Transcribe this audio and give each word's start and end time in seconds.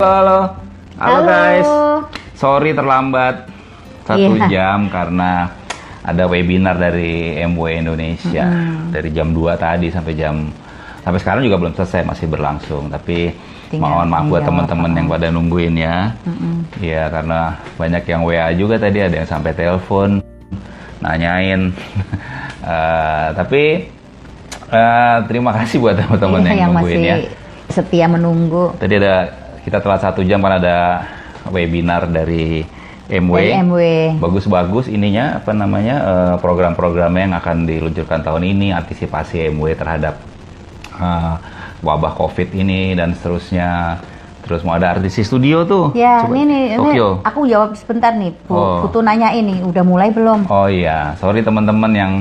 Halo, 0.00 0.56
halo, 0.96 1.12
Halo. 1.20 1.28
guys. 1.28 1.68
Sorry 2.32 2.72
terlambat 2.72 3.52
satu 4.08 4.32
Iya. 4.32 4.48
jam 4.48 4.88
karena 4.88 5.52
ada 6.00 6.24
webinar 6.24 6.80
dari 6.80 7.36
MW 7.36 7.84
Indonesia 7.84 8.48
dari 8.88 9.12
jam 9.12 9.36
2 9.36 9.60
tadi 9.60 9.92
sampai 9.92 10.16
jam 10.16 10.48
sampai 11.04 11.20
sekarang 11.20 11.44
juga 11.44 11.60
belum 11.60 11.76
selesai 11.76 12.08
masih 12.08 12.32
berlangsung. 12.32 12.88
Tapi 12.88 13.28
Tinggal 13.68 13.92
mohon 13.92 14.08
maaf 14.08 14.24
buat 14.24 14.40
teman-teman 14.40 14.88
yang 14.96 15.06
pada 15.06 15.28
nungguin 15.28 15.76
ya. 15.76 16.16
Iya 16.80 17.12
karena 17.12 17.60
banyak 17.76 18.02
yang 18.08 18.20
WA 18.24 18.48
juga 18.56 18.80
tadi 18.80 19.04
ada 19.04 19.20
yang 19.20 19.28
sampai 19.28 19.52
telepon 19.52 20.24
nanyain. 20.98 21.60
Eh, 22.60 23.28
tapi 23.32 23.88
eh, 24.68 25.16
terima 25.24 25.48
kasih 25.56 25.80
buat 25.80 25.96
teman-teman 25.96 26.44
Iya, 26.44 26.48
yang, 26.52 26.58
yang 26.60 26.72
nungguin 26.76 26.92
masih 26.92 27.08
ya. 27.08 27.16
setia 27.72 28.04
menunggu 28.04 28.76
Tadi 28.76 29.00
ada 29.00 29.32
kita 29.64 29.78
telat 29.80 30.00
satu 30.00 30.24
jam 30.24 30.40
karena 30.40 30.58
ada 30.58 30.78
webinar 31.48 32.08
dari 32.08 32.64
MW. 33.10 33.34
dari 33.34 33.52
MW. 33.66 33.80
Bagus-bagus 34.22 34.86
ininya 34.86 35.42
apa 35.42 35.50
namanya 35.50 35.96
eh, 36.00 36.34
program-programnya 36.38 37.22
yang 37.26 37.34
akan 37.36 37.56
diluncurkan 37.66 38.22
tahun 38.22 38.46
ini, 38.46 38.70
antisipasi 38.70 39.50
MW 39.50 39.74
terhadap 39.74 40.14
eh, 40.96 41.34
wabah 41.82 42.14
COVID 42.16 42.54
ini 42.54 42.94
dan 42.94 43.12
seterusnya. 43.12 43.98
Terus 44.40 44.64
mau 44.64 44.74
ada 44.74 44.96
artis 44.96 45.20
di 45.20 45.22
studio 45.22 45.68
tuh. 45.68 45.92
Ya, 45.92 46.24
Coba, 46.24 46.32
ini 46.32 46.42
nih, 46.48 46.64
ini 46.80 46.96
aku 47.22 47.44
jawab 47.44 47.76
sebentar 47.76 48.16
nih, 48.16 48.32
Bu. 48.48 48.56
Oh. 48.56 48.88
Putu 48.88 49.04
nanya 49.04 49.30
ini, 49.36 49.60
udah 49.60 49.84
mulai 49.84 50.08
belum? 50.10 50.48
Oh 50.48 50.66
iya, 50.66 51.12
sorry 51.20 51.44
teman-teman 51.44 51.92
yang 51.92 52.12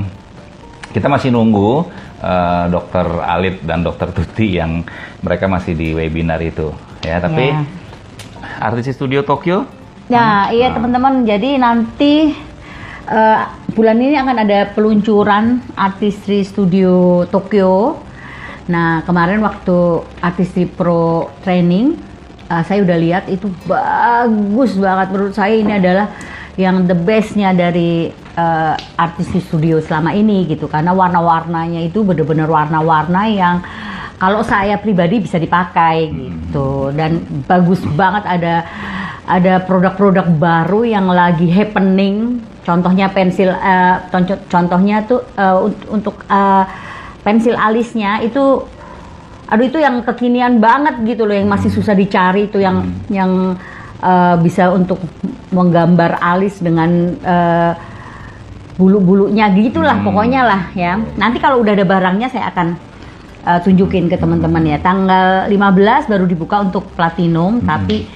kita 0.91 1.07
masih 1.07 1.31
nunggu 1.31 1.87
eh, 2.19 2.65
Dokter 2.67 3.07
Alit 3.23 3.63
dan 3.63 3.85
Dokter 3.85 4.11
Tuti 4.11 4.59
yang 4.59 4.83
mereka 5.23 5.47
masih 5.47 5.73
di 5.77 5.95
webinar 5.95 6.43
itu 6.43 6.88
ya. 7.03 7.17
Tapi 7.19 7.45
Ya. 7.51 7.63
artis 8.59 8.87
di 8.87 8.93
studio 8.95 9.23
Tokyo 9.23 9.67
Ya, 10.09 10.49
iya 10.49 10.73
teman-teman. 10.73 11.21
Jadi 11.21 11.61
nanti 11.61 12.33
eh, 13.09 13.39
bulan 13.77 13.97
ini 14.01 14.17
akan 14.17 14.41
ada 14.41 14.73
peluncuran 14.73 15.61
Artistry 15.77 16.41
Studio 16.41 17.25
Tokyo. 17.29 18.01
Nah, 18.73 19.05
kemarin 19.05 19.37
waktu 19.45 20.01
Artistry 20.17 20.65
Pro 20.65 21.29
training, 21.45 21.93
eh, 22.49 22.63
saya 22.65 22.81
udah 22.81 22.97
lihat 22.97 23.29
itu 23.29 23.53
bagus 23.69 24.73
banget 24.81 25.07
menurut 25.13 25.37
saya 25.37 25.53
ini 25.53 25.77
adalah 25.77 26.09
yang 26.57 26.89
the 26.89 26.97
bestnya 26.97 27.53
dari 27.53 28.09
eh, 28.09 28.75
Artistry 28.97 29.45
Studio 29.45 29.77
selama 29.77 30.17
ini 30.17 30.49
gitu. 30.49 30.65
Karena 30.65 30.89
warna-warnanya 30.89 31.85
itu 31.85 32.01
bener-bener 32.01 32.49
warna-warna 32.49 33.29
yang 33.29 33.61
kalau 34.19 34.43
saya 34.43 34.75
pribadi 34.75 35.23
bisa 35.23 35.39
dipakai 35.39 36.11
gitu. 36.11 36.91
Dan 36.91 37.23
bagus 37.47 37.79
banget 37.95 38.27
ada 38.27 38.55
ada 39.23 39.63
produk-produk 39.63 40.27
baru 40.27 40.83
yang 40.83 41.07
lagi 41.07 41.47
happening. 41.47 42.43
Contohnya 42.67 43.07
pensil 43.09 43.55
contoh- 44.11 44.43
contohnya 44.51 45.01
tuh 45.07 45.23
un- 45.39 45.87
untuk 45.89 46.21
eh, 46.27 46.63
pensil 47.23 47.55
alisnya 47.55 48.19
itu 48.21 48.67
aduh 49.49 49.65
itu 49.65 49.81
yang 49.81 50.05
kekinian 50.05 50.61
banget 50.61 51.01
gitu 51.09 51.25
loh 51.25 51.33
yang 51.33 51.49
masih 51.49 51.73
susah 51.73 51.97
dicari 51.97 52.45
itu 52.45 52.61
yang 52.61 52.85
yang 53.09 53.57
eh, 54.03 54.35
bisa 54.43 54.69
untuk 54.69 54.99
menggambar 55.49 56.19
alis 56.21 56.59
dengan 56.59 57.15
eh, 57.23 57.73
bulu-bulunya 58.77 59.51
gitulah 59.55 59.99
pokoknya 60.03 60.41
lah 60.43 60.61
ya. 60.75 60.99
Nanti 61.17 61.39
kalau 61.39 61.63
udah 61.63 61.73
ada 61.73 61.83
barangnya 61.87 62.27
saya 62.29 62.51
akan 62.53 62.88
uh, 63.45 63.59
tunjukin 63.63 64.07
ke 64.07 64.17
teman-teman 64.19 64.63
ya. 64.65 64.77
Tanggal 64.79 65.47
15 65.51 66.11
baru 66.11 66.25
dibuka 66.25 66.63
untuk 66.63 66.89
platinum, 66.95 67.63
tapi 67.63 68.07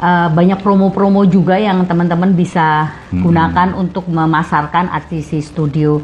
uh, 0.00 0.28
banyak 0.32 0.60
promo-promo 0.60 1.24
juga 1.28 1.56
yang 1.56 1.84
teman-teman 1.84 2.32
bisa 2.32 2.92
gunakan 3.12 3.76
untuk 3.76 4.08
memasarkan 4.08 4.90
artisi 4.92 5.40
studio 5.40 6.00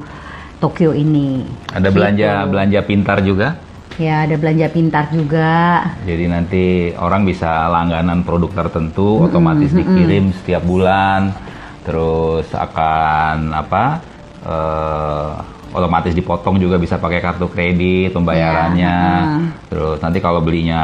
Tokyo 0.62 0.96
ini. 0.96 1.44
ada 1.76 1.90
Gitu. 1.90 1.96
belanja 1.98 2.30
belanja 2.48 2.80
pintar 2.86 3.20
juga. 3.20 3.60
Ya, 3.94 4.26
ada 4.26 4.34
belanja 4.34 4.66
pintar 4.74 5.06
juga. 5.14 5.86
Jadi 6.02 6.24
nanti 6.26 6.64
orang 6.98 7.22
bisa 7.22 7.70
langganan 7.70 8.26
produk 8.26 8.50
tertentu 8.50 9.22
otomatis 9.22 9.70
dikirim 9.70 10.34
setiap 10.42 10.66
bulan. 10.66 11.30
Terus 11.84 12.48
akan 12.50 13.54
apa? 13.54 14.14
eh, 14.44 15.32
otomatis 15.74 16.14
dipotong 16.14 16.56
juga 16.56 16.78
bisa 16.78 16.96
pakai 16.96 17.18
kartu 17.18 17.46
kredit 17.46 18.14
pembayarannya. 18.14 18.94
Ya, 18.94 19.42
Terus 19.66 19.98
nanti 19.98 20.18
kalau 20.18 20.38
belinya 20.38 20.82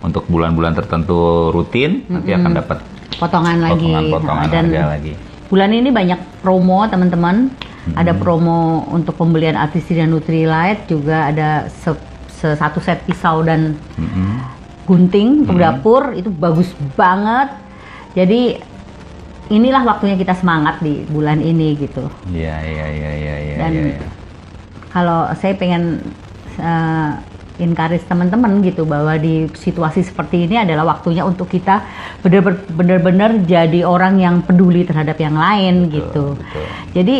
untuk 0.00 0.24
bulan-bulan 0.26 0.72
tertentu 0.72 1.14
rutin 1.50 2.08
nanti 2.08 2.32
akan 2.32 2.52
dapat 2.54 2.78
Potongan 3.12 3.60
lagi. 3.60 3.84
potongan-potongan 3.84 4.42
Nah, 4.42 4.50
dan 4.50 4.64
harga 4.66 4.86
lagi. 4.90 5.12
bulan 5.46 5.70
ini 5.70 5.90
banyak 5.90 6.20
promo 6.40 6.80
teman-teman. 6.84 7.52
Ada 7.90 8.12
promo 8.14 8.58
untuk 8.88 9.12
pembelian 9.14 9.56
artisi 9.56 9.92
dan 9.92 10.08
Nutrilite 10.08 10.84
juga 10.86 11.26
ada 11.26 11.48
se- 11.66 12.00
se- 12.30 12.54
satu 12.54 12.78
set 12.78 13.02
pisau 13.02 13.40
dan 13.40 13.76
Mm-mm. 13.94 14.40
gunting 14.84 15.42
untuk 15.42 15.56
dapur 15.56 16.12
itu 16.12 16.28
bagus 16.28 16.68
banget. 16.94 17.50
Jadi 18.12 18.60
inilah 19.48 19.82
waktunya 19.82 20.14
kita 20.14 20.32
semangat 20.32 20.78
di 20.78 21.02
bulan 21.04 21.38
ini 21.38 21.74
gitu. 21.74 22.06
Iya 22.26 22.56
iya 22.62 22.86
iya 22.86 23.10
iya 23.12 23.34
iya. 23.40 23.56
Dan 23.58 23.70
iya, 23.72 23.82
iya. 23.90 24.08
Kalau 24.90 25.30
saya 25.38 25.54
pengen 25.54 26.02
uh, 26.58 27.14
encourage 27.60 28.02
teman-teman 28.08 28.64
gitu 28.64 28.88
bahwa 28.88 29.14
di 29.20 29.46
situasi 29.52 30.02
seperti 30.02 30.48
ini 30.48 30.64
adalah 30.64 30.96
waktunya 30.96 31.22
untuk 31.22 31.46
kita 31.46 31.84
benar- 32.24 32.66
benar-benar 32.72 33.30
jadi 33.44 33.84
orang 33.84 34.18
yang 34.18 34.42
peduli 34.42 34.82
terhadap 34.82 35.20
yang 35.20 35.36
lain 35.36 35.92
gitu. 35.92 36.34
betul. 36.34 36.64
Jadi 36.96 37.16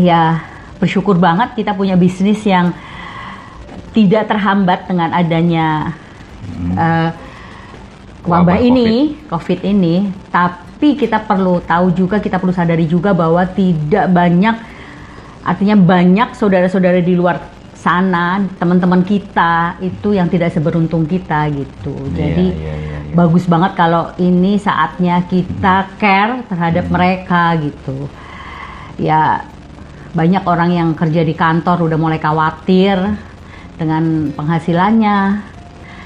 ya 0.00 0.42
bersyukur 0.80 1.20
banget 1.20 1.54
kita 1.54 1.76
punya 1.76 1.94
bisnis 1.94 2.42
yang 2.42 2.74
tidak 3.92 4.24
terhambat 4.32 4.88
dengan 4.88 5.12
adanya 5.12 5.92
uh, 6.74 7.12
Wabah 8.22 8.54
wabah 8.54 8.58
ini, 8.62 9.18
COVID 9.26 9.66
ini. 9.66 10.06
Tapi 10.30 10.94
kita 10.94 11.26
perlu 11.26 11.58
tahu 11.58 11.90
juga, 11.90 12.22
kita 12.22 12.38
perlu 12.38 12.54
sadari 12.54 12.86
juga 12.86 13.10
bahwa 13.10 13.42
tidak 13.50 14.06
banyak, 14.14 14.56
artinya 15.42 15.76
banyak 15.78 16.38
saudara-saudara 16.38 17.02
di 17.02 17.14
luar 17.18 17.42
sana, 17.74 18.38
teman-teman 18.62 19.02
kita 19.02 19.82
itu 19.82 20.14
yang 20.14 20.30
tidak 20.30 20.54
seberuntung 20.54 21.02
kita 21.02 21.50
gitu. 21.50 21.94
Iya, 22.14 22.14
Jadi 22.14 22.46
iya, 22.54 22.74
iya, 22.78 22.98
iya. 23.10 23.14
bagus 23.18 23.50
banget 23.50 23.74
kalau 23.74 24.14
ini 24.22 24.54
saatnya 24.62 25.26
kita 25.26 25.98
care 25.98 26.46
terhadap 26.46 26.86
mereka 26.86 27.58
gitu. 27.58 28.06
Ya 29.02 29.42
banyak 30.14 30.46
orang 30.46 30.70
yang 30.70 30.88
kerja 30.94 31.26
di 31.26 31.34
kantor 31.34 31.90
udah 31.90 31.98
mulai 31.98 32.22
khawatir 32.22 33.02
dengan 33.74 34.30
penghasilannya, 34.30 35.18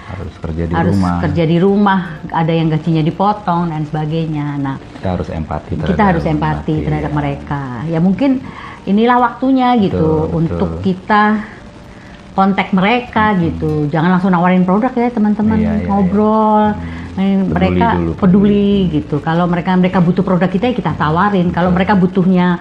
harus 0.06 0.34
kerja 0.38 0.62
di 0.70 0.72
harus 0.72 0.94
rumah. 0.94 1.19
kerja 1.19 1.44
di 1.44 1.58
rumah, 1.58 2.00
ada 2.30 2.52
yang 2.54 2.70
gajinya 2.70 3.02
dipotong 3.02 3.75
dan 3.75 3.82
sebagainya. 3.84 4.46
Nah, 4.62 4.76
Kita 4.78 5.19
harus 5.19 5.28
empati 5.28 5.72
terhadap 5.75 5.91
kita 5.91 6.02
harus 6.06 6.25
empati 6.25 6.75
terhadap 6.86 7.12
iya. 7.12 7.19
mereka. 7.19 7.62
Ya 7.91 7.98
mungkin 7.98 8.41
inilah 8.86 9.19
waktunya 9.19 9.74
gitu 9.76 9.98
Betul, 10.24 10.36
untuk 10.36 10.70
betul. 10.72 10.82
kita 10.84 11.24
kontak 12.32 12.69
mereka 12.70 13.32
gitu. 13.36 13.88
Jangan 13.88 14.10
langsung 14.12 14.30
nawarin 14.30 14.62
produk 14.62 14.92
ya 14.92 15.08
teman-teman, 15.08 15.56
Iya, 15.56 15.72
iya, 15.74 15.86
ngobrol. 15.86 16.64
Eh, 17.16 17.41
Peduli 17.41 17.48
mereka 17.48 17.88
dulu, 17.96 18.12
peduli 18.14 18.70
gitu. 18.92 19.16
Kalau 19.19 19.48
mereka 19.48 19.72
mereka 19.72 19.98
butuh 19.98 20.20
produk 20.20 20.46
kita 20.46 20.69
ya 20.69 20.75
kita 20.76 20.92
tawarin. 20.94 21.48
Kalau 21.48 21.72
mereka 21.72 21.96
butuhnya 21.96 22.60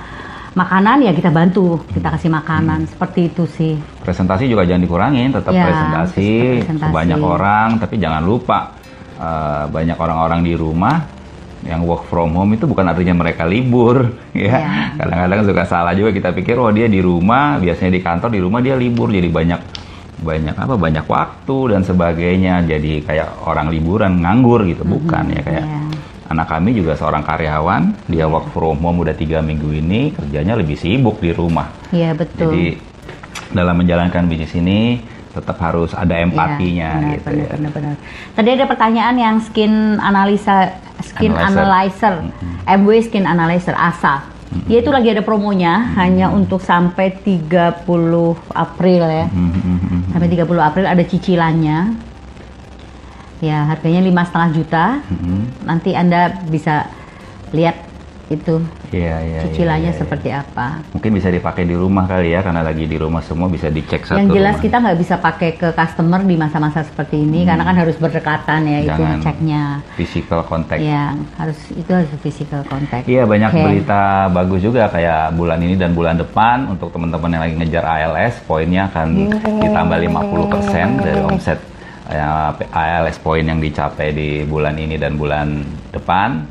makanan 0.56 1.03
ya 1.03 1.12
kita 1.12 1.28
bantu, 1.28 1.84
kita 1.91 2.08
kasih 2.09 2.31
makanan. 2.31 2.88
Seperti 2.88 3.28
itu 3.28 3.44
sih. 3.46 3.75
presentasi 4.00 4.47
juga 4.47 4.64
jangan 4.64 4.80
dikurangin 4.81 5.30
tetap 5.30 5.52
Ya, 5.52 5.68
presentasi, 5.68 6.31
presentasi. 6.64 6.94
banyak 6.94 7.19
orang 7.19 7.67
tapi 7.76 8.00
jangan 8.00 8.23
lupa 8.23 8.79
eh, 9.16 9.64
banyak 9.67 9.97
orang-orang 9.97 10.40
di 10.40 10.53
rumah 10.55 11.03
yang 11.66 11.82
work 11.82 12.06
from 12.06 12.32
home 12.32 12.53
itu 12.53 12.64
bukan 12.64 12.85
artinya 12.85 13.14
mereka 13.14 13.44
libur 13.44 14.14
ya 14.38 14.56
Ya. 14.56 14.70
kadang-kadang 14.96 15.44
suka 15.44 15.64
salah 15.66 15.91
juga 15.91 16.09
kita 16.09 16.29
pikir 16.32 16.56
oh 16.56 16.70
dia 16.70 16.85
di 16.85 17.02
rumah 17.02 17.58
biasanya 17.58 17.91
di 17.91 18.02
kantor 18.02 18.29
di 18.29 18.40
rumah 18.40 18.62
dia 18.62 18.73
libur 18.73 19.09
jadi 19.09 19.26
banyak 19.26 19.62
banyak 20.16 20.56
apa 20.56 20.73
banyak 20.76 21.06
waktu 21.06 21.58
dan 21.70 21.82
sebagainya 21.82 22.64
jadi 22.64 23.03
kayak 23.03 23.29
orang 23.44 23.67
liburan 23.67 24.23
nganggur 24.23 24.64
gitu 24.64 24.82
bukan 24.82 25.28
ya 25.28 25.41
kayak 25.44 25.66
ya. 25.66 25.79
anak 26.26 26.47
kami 26.47 26.72
juga 26.72 26.96
seorang 26.96 27.22
karyawan 27.22 27.91
dia 28.08 28.23
work 28.23 28.47
from 28.50 28.79
home 28.79 29.03
udah 29.03 29.12
tiga 29.12 29.44
minggu 29.44 29.67
ini 29.76 30.16
kerjanya 30.16 30.56
lebih 30.56 30.79
sibuk 30.79 31.20
di 31.20 31.35
rumah 31.35 31.67
Iya 31.91 32.16
betul. 32.16 32.47
jadi 32.47 32.66
dalam 33.52 33.76
menjalankan 33.76 34.26
bisnis 34.26 34.56
ini 34.56 35.03
tetap 35.35 35.59
harus 35.59 35.91
ada 35.91 36.16
empatinya 36.16 36.90
Iya, 36.96 36.97
benar, 36.97 37.14
gitu 37.20 37.28
benar, 37.28 37.43
ya. 37.43 37.52
benar, 37.52 37.72
benar. 37.76 37.96
Tadi 38.32 38.49
ada 38.55 38.66
pertanyaan 38.66 39.16
yang 39.20 39.35
skin 39.43 39.73
analisa 39.99 40.55
skin 41.03 41.35
Analyzer. 41.35 41.59
analyzer, 41.59 42.14
MW 42.66 42.90
skin 43.03 43.26
analyzer 43.28 43.76
ASA. 43.76 44.32
Ya 44.72 44.79
itu 44.79 44.87
lagi 44.87 45.11
ada 45.11 45.20
promonya 45.20 45.91
hanya 45.99 46.32
untuk 46.32 46.64
sampai 46.64 47.11
30 47.11 47.84
April 48.49 49.03
ya. 49.03 49.28
Mhm, 49.28 49.52
mhm, 49.52 49.76
mhm. 49.76 49.99
Sampai 50.16 50.28
30 50.32 50.64
April 50.64 50.85
ada 50.87 51.03
cicilannya. 51.03 51.78
Ya, 53.43 53.67
harganya 53.67 53.99
lima 53.99 54.23
setengah 54.23 54.49
juta. 54.55 54.85
Mhm. 55.11 55.67
Nanti 55.67 55.91
Anda 55.91 56.31
bisa 56.47 56.88
lihat 57.52 57.84
itu 58.28 58.58
Iya, 58.90 59.16
iya. 59.20 59.40
cicilannya 59.42 59.82
iya, 59.84 59.92
iya. 59.92 60.00
seperti 60.00 60.30
apa. 60.30 60.82
Mungkin 60.92 61.12
bisa 61.12 61.28
dipakai 61.28 61.64
di 61.64 61.74
rumah 61.74 62.06
kali 62.06 62.32
ya, 62.32 62.40
karena 62.40 62.62
lagi 62.62 62.84
di 62.84 62.96
rumah 62.96 63.20
semua 63.20 63.46
bisa 63.46 63.68
dicek 63.68 64.02
satu 64.04 64.18
Yang 64.18 64.30
jelas 64.34 64.54
rumah. 64.54 64.64
kita 64.64 64.76
nggak 64.80 64.98
bisa 64.98 65.16
pakai 65.18 65.50
ke 65.54 65.68
customer 65.72 66.22
di 66.22 66.36
masa-masa 66.36 66.80
seperti 66.82 67.20
ini 67.20 67.44
karena 67.44 67.62
kan 67.62 67.76
harus 67.76 67.96
berdekatan 67.96 68.62
ya 68.64 68.78
itu 68.80 68.88
Hmm. 68.88 68.98
Jangan 68.98 69.18
ngeceknya. 69.18 69.64
physical 69.96 70.42
contact. 70.44 70.80
Ya, 70.80 71.06
harus 71.36 71.60
itu 71.70 71.92
harus 71.92 72.10
physical 72.20 72.62
contact. 72.64 73.06
Iya 73.06 73.24
banyak 73.24 73.52
Oke. 73.52 73.62
berita 73.62 74.02
bagus 74.30 74.60
juga 74.60 74.88
kayak 74.88 75.34
bulan 75.34 75.60
ini 75.60 75.76
dan 75.76 75.92
bulan 75.92 76.16
depan 76.16 76.66
untuk 76.68 76.90
teman-teman 76.90 77.30
yang 77.30 77.42
lagi 77.42 77.56
ngejar 77.56 77.84
ALS 77.84 78.40
poinnya 78.44 78.88
akan 78.88 79.08
ditambah 79.60 79.98
50% 80.00 80.90
dari 81.00 81.20
omset 81.22 81.60
ALS 82.69 83.17
poin 83.17 83.41
yang 83.41 83.57
dicapai 83.57 84.13
di 84.13 84.29
bulan 84.46 84.78
ini 84.78 84.96
dan 85.02 85.17
bulan 85.17 85.66
depan. 85.90 86.46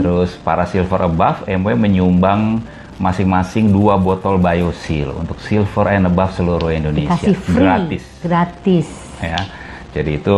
Terus 0.00 0.36
para 0.36 0.68
silver 0.68 1.08
above 1.08 1.48
MW 1.48 1.74
menyumbang 1.80 2.60
masing-masing 2.98 3.70
dua 3.70 3.94
botol 3.94 4.42
BioSeal 4.42 5.14
untuk 5.14 5.38
silver 5.38 5.86
and 5.94 6.10
above 6.10 6.34
seluruh 6.34 6.74
Indonesia 6.74 7.14
Dikasih 7.14 7.36
free, 7.38 7.54
gratis 7.62 8.04
gratis. 8.20 8.88
ya. 9.22 9.38
Jadi 9.94 10.18
itu 10.18 10.36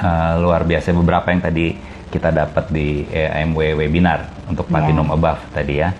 uh, 0.00 0.32
luar 0.40 0.64
biasa 0.64 0.96
beberapa 0.96 1.28
yang 1.28 1.44
tadi 1.44 1.76
kita 2.10 2.34
dapat 2.34 2.74
di 2.74 3.06
eh, 3.06 3.30
MW 3.46 3.78
webinar 3.78 4.26
untuk 4.50 4.66
Ya. 4.66 4.82
Platinum 4.82 5.14
Above 5.14 5.40
tadi 5.54 5.78
ya. 5.78 5.94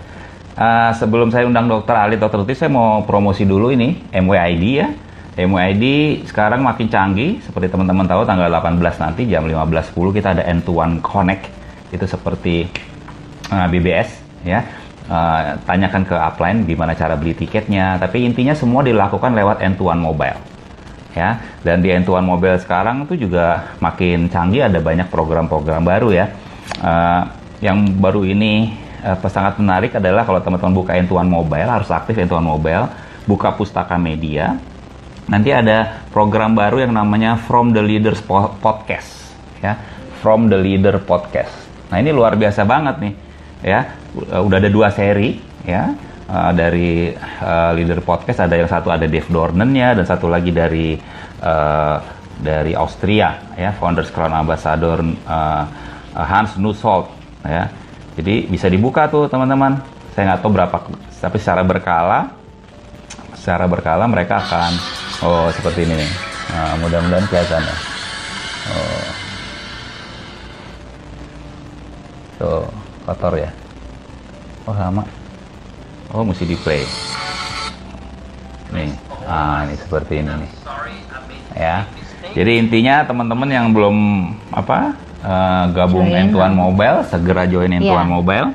Uh, 0.51 0.91
sebelum 0.91 1.31
saya 1.31 1.47
undang 1.47 1.71
Dokter 1.71 1.95
Ali, 1.95 2.19
Dokter 2.19 2.43
Tuti, 2.43 2.51
saya 2.51 2.67
mau 2.67 3.07
promosi 3.07 3.47
dulu 3.47 3.71
ini 3.71 3.95
MWID 4.11 4.63
ya. 4.75 4.91
MWID 5.47 5.85
sekarang 6.29 6.61
makin 6.61 6.87
canggih, 6.91 7.41
seperti 7.41 7.71
teman-teman 7.71 8.05
tahu 8.05 8.21
tanggal 8.27 8.51
18 8.51 8.77
nanti 9.01 9.25
jam 9.25 9.45
15.10 9.47 10.17
kita 10.17 10.27
ada 10.37 10.43
N1 10.45 11.01
Connect, 11.01 11.43
itu 11.89 12.05
seperti 12.05 12.69
uh, 13.49 13.67
BBS 13.69 14.09
ya. 14.45 14.61
Uh, 15.11 15.59
tanyakan 15.67 16.07
ke 16.07 16.15
upline 16.15 16.63
gimana 16.63 16.95
cara 16.95 17.19
beli 17.19 17.35
tiketnya, 17.35 17.99
tapi 17.99 18.23
intinya 18.23 18.55
semua 18.55 18.79
dilakukan 18.85 19.35
lewat 19.35 19.59
N1 19.59 19.97
Mobile 19.99 20.51
ya. 21.15 21.39
Dan 21.61 21.83
di 21.83 21.91
N1 21.91 22.23
Mobile 22.23 22.57
sekarang 22.59 23.05
tuh 23.05 23.19
juga 23.19 23.75
makin 23.83 24.31
canggih 24.31 24.67
ada 24.67 24.79
banyak 24.79 25.11
program-program 25.11 25.83
baru 25.83 26.09
ya. 26.15 26.25
Eh, 26.79 27.21
yang 27.61 27.83
baru 27.99 28.25
ini 28.25 28.73
eh, 29.03 29.29
sangat 29.29 29.59
menarik 29.59 29.93
adalah 29.97 30.23
kalau 30.23 30.39
teman-teman 30.39 30.73
buka 30.73 30.95
N1 30.97 31.27
Mobile 31.27 31.69
harus 31.69 31.89
aktif 31.91 32.15
N1 32.17 32.41
Mobile 32.41 32.87
buka 33.29 33.53
pustaka 33.53 34.01
media 34.01 34.57
nanti 35.29 35.53
ada 35.53 36.01
program 36.09 36.57
baru 36.57 36.87
yang 36.87 36.93
namanya 36.95 37.37
From 37.37 37.75
the 37.75 37.83
Leaders 37.83 38.21
Po- 38.23 38.57
Podcast 38.57 39.35
ya. 39.61 39.77
From 40.21 40.49
the 40.49 40.57
Leader 40.57 41.01
Podcast. 41.01 41.53
Nah 41.89 41.97
ini 41.99 42.13
luar 42.13 42.37
biasa 42.37 42.65
banget 42.65 42.95
nih 43.01 43.13
ya. 43.61 43.79
Udah 44.41 44.57
ada 44.57 44.69
dua 44.69 44.89
seri 44.93 45.37
ya. 45.65 45.93
Uh, 46.31 46.55
dari 46.55 47.11
uh, 47.43 47.75
leader 47.75 47.99
podcast 47.99 48.39
ada 48.47 48.55
yang 48.55 48.71
satu 48.71 48.87
ada 48.87 49.03
Dave 49.03 49.27
Dornennya 49.27 49.99
dan 49.99 50.07
satu 50.07 50.31
lagi 50.31 50.55
dari 50.55 50.95
uh, 51.43 51.97
dari 52.39 52.71
Austria 52.71 53.51
ya. 53.59 53.75
Founders 53.75 54.07
Crown 54.15 54.31
Ambassador 54.31 55.03
uh, 55.27 55.63
Hans 56.15 56.55
Nusselt 56.55 57.11
ya. 57.43 57.67
Jadi 58.15 58.47
bisa 58.47 58.71
dibuka 58.71 59.11
tuh 59.11 59.27
teman-teman. 59.27 59.83
Saya 60.15 60.31
nggak 60.31 60.39
tahu 60.43 60.51
berapa 60.55 60.77
tapi 61.21 61.37
secara 61.37 61.61
berkala 61.61 62.33
secara 63.37 63.65
berkala 63.69 64.05
mereka 64.09 64.41
akan 64.41 64.71
oh 65.21 65.47
seperti 65.53 65.85
ini 65.85 65.93
nih. 66.01 66.11
Nah, 66.51 66.73
mudah-mudahan 66.83 67.25
kelihatan 67.29 67.63
ya. 67.63 67.75
Oh. 68.71 69.05
tuh 72.41 72.65
kotor 73.05 73.33
ya. 73.37 73.49
Oh 74.65 74.73
lama. 74.73 75.05
Oh 76.11 76.25
mesti 76.25 76.43
di 76.49 76.57
play 76.57 76.81
nih. 78.71 78.91
Ah 79.27 79.67
ini 79.67 79.75
seperti 79.77 80.25
ini 80.25 80.31
nih. 80.41 80.51
Ya. 81.53 81.77
Jadi 82.31 82.51
intinya 82.57 83.03
teman-teman 83.03 83.49
yang 83.51 83.75
belum 83.75 83.97
apa 84.55 84.95
eh, 85.21 85.63
gabung 85.75 86.09
Join. 86.09 86.31
N1 86.31 86.51
Mobile 86.55 86.97
segera 87.11 87.43
join 87.45 87.69
N1 87.69 87.85
Iya. 87.85 88.03
Mobile. 88.07 88.49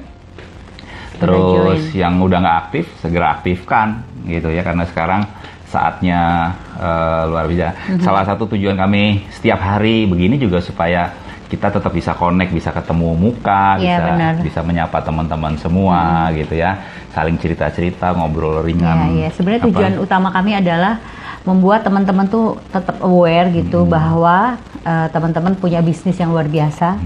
Terus 1.17 1.81
join. 1.93 2.01
yang 2.01 2.15
udah 2.21 2.39
nggak 2.43 2.59
aktif 2.69 2.85
segera 2.99 3.39
aktifkan 3.39 4.03
gitu 4.27 4.51
ya. 4.51 4.65
Karena 4.67 4.85
sekarang 4.89 5.23
saatnya 5.67 6.53
eh, 6.79 7.23
luar 7.27 7.47
biasa. 7.51 7.71
Mhm. 7.99 8.03
Salah 8.03 8.25
satu 8.25 8.47
tujuan 8.55 8.79
kami 8.79 9.27
setiap 9.35 9.59
hari 9.59 10.07
begini 10.07 10.39
juga 10.39 10.63
supaya 10.63 11.11
kita 11.47 11.71
tetap 11.71 11.93
bisa 11.95 12.11
connect, 12.19 12.51
bisa 12.51 12.75
ketemu 12.75 13.15
muka, 13.15 13.79
Iya, 13.79 14.03
bisa 14.03 14.43
bisa 14.43 14.61
menyapa 14.67 14.99
teman-teman 14.99 15.55
semua 15.55 16.27
gitu 16.35 16.59
ya, 16.59 16.75
saling 17.15 17.39
cerita-cerita, 17.39 18.11
ngobrol 18.19 18.67
ringan. 18.67 19.15
Ya, 19.15 19.27
ya. 19.27 19.29
Sebenarnya 19.31 19.63
Apa? 19.63 19.69
tujuan 19.71 19.95
utama 20.03 20.29
kami 20.35 20.59
adalah 20.59 20.99
membuat 21.47 21.87
teman-teman 21.87 22.27
tuh 22.27 22.59
tetap 22.75 22.99
aware 22.99 23.55
gitu 23.55 23.87
bahwa 23.87 24.59
eh, 24.83 25.07
teman-teman 25.15 25.55
punya 25.55 25.79
bisnis 25.79 26.19
yang 26.19 26.35
luar 26.35 26.51
biasa, 26.51 26.99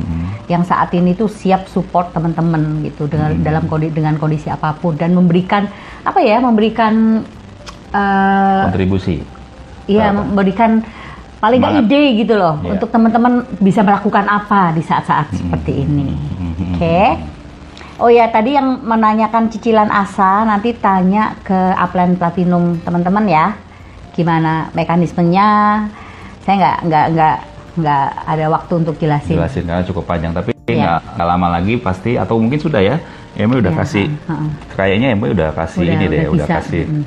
yang 0.49 0.65
saat 0.65 0.89
ini 0.97 1.13
tuh 1.13 1.29
siap 1.29 1.69
support 1.69 2.17
teman-teman 2.17 2.81
gitu 2.89 3.05
dengan 3.13 3.37
dalam 3.45 3.69
kondisi 3.69 3.93
dengan 3.93 4.17
kondisi 4.17 4.49
apa 4.49 4.73
pun 4.73 4.97
dan 4.97 5.13
memberikan 5.13 5.69
apa 6.01 6.25
ya, 6.25 6.41
memberikan 6.41 7.21
eh, 7.91 8.61
kontribusi. 8.67 9.17
Iya, 9.85 10.13
memberikan 10.13 10.83
paling 11.37 11.59
nggak 11.59 11.73
Semangat. 11.75 11.91
ide 11.91 12.03
gitu 12.17 12.35
loh 12.37 12.55
Iya. 12.61 12.71
untuk 12.77 12.89
teman-teman 12.89 13.33
bisa 13.59 13.81
melakukan 13.81 14.25
apa 14.25 14.71
di 14.71 14.83
saat-saat 14.83 15.33
seperti 15.33 15.83
ini. 15.83 16.13
Oke. 16.71 17.01
Oh 17.97 18.09
ya, 18.09 18.29
tadi 18.29 18.55
yang 18.55 18.81
menanyakan 18.81 19.49
cicilan 19.49 19.89
asa 19.89 20.43
nanti 20.43 20.73
tanya 20.73 21.37
ke 21.41 21.53
upline 21.75 22.15
platinum 22.15 22.79
teman-teman 22.79 23.25
ya. 23.27 23.47
Gimana 24.11 24.69
mekanismenya? 24.73 25.49
Saya 26.41 26.55
nggak 26.57 26.77
nggak 26.83 27.07
nggak 27.11 27.37
nggak 27.77 28.05
ada 28.27 28.47
waktu 28.49 28.73
untuk 28.75 28.95
jelasin. 28.97 29.37
Jelasin 29.37 29.65
karena 29.65 29.83
cukup 29.83 30.05
panjang 30.05 30.33
tapi 30.33 30.53
Iya. 30.67 30.77
nggak 30.81 30.99
nggak 31.15 31.29
lama 31.29 31.49
lagi 31.51 31.75
pasti 31.77 32.15
atau 32.15 32.37
mungkin 32.37 32.57
sudah 32.57 32.81
ya. 32.81 32.97
Emi 33.33 33.57
udah 33.57 33.71
Iya, 33.71 33.81
kasih 33.81 34.07
heeh. 34.11 34.49
kayaknya 34.75 35.09
Emi 35.15 35.27
udah 35.31 35.49
kasih 35.53 35.81
Udah- 35.83 35.95
ini 35.95 36.05
deh, 36.05 36.21
udah 36.21 36.33
udah 36.35 36.47
kasih 36.51 36.85
mm. 36.85 37.05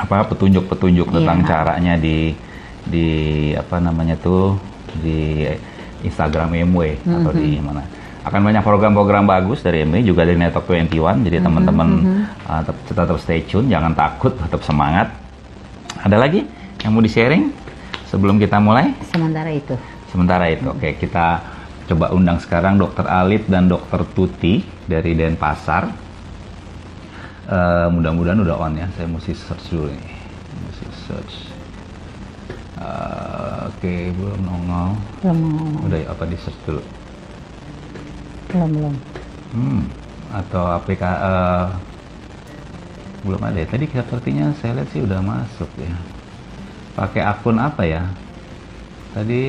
Apa 0.00 0.24
petunjuk-petunjuk 0.26 1.12
tentang 1.12 1.38
Iya. 1.40 1.46
caranya 1.46 1.94
di 1.94 2.32
di 2.80 3.06
apa 3.52 3.76
namanya 3.76 4.16
tuh 4.16 4.56
di 4.96 5.44
Instagram 6.00 6.56
MW 6.66 6.96
atau 7.04 7.30
di 7.30 7.60
Mm-hmm. 7.60 7.62
mana. 7.62 7.84
Akan 8.20 8.40
banyak 8.40 8.60
program-program 8.60 9.24
bagus 9.24 9.60
dari 9.60 9.84
MW 9.84 10.00
juga 10.02 10.24
dari 10.24 10.36
Network 10.36 10.64
21 10.64 10.88
Mm-hmm, 10.88 11.24
jadi 11.24 11.36
teman-teman 11.40 11.88
uh, 12.44 12.60
tetap, 12.62 12.76
tetap 12.88 13.16
stay 13.16 13.40
tune, 13.42 13.68
jangan 13.68 13.92
takut, 13.92 14.32
tetap 14.34 14.60
semangat. 14.60 15.12
Ada 16.00 16.16
lagi 16.16 16.44
yang 16.80 16.92
mau 16.92 17.00
di-sharing 17.00 17.52
sebelum 18.06 18.36
kita 18.36 18.56
mulai? 18.56 18.96
Sementara 19.06 19.52
itu. 19.52 19.76
Sementara 20.08 20.48
itu, 20.48 20.64
oke 20.66 20.96
kita 20.96 21.44
coba 21.86 22.10
undang 22.10 22.38
sekarang 22.38 22.76
Dokter 22.76 23.04
Alip 23.04 23.44
dan 23.46 23.68
Dokter 23.68 24.00
Tuti 24.06 24.64
dari 24.84 25.12
Denpasar. 25.12 26.09
Eh, 27.50 27.86
mudah-mudahan 27.90 28.38
udah 28.46 28.56
on 28.62 28.78
ya. 28.78 28.86
Saya 28.94 29.10
mesti 29.10 29.34
search 29.34 29.74
dulu 29.74 29.90
nih. 29.90 30.10
Mesti 30.70 30.86
search. 31.10 31.34
Eh, 32.78 33.58
oke, 33.66 33.94
belum 34.14 34.40
nongol. 34.46 34.90
Belum 35.18 35.38
Udah 35.82 35.98
ya, 35.98 36.06
apa 36.14 36.22
di 36.30 36.38
search 36.38 36.60
dulu? 36.62 36.82
belum 38.50 38.70
belum. 38.74 38.94
Hmm, 39.54 39.82
atau 40.34 40.62
APK 40.78 41.02
eh, 41.02 41.66
belum 43.26 43.40
ada 43.42 43.58
ya. 43.58 43.66
Tadi 43.66 43.84
sepertinya 43.90 44.54
saya 44.62 44.78
lihat 44.78 44.88
sih 44.94 45.02
udah 45.02 45.18
masuk 45.18 45.70
ya. 45.74 45.94
Pakai 46.94 47.22
akun 47.26 47.58
apa 47.58 47.82
ya? 47.82 48.06
Tadi, 49.10 49.42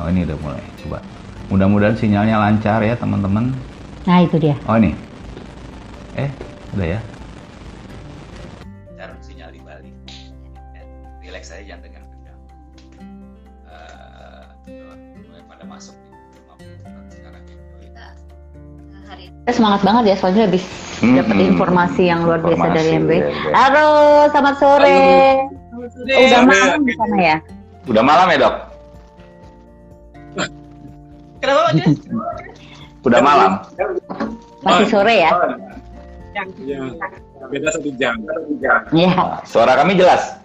oh 0.00 0.08
ini 0.08 0.24
udah 0.24 0.36
mulai. 0.40 0.64
Coba. 0.80 1.04
Mudah-mudahan 1.52 1.96
sinyalnya 1.96 2.40
lancar 2.40 2.80
ya 2.80 2.96
teman-teman. 2.96 3.52
Nah, 4.08 4.24
itu 4.24 4.36
dia. 4.40 4.56
Oh 4.64 4.80
ini. 4.80 4.96
Eh, 6.16 6.32
udah 6.72 6.88
ya. 6.88 7.00
Kita 19.44 19.60
semangat 19.60 19.84
banget 19.84 20.04
ya 20.08 20.16
soalnya 20.16 20.48
habis 20.48 20.64
Hmm, 20.94 21.20
dapat 21.20 21.36
hmm. 21.36 21.50
informasi 21.52 22.02
yang 22.08 22.24
luar 22.24 22.40
biasa 22.40 22.64
Informasi 22.64 22.76
dari 22.80 22.90
MB. 22.96 23.04
luar 23.04 23.20
biasa. 23.28 23.52
Halo, 23.52 23.88
selamat 24.32 24.54
sore. 24.56 25.00
Oh, 25.74 26.24
udah 26.24 26.42
malam 26.46 26.80
di 26.80 26.92
sana 26.96 27.16
ya? 27.20 27.36
Udah 27.84 28.02
malam 28.02 28.26
ya 28.32 28.38
dok? 28.40 28.54
Kenapa 31.44 31.70
Jas? 31.76 31.92
Udah 33.04 33.20
malam. 33.20 33.50
Masih 34.64 34.86
sore 34.88 35.14
ya? 35.18 35.30
Iya, 36.56 36.80
beda 37.44 37.68
satu 37.68 37.90
jam. 38.00 38.16
Iya. 38.88 39.44
Suara 39.44 39.76
kami 39.76 39.92
jelas. 39.92 40.40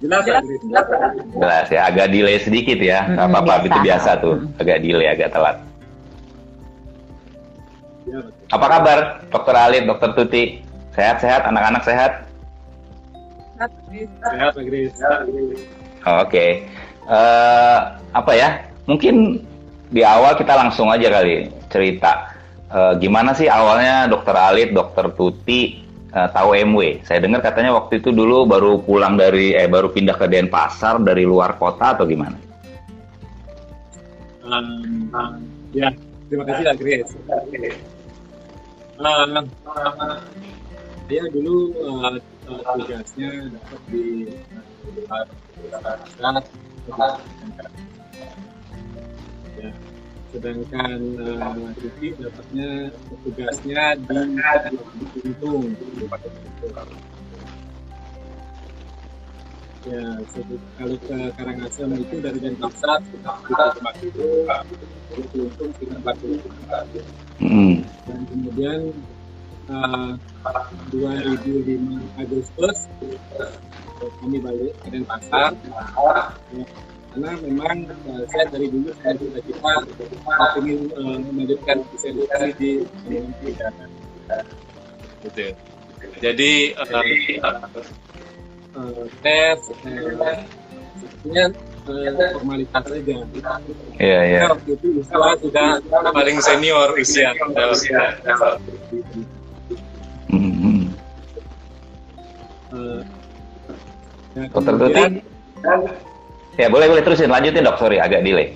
Jelas, 0.00 0.24
jelas, 0.24 0.44
jelas. 0.64 0.86
Jelas 1.28 1.66
ya, 1.68 1.80
agak 1.84 2.08
delay 2.08 2.40
sedikit 2.40 2.80
ya. 2.80 3.04
Nggak 3.04 3.20
Mm-mm, 3.20 3.36
apa-apa, 3.36 3.68
itu 3.68 3.78
biasa 3.84 4.10
tuh. 4.16 4.40
Agak 4.56 4.80
delay, 4.80 5.12
agak 5.12 5.28
telat. 5.28 5.60
Ya, 8.06 8.22
Apa 8.54 8.66
kabar, 8.70 8.98
Dokter 9.34 9.54
Alit, 9.58 9.82
Dokter 9.90 10.14
Tuti? 10.14 10.62
Sehat-sehat, 10.94 11.50
anak-anak 11.50 11.82
sehat? 11.82 12.12
sehat, 13.58 14.50
Pak 14.54 14.64
Gris. 14.68 14.92
Oh, 16.06 16.22
Oke. 16.22 16.62
Eh, 17.06 17.78
apa 18.14 18.32
ya? 18.36 18.62
Mungkin 18.86 19.42
di 19.90 20.02
awal 20.06 20.38
kita 20.38 20.54
langsung 20.54 20.90
aja 20.90 21.10
kali 21.10 21.50
cerita. 21.70 22.30
Eh, 22.70 22.92
gimana 23.02 23.34
sih 23.34 23.50
awalnya 23.50 24.06
Dokter 24.06 24.34
Alit, 24.38 24.70
Dokter 24.70 25.10
Tuti 25.14 25.82
eh, 26.14 26.28
tahu 26.30 26.54
MW? 26.54 27.02
Saya 27.02 27.22
dengar 27.22 27.42
katanya 27.42 27.74
waktu 27.74 27.98
itu 27.98 28.14
dulu 28.14 28.46
baru 28.46 28.82
pulang 28.82 29.18
dari 29.18 29.54
eh 29.54 29.66
baru 29.66 29.90
pindah 29.90 30.14
ke 30.14 30.30
Denpasar 30.30 31.02
dari 31.02 31.26
luar 31.26 31.58
kota 31.58 31.98
atau 31.98 32.06
gimana? 32.06 32.38
Um, 34.46 35.10
ya, 35.74 35.90
terima 36.30 36.46
kasih 36.46 36.70
Pak 36.70 36.76
Gris. 36.78 37.10
Um, 38.96 39.44
saya 41.04 41.24
dulu 41.28 41.76
uh, 41.84 42.16
tugasnya 42.48 43.52
dapat 43.52 43.80
di 43.92 44.04
uh, 45.12 45.26
sedangkan 50.32 51.00
uh, 51.20 51.68
Tuti 51.76 52.16
dapatnya 52.16 52.88
tugasnya 53.20 54.00
di 54.00 54.16
Untung. 55.28 55.76
Ya, 59.86 60.02
kalau 60.82 60.98
ke 60.98 61.18
Karangasem 61.38 61.94
itu 61.94 62.18
dari 62.18 62.38
Denpasar 62.42 62.98
kita 63.06 63.30
kita 63.46 63.64
tempat 63.78 63.94
itu 64.02 64.26
itu 65.14 65.36
untung 65.46 65.70
sekitar 65.78 66.02
40 66.02 66.42
Mm. 67.36 67.84
dan 68.08 68.20
kemudian 68.32 68.80
uh, 69.68 70.16
2005 70.90 71.76
Agustus 72.16 72.76
uh, 73.36 74.10
kami 74.18 74.40
balik 74.42 74.72
ke 74.82 74.88
Denpasar. 74.90 75.54
Ya, 76.50 76.64
karena 77.16 77.32
memang 77.46 77.76
uh, 78.10 78.22
saya 78.28 78.44
dari 78.52 78.68
dulu 78.68 78.92
saya 79.00 79.16
sudah 79.16 79.40
kita 79.40 79.72
ingin 80.60 80.92
uh, 81.00 81.16
melanjutkan 81.32 81.80
spesialisasi 81.88 82.52
di 82.60 82.70
kandungan 82.84 83.32
pidana 83.40 83.84
gitu 85.24 85.48
jadi 86.20 86.52
uh, 86.76 87.64
uh, 88.76 89.04
tes 89.24 89.58
uh, 89.72 90.40
sebetulnya 91.00 91.44
uh, 91.88 92.30
formalitas 92.36 92.84
saja 92.84 93.14
Iya, 93.96 94.20
iya. 94.28 94.40
Waktu 94.52 94.76
itu 94.76 95.00
sudah 95.08 95.80
paling 96.12 96.38
senior 96.44 96.92
usia 97.00 97.32
nah, 104.36 104.46
Dokter 104.52 104.74
Tuti? 104.76 105.02
Ya, 106.56 106.68
boleh 106.72 106.86
boleh 106.88 107.02
terusin 107.04 107.32
lanjutin, 107.32 107.64
Dok. 107.64 107.76
Sorry, 107.80 107.96
agak 108.00 108.20
delay. 108.24 108.52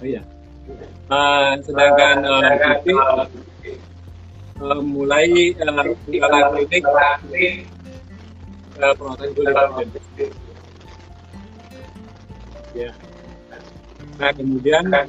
oh 0.00 0.04
iya. 0.04 0.20
Eh, 1.10 1.52
sedangkan 1.64 2.16
eh, 2.24 2.56
Tuti, 2.80 2.92
eh, 4.60 4.80
mulai 4.80 5.52
jualan 5.56 6.46
klinik 6.56 6.84
Ya. 12.72 12.88
Nah 14.16 14.32
kemudian 14.32 14.88
eh, 14.88 15.04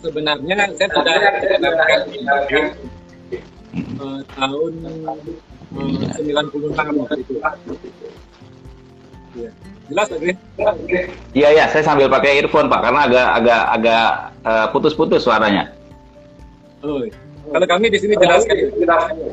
sebenarnya 0.00 0.72
saya 0.78 0.88
sudah 0.88 1.16
melakukan 1.60 2.00
interview 2.16 2.62
eh, 3.76 4.20
tahun 4.32 4.72
eh, 4.88 6.16
96 6.16 6.72
waktu 6.76 7.20
itu. 7.20 7.34
Ya. 9.36 9.52
Jelas 9.90 10.06
Agri? 10.14 10.32
Iya, 11.34 11.48
iya, 11.50 11.64
saya 11.66 11.82
sambil 11.82 12.06
pakai 12.06 12.38
earphone, 12.38 12.70
Pak, 12.70 12.78
karena 12.78 13.10
agak 13.10 13.26
agak 13.42 13.62
agak 13.74 14.06
eh, 14.46 14.66
putus-putus 14.70 15.26
suaranya. 15.26 15.66
Oh, 16.80 17.04
iya. 17.04 17.12
kalau 17.50 17.66
kami 17.66 17.90
di 17.92 17.98
sini 17.98 18.14
jelas 18.16 18.46
kan? 18.46 18.56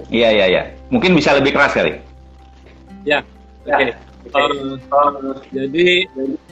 Iya, 0.10 0.30
iya, 0.34 0.46
iya. 0.50 0.64
Mungkin 0.90 1.14
bisa 1.14 1.38
lebih 1.38 1.54
keras 1.54 1.78
kali. 1.78 2.02
Ya, 3.08 3.24
oke. 3.64 3.88
Eh, 4.28 4.76
jadi 5.56 5.88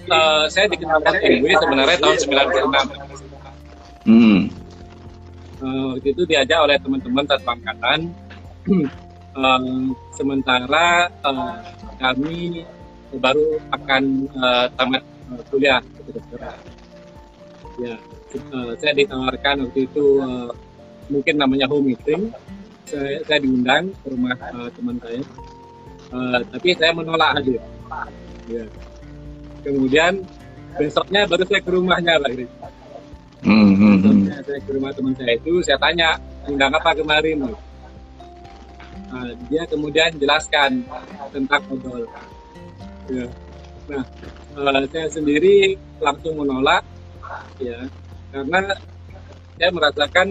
eh, 0.07 0.43
saya 0.47 0.65
dikenalkan 0.71 1.19
MW 1.19 1.45
sebenarnya 1.59 1.97
tahun 1.99 2.17
96. 2.23 4.07
Hmm. 4.07 4.39
Eh, 5.59 5.85
waktu 5.91 6.07
itu 6.15 6.23
diajak 6.23 6.59
oleh 6.63 6.77
teman-teman 6.79 7.25
satu 7.27 7.47
angkatan. 7.51 7.99
Eh, 9.35 9.91
sementara 10.15 11.11
eh, 11.11 11.55
kami 11.99 12.63
baru 13.19 13.59
akan 13.67 14.03
eh, 14.31 14.65
tamat 14.79 15.03
eh, 15.03 15.43
kuliah. 15.51 15.83
Ya, 17.75 17.99
eh, 18.31 18.71
saya 18.79 18.95
ditawarkan 18.95 19.67
waktu 19.67 19.91
itu 19.91 20.23
eh, 20.23 20.49
mungkin 21.11 21.35
namanya 21.35 21.67
home 21.67 21.91
meeting. 21.91 22.31
Saya, 22.87 23.19
saya 23.27 23.43
diundang 23.43 23.91
ke 23.99 24.07
rumah 24.07 24.39
eh, 24.39 24.69
teman 24.71 25.03
saya, 25.03 25.19
Eh, 26.13 26.39
tapi 26.53 26.69
saya 26.77 26.91
menolak 26.93 27.41
hadir. 27.41 27.61
Ya. 28.45 28.65
Kemudian 29.65 30.21
besoknya 30.77 31.25
baru 31.25 31.43
saya 31.49 31.61
ke 31.65 31.71
rumahnya 31.73 32.15
lagi. 32.21 32.45
Hmm, 33.41 33.73
hmm, 33.73 33.77
hmm. 33.77 33.93
Besoknya 33.97 34.37
saya 34.45 34.59
ke 34.61 34.71
rumah 34.73 34.91
teman 34.93 35.13
saya 35.17 35.33
itu, 35.33 35.53
saya 35.65 35.77
tanya, 35.81 36.09
undang 36.45 36.73
apa 36.77 36.93
kemarin? 36.93 37.37
Nah, 39.05 39.31
dia 39.49 39.63
kemudian 39.65 40.11
jelaskan 40.21 40.85
tentang 41.33 41.61
odol. 41.73 42.05
Ya. 43.09 43.25
Nah, 43.89 44.03
eh, 44.57 44.85
saya 44.93 45.07
sendiri 45.09 45.77
langsung 46.01 46.37
menolak, 46.37 46.85
ya, 47.57 47.85
karena 48.33 48.61
saya 49.57 49.69
merasakan 49.73 50.27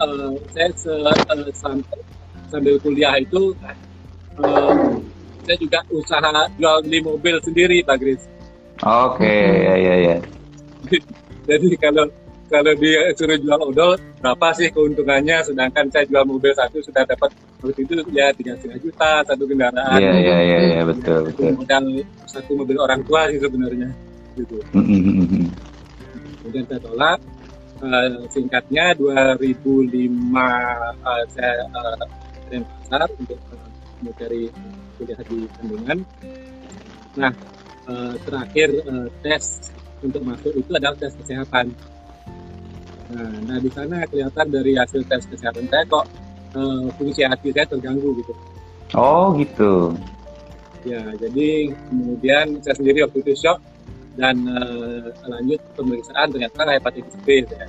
eh, 0.00 0.32
saya 0.52 0.68
se, 0.76 0.92
sam- 1.56 1.88
sambil 2.48 2.76
kuliah 2.80 3.16
itu 3.20 3.52
saya 5.44 5.56
juga 5.58 5.78
usaha 5.90 6.30
jual 6.56 6.76
beli 6.86 6.98
mobil 7.02 7.34
sendiri, 7.42 7.78
Pak 7.82 7.96
Gris. 7.98 8.22
Oke, 8.80 9.36
ya, 9.60 9.74
ya, 9.76 9.94
ya. 9.98 10.16
Jadi 11.48 11.68
kalau 11.76 12.06
kalau 12.50 12.72
dia 12.82 13.14
suruh 13.14 13.38
jual 13.38 13.60
odol, 13.62 13.94
berapa 14.18 14.48
sih 14.58 14.68
keuntungannya? 14.74 15.38
Sedangkan 15.46 15.86
saya 15.94 16.04
jual 16.10 16.26
mobil 16.26 16.50
satu 16.50 16.82
sudah 16.82 17.06
dapat 17.06 17.30
waktu 17.62 17.86
itu 17.86 17.92
ya 18.10 18.34
tiga 18.34 18.58
setengah 18.58 18.80
juta 18.82 19.12
satu 19.22 19.42
kendaraan. 19.46 19.98
Iya, 20.00 20.12
iya, 20.18 20.36
iya, 20.42 20.58
iya, 20.66 20.80
betul, 20.82 21.30
betul. 21.30 21.54
Modal 21.54 21.84
satu 22.26 22.50
mobil 22.58 22.76
orang 22.82 23.00
tua 23.06 23.30
sih 23.30 23.38
sebenarnya. 23.38 23.88
Gitu. 24.34 24.56
Hmm, 24.74 24.82
hmm, 24.82 25.26
hmm. 25.30 25.46
Kemudian 26.42 26.64
saya 26.66 26.80
tolak. 26.82 27.18
Eh, 27.80 28.08
singkatnya 28.28 28.92
2005 28.92 29.88
eh, 31.00 31.24
saya 31.32 31.64
ke 32.50 32.60
pasar 32.60 33.08
untuk 33.16 33.40
eh, 33.40 33.69
mencari 34.02 34.52
kuliah 34.98 35.20
di 35.24 35.38
kandungan. 35.56 35.98
Nah, 37.16 37.32
eh, 37.88 38.14
terakhir 38.24 38.68
eh, 38.72 39.08
tes 39.24 39.72
untuk 40.00 40.22
masuk 40.24 40.52
itu 40.56 40.70
adalah 40.76 40.96
tes 40.96 41.12
kesehatan. 41.16 41.72
Nah, 43.10 43.32
nah 43.44 43.58
di 43.58 43.70
sana 43.74 44.06
kelihatan 44.06 44.46
dari 44.48 44.72
hasil 44.78 45.02
tes 45.04 45.26
kesehatan 45.26 45.66
saya 45.68 45.84
kok 45.88 46.06
eh, 46.56 46.86
fungsi 46.96 47.22
hati 47.26 47.48
saya 47.52 47.66
terganggu 47.68 48.16
gitu. 48.20 48.32
Oh, 48.94 49.30
gitu. 49.38 49.94
Ya, 50.82 51.04
jadi 51.20 51.76
kemudian 51.92 52.56
saya 52.64 52.74
sendiri 52.74 53.04
waktu 53.04 53.20
itu 53.20 53.36
shock 53.36 53.60
dan 54.16 54.36
eh, 54.48 55.12
lanjut 55.28 55.60
pemeriksaan 55.76 56.32
ternyata 56.32 56.72
hepatitis 56.72 57.16
B. 57.22 57.44
Ya. 57.44 57.66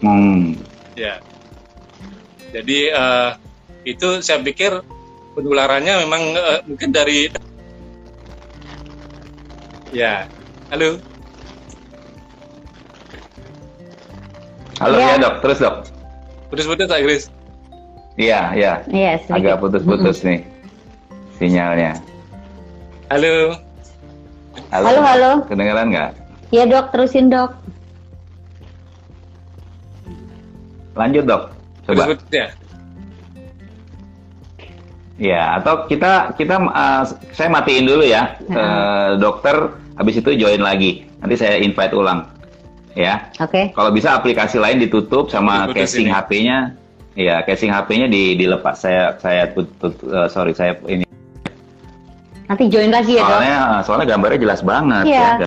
Hmm. 0.00 0.54
Ya. 0.94 1.14
Jadi 2.54 2.78
eh, 2.94 3.30
itu 3.84 4.08
saya 4.22 4.40
pikir 4.40 4.80
penularannya 5.34 5.94
memang 6.06 6.22
eh, 6.34 6.60
mungkin 6.64 6.90
dari 6.94 7.28
ya. 9.90 10.26
Halo. 10.70 10.98
Halo, 14.82 14.96
Iya. 14.98 15.06
ya, 15.14 15.22
Dok. 15.22 15.34
Terus, 15.42 15.58
Dok. 15.62 15.76
Putus-putus 16.50 16.86
Pak 16.90 17.00
Gris. 17.02 17.24
Iya, 18.18 18.40
iya. 18.54 18.72
Iya. 18.90 19.12
Agak 19.30 19.58
putus-putus 19.62 20.22
nih 20.22 20.42
sinyalnya. 21.38 21.98
Halo. 23.10 23.58
Halo, 24.70 25.00
halo. 25.02 25.30
Kedengeran 25.46 25.90
nggak? 25.90 26.10
Iya 26.54 26.64
dok, 26.70 26.94
terusin 26.94 27.26
dok. 27.30 27.50
Lanjut, 30.94 31.26
Dok. 31.26 31.42
Coba. 31.90 32.02
Putus-putus 32.06 32.30
ya. 32.30 32.46
Ya, 35.14 35.62
atau 35.62 35.86
kita 35.86 36.34
kita 36.34 36.58
uh, 36.58 37.06
saya 37.30 37.46
matiin 37.46 37.86
dulu 37.86 38.02
ya, 38.02 38.34
uh, 38.50 39.14
dokter. 39.14 39.78
Habis 39.94 40.18
itu 40.18 40.34
join 40.34 40.58
lagi. 40.58 41.06
Nanti 41.22 41.38
saya 41.38 41.54
invite 41.62 41.94
ulang. 41.94 42.26
Ya. 42.98 43.30
Oke. 43.38 43.70
Kalau 43.70 43.94
bisa 43.94 44.18
aplikasi 44.18 44.58
lain 44.58 44.82
ditutup 44.82 45.30
sama 45.30 45.70
Diputus 45.70 45.94
casing. 45.94 46.10
HP-nya. 46.10 46.58
Ya, 47.14 47.46
casing 47.46 47.70
HP-nya 47.70 48.10
di, 48.10 48.34
dilepas. 48.34 48.74
Saya 48.82 49.14
saya 49.22 49.54
tut, 49.54 49.70
tut- 49.78 50.02
uh, 50.10 50.26
sorry 50.26 50.50
saya 50.50 50.74
ini. 50.90 51.06
Nanti 52.50 52.66
join 52.66 52.90
lagi 52.90 53.14
ya 53.14 53.22
dok. 53.22 53.30
Soalnya 53.30 53.58
soalnya 53.86 54.06
gambarnya 54.10 54.40
jelas 54.42 54.60
banget 54.66 55.04
Iya. 55.14 55.46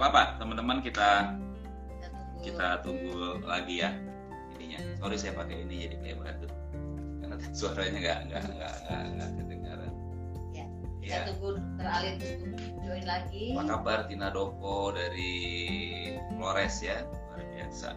Apa-apa, 0.00 0.40
teman-teman 0.40 0.80
kita 0.80 1.36
kita 2.40 2.80
tunggu 2.80 3.36
lagi 3.44 3.84
ya 3.84 3.92
ininya. 4.56 4.80
Sorry 4.96 5.16
saya 5.20 5.36
pakai 5.36 5.68
ini 5.68 5.84
jadi 5.88 5.96
kayak 6.00 6.16
badut 6.24 6.52
karena 7.20 7.36
suaranya 7.58 7.98
nggak 8.00 8.18
nggak 8.32 8.42
nggak 8.56 8.74
nggak 8.88 9.02
nggak 9.14 9.30
kedengaran. 9.36 9.92
Ya, 10.52 10.64
Ya. 11.00 11.20
tunggu 11.32 11.56
teralih 11.80 12.12
tunggu 12.20 12.46
join 12.84 13.04
lagi. 13.08 13.44
Apa 13.56 13.62
kabar 13.66 13.98
Tina 14.06 14.28
Doko 14.30 14.92
dari 14.92 15.32
Flores 16.32 16.76
ya? 16.84 17.04
Luar 17.08 17.40
biasa. 17.56 17.88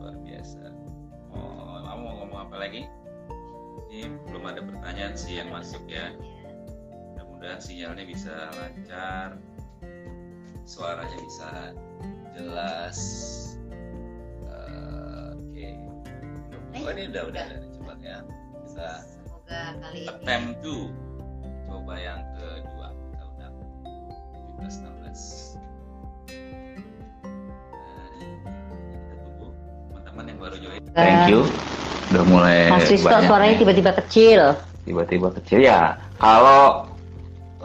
Luar 0.00 0.16
biasa. 0.24 0.62
Oh, 1.32 1.76
kamu 1.84 2.00
mau 2.00 2.12
ngomong 2.24 2.40
apa 2.48 2.56
lagi? 2.56 2.82
Ini 3.92 4.10
belum 4.26 4.42
ada 4.48 4.60
pertanyaan 4.64 5.14
sih 5.14 5.38
yang 5.38 5.52
masuk 5.52 5.84
ya. 5.86 6.10
Mudah-mudahan 7.14 7.60
sinyalnya 7.62 8.04
bisa 8.08 8.32
lancar. 8.56 9.38
Suaranya 10.64 11.16
bisa 11.20 11.48
jelas. 12.32 12.98
Eh, 14.42 15.28
Oke. 15.36 15.68
Oh, 16.74 16.90
ini 16.90 17.02
udah 17.08 17.22
udah, 17.28 17.44
udah. 17.44 17.60
cepat 17.70 17.98
ya. 18.00 18.18
Bisa 18.64 18.86
Semoga 19.04 19.60
kali 19.78 20.00
ini 20.00 20.08
attempt 20.08 20.52
to 20.64 20.76
coba 21.68 21.94
yang 21.96 22.20
kedua. 22.34 22.88
Kita 22.90 23.22
udah 23.28 23.48
17 24.58 24.82
16 24.82 25.60
kita 28.74 29.14
tunggu 29.20 29.46
teman-teman 29.92 30.24
yang 30.26 30.38
baru 30.40 30.56
join. 30.58 30.80
Thank 30.92 31.28
you. 31.28 31.44
Udah 32.08 32.24
mulai 32.24 32.58
Mas 32.68 32.88
Risto 32.88 33.10
suaranya 33.10 33.54
tiba-tiba 33.58 33.92
kecil. 33.96 34.40
tiba-tiba 34.84 35.28
kecil. 35.40 35.60
Ya 35.60 35.96
kalau 36.16 36.84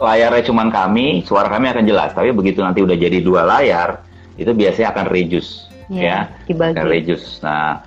layarnya 0.00 0.48
cuman 0.48 0.72
kami 0.72 1.22
suara 1.28 1.52
kami 1.52 1.68
akan 1.68 1.84
jelas. 1.84 2.16
Tapi 2.16 2.32
begitu 2.32 2.64
nanti 2.64 2.80
udah 2.80 2.96
jadi 2.96 3.20
dua 3.20 3.44
layar 3.44 4.00
itu 4.40 4.50
biasanya 4.56 4.96
akan 4.96 5.06
reduce 5.12 5.68
ya, 5.92 6.32
dibagi. 6.48 6.80
akan 6.80 6.86
reduce. 6.88 7.44
Nah 7.44 7.84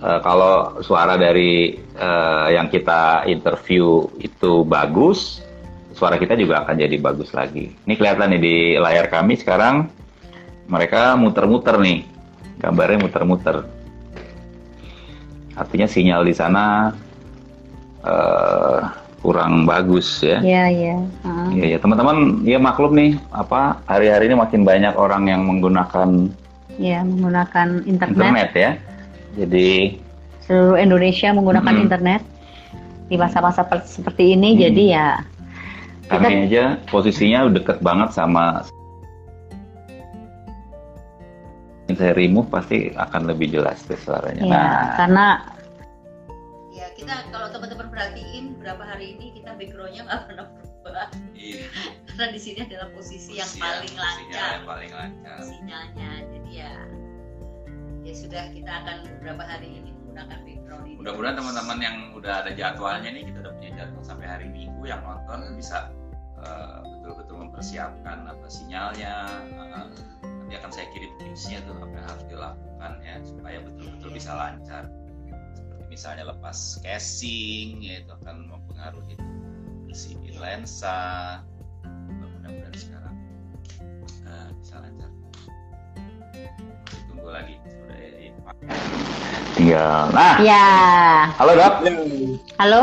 eh, 0.00 0.20
kalau 0.24 0.80
suara 0.80 1.20
dari 1.20 1.76
eh, 1.76 2.48
yang 2.56 2.72
kita 2.72 3.28
interview 3.28 4.08
itu 4.18 4.64
bagus 4.64 5.44
suara 5.92 6.16
kita 6.16 6.32
juga 6.40 6.64
akan 6.64 6.80
jadi 6.80 6.96
bagus 6.96 7.36
lagi. 7.36 7.76
Ini 7.84 7.94
kelihatan 8.00 8.32
nih 8.32 8.40
di 8.40 8.56
layar 8.80 9.12
kami 9.12 9.36
sekarang. 9.36 9.92
Mereka 10.70 11.18
muter-muter 11.20 11.76
nih. 11.76 12.08
Gambarnya 12.56 13.04
muter-muter. 13.04 13.66
Artinya 15.58 15.84
sinyal 15.84 16.24
di 16.24 16.32
sana 16.32 16.94
eh, 18.00 18.80
kurang 19.20 19.68
bagus 19.68 20.24
ya. 20.24 20.40
Iya, 20.40 20.64
iya. 20.72 20.96
Heeh. 20.96 21.46
Iya, 21.52 21.66
ya 21.76 21.78
teman-teman, 21.78 22.40
ya 22.48 22.56
maklum 22.56 22.96
nih, 22.96 23.20
apa 23.30 23.80
hari-hari 23.84 24.32
ini 24.32 24.36
makin 24.36 24.64
banyak 24.64 24.96
orang 24.96 25.28
yang 25.28 25.44
menggunakan 25.44 26.32
Iya, 26.80 27.04
menggunakan 27.04 27.84
internet. 27.84 28.16
internet 28.16 28.50
ya. 28.56 28.70
Jadi 29.36 30.00
Seluruh 30.40 30.80
Indonesia 30.80 31.28
menggunakan 31.30 31.70
Mm-mm. 31.70 31.84
internet 31.86 32.22
di 33.06 33.16
masa-masa 33.20 33.62
per- 33.62 33.86
seperti 33.86 34.34
ini. 34.34 34.56
Mm. 34.56 34.60
Jadi 34.66 34.84
ya 34.90 35.06
kami 36.10 36.50
aja 36.50 36.74
posisinya 36.90 37.46
deket 37.46 37.78
banget 37.84 38.10
sama 38.10 38.66
saya 41.90 42.14
remove 42.14 42.50
pasti 42.50 42.90
akan 42.94 43.30
lebih 43.30 43.50
jelas 43.52 43.82
tuh 43.84 43.98
suaranya. 43.98 44.42
ya 44.42 44.50
Nah, 44.50 44.82
karena 44.96 45.26
Ya 45.38 45.59
kita 47.10 47.26
kalau 47.34 47.50
teman-teman 47.50 47.90
perhatiin 47.90 48.54
berapa 48.62 48.86
hari 48.86 49.18
ini 49.18 49.34
kita 49.34 49.58
backgroundnya 49.58 50.06
nggak 50.06 50.20
pernah 50.30 50.46
berubah 50.54 51.10
iya, 51.34 51.66
karena 52.06 52.26
di 52.30 52.38
sini 52.38 52.58
adalah 52.70 52.88
posisi 52.94 53.34
yang 53.34 53.50
paling 53.58 53.94
lancar 53.98 54.50
yang 54.54 54.62
paling 54.62 54.92
lancar. 54.94 55.36
sinyalnya. 55.42 56.10
Jadi 56.30 56.50
ya 56.54 56.72
ya 58.06 58.14
sudah 58.14 58.42
kita 58.54 58.70
akan 58.70 58.96
beberapa 59.18 59.42
hari 59.42 59.82
ini 59.82 59.90
menggunakan 59.90 60.38
background 60.46 60.84
ini. 60.86 60.98
Mudah-mudahan 61.02 61.34
teman-teman 61.42 61.78
yang 61.82 61.96
udah 62.14 62.34
ada 62.46 62.50
jadwalnya 62.54 63.10
nih, 63.10 63.22
kita 63.26 63.38
udah 63.42 63.52
punya 63.58 63.70
jadwal 63.74 64.02
sampai 64.06 64.26
hari 64.30 64.46
Minggu 64.46 64.82
yang 64.86 65.02
nonton 65.02 65.58
bisa 65.58 65.90
uh, 66.38 66.78
betul-betul 66.94 67.42
mempersiapkan 67.42 68.30
apa 68.30 68.46
sinyalnya. 68.46 69.14
uh, 69.58 69.90
nanti 70.46 70.54
akan 70.62 70.70
saya 70.70 70.86
kirim 70.94 71.10
tipsnya 71.18 71.58
tuh 71.66 71.74
apa 71.74 71.90
yang 71.90 72.06
harus 72.06 72.24
dilakukan 72.30 72.92
ya 73.02 73.14
supaya 73.26 73.58
betul-betul 73.66 74.10
bisa 74.14 74.30
lancar. 74.30 74.86
Misalnya 76.00 76.32
lepas 76.32 76.80
casing, 76.80 77.84
ya 77.84 78.00
itu 78.00 78.08
akan 78.24 78.48
mempengaruhi 78.48 79.20
bersihin 79.84 80.32
lensa. 80.40 80.96
Mudah-mudahan 81.84 82.72
sekarang 82.72 83.14
uh, 84.24 84.48
bisa 84.48 84.80
lancar. 84.80 85.10
Masih 86.88 87.02
tunggu 87.04 87.28
lagi. 87.28 87.54
Sudah 87.68 87.96
ya, 88.00 88.32
tinggal. 89.52 90.02
Nah, 90.16 90.34
ya 90.40 90.68
halo 91.36 91.52
dok. 91.52 91.74
halo 92.56 92.82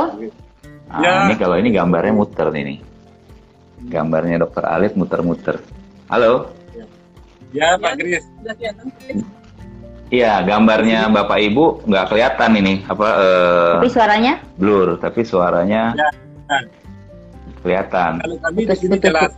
Nah, 0.85 1.01
Ya. 1.01 1.13
ini 1.25 1.35
kalau 1.41 1.55
ini 1.57 1.73
gambarnya 1.73 2.13
muter 2.13 2.53
nih 2.53 2.63
nih. 2.69 2.79
Gambarnya 3.89 4.45
dokter 4.45 4.61
Alif 4.61 4.93
muter-muter. 4.93 5.57
Halo? 6.05 6.53
Ya 7.49 7.81
Pak 7.81 7.97
Gris. 7.97 8.29
Iya, 10.07 10.39
gambarnya 10.41 11.11
Bapak 11.11 11.35
Ibu 11.35 11.83
nggak 11.83 12.05
kelihatan 12.07 12.51
ini 12.55 12.73
apa 12.87 13.07
eh, 13.19 13.73
tapi 13.75 13.89
suaranya 13.91 14.33
blur, 14.55 14.95
tapi 14.97 15.21
suaranya 15.21 15.91
Ya. 15.93 16.07
kelihatan. 17.59 18.23
Kalau 18.23 18.37
kami 18.39 18.61
di 18.63 18.75
sini 18.79 18.95
jelas. 18.97 19.31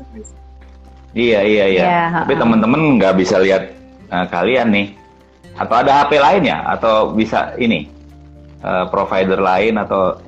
Iya, 1.17 1.39
iya, 1.41 1.65
iya. 1.65 1.83
Ya, 1.83 2.03
tapi 2.21 2.37
ha-ha. 2.37 2.41
teman-teman 2.45 3.01
nggak 3.01 3.17
bisa 3.17 3.41
lihat 3.41 3.73
eh, 4.07 4.25
kalian 4.29 4.69
nih. 4.69 4.87
Atau 5.57 5.75
ada 5.75 6.05
HP 6.05 6.21
lainnya 6.21 6.61
atau 6.69 7.11
bisa 7.11 7.57
ini 7.57 7.89
eh, 8.61 8.85
provider 8.93 9.41
lain 9.41 9.73
atau 9.75 10.21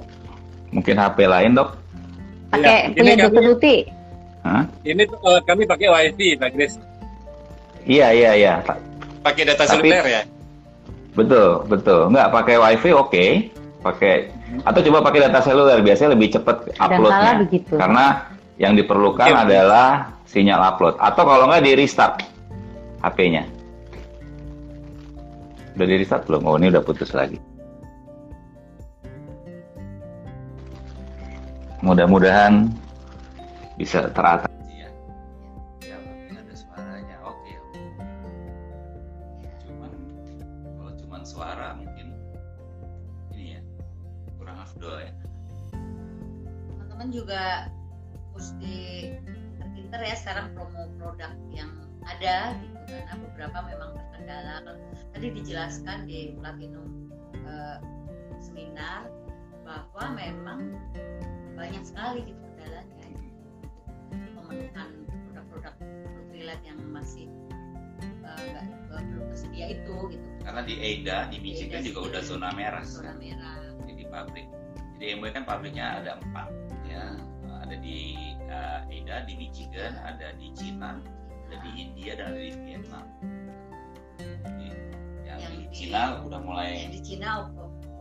mungkin 0.73 0.97
HP 0.97 1.17
lain, 1.29 1.53
Dok? 1.53 1.69
pakai 2.51 2.91
Iya, 2.91 2.97
punya 2.97 3.15
dokter 3.15 3.43
Luti 3.45 3.75
Hah? 4.41 4.65
Ini 4.81 5.05
tuh, 5.05 5.19
eh, 5.21 5.39
kami 5.45 5.63
pakai 5.63 5.87
WiFi 5.87 6.29
Pak 6.35 6.49
Gris. 6.51 6.73
Iya, 7.85 8.09
iya, 8.09 8.31
iya. 8.33 8.53
Pakai 9.21 9.45
data 9.45 9.69
Tapi- 9.69 9.85
seluler 9.85 10.01
ya. 10.03 10.21
Betul, 11.11 11.67
betul. 11.67 12.07
Nggak 12.11 12.29
pakai 12.31 12.55
wifi 12.55 12.91
oke, 12.95 13.25
pakai 13.83 14.13
atau 14.63 14.79
coba 14.83 14.99
pakai 15.07 15.19
data 15.27 15.39
seluler 15.43 15.79
biasanya 15.79 16.11
lebih 16.15 16.35
cepat 16.35 16.75
uploadnya. 16.75 17.47
Karena 17.71 18.05
yang 18.59 18.77
diperlukan 18.77 19.25
Oke. 19.25 19.41
adalah 19.47 20.11
sinyal 20.27 20.61
upload. 20.61 20.95
Atau 20.99 21.23
kalau 21.23 21.47
nggak 21.49 21.63
di 21.63 21.71
restart 21.79 22.21
HP-nya. 23.01 23.43
Udah 25.75 25.87
di 25.87 25.95
restart 25.97 26.23
belum? 26.27 26.41
Oh 26.45 26.55
ini 26.59 26.67
udah 26.69 26.83
putus 26.83 27.15
lagi. 27.15 27.39
Mudah-mudahan 31.81 32.69
bisa 33.81 34.05
teratasi 34.13 34.60
juga 47.11 47.67
mesti 48.31 48.75
pinter 49.75 49.99
ya 50.01 50.15
sekarang 50.15 50.55
promo 50.55 50.87
produk 50.95 51.31
yang 51.51 51.71
ada 52.07 52.55
gitu 52.57 52.79
karena 52.87 53.13
beberapa 53.29 53.57
memang 53.67 53.89
terkendala. 53.93 54.55
Tadi 55.11 55.27
dijelaskan 55.35 56.07
di 56.07 56.33
Platinum 56.39 57.11
eh, 57.45 57.77
seminar 58.41 59.11
bahwa 59.67 60.15
memang 60.17 60.59
banyak 61.53 61.83
sekali 61.85 62.25
gitu 62.25 62.41
kendalanya 62.55 63.05
memenuhkan 64.11 64.89
produk-produk 65.29 65.75
relate 66.33 66.63
yang 66.65 66.79
masih 66.89 67.29
eh, 68.01 68.41
nggak 68.55 68.65
eh, 68.65 69.03
belum 69.11 69.25
tersedia 69.29 69.65
itu 69.75 69.95
gitu 70.15 70.27
Karena 70.41 70.61
di 70.65 70.73
EIDA 70.79 71.29
di 71.29 71.37
Michigan 71.43 71.85
juga 71.85 71.99
udah 72.15 72.21
zona 72.25 72.49
merah 72.55 72.81
zona 72.81 73.13
sekarang. 73.13 73.19
merah 73.19 73.59
Jadi 73.85 73.93
di 73.93 74.05
pabrik. 74.09 74.47
Jadi 74.97 75.05
MW 75.17 75.25
kan 75.33 75.43
pabriknya 75.45 75.85
ada 76.01 76.11
empat 76.21 76.60
ya. 76.91 77.05
Ada 77.61 77.75
di 77.79 77.97
uh, 78.51 78.83
EIDA 78.91 79.23
di 79.23 79.33
Michigan, 79.39 79.95
ada 80.03 80.35
di 80.35 80.51
Cina, 80.51 80.99
ada 81.47 81.57
di 81.63 81.71
India 81.79 82.19
dan 82.19 82.35
ada 82.35 82.41
di 82.41 82.51
Vietnam. 82.67 83.05
Cina 85.71 86.19
udah 86.27 86.39
mulai 86.43 86.91
di 86.91 86.99
Cina 86.99 87.47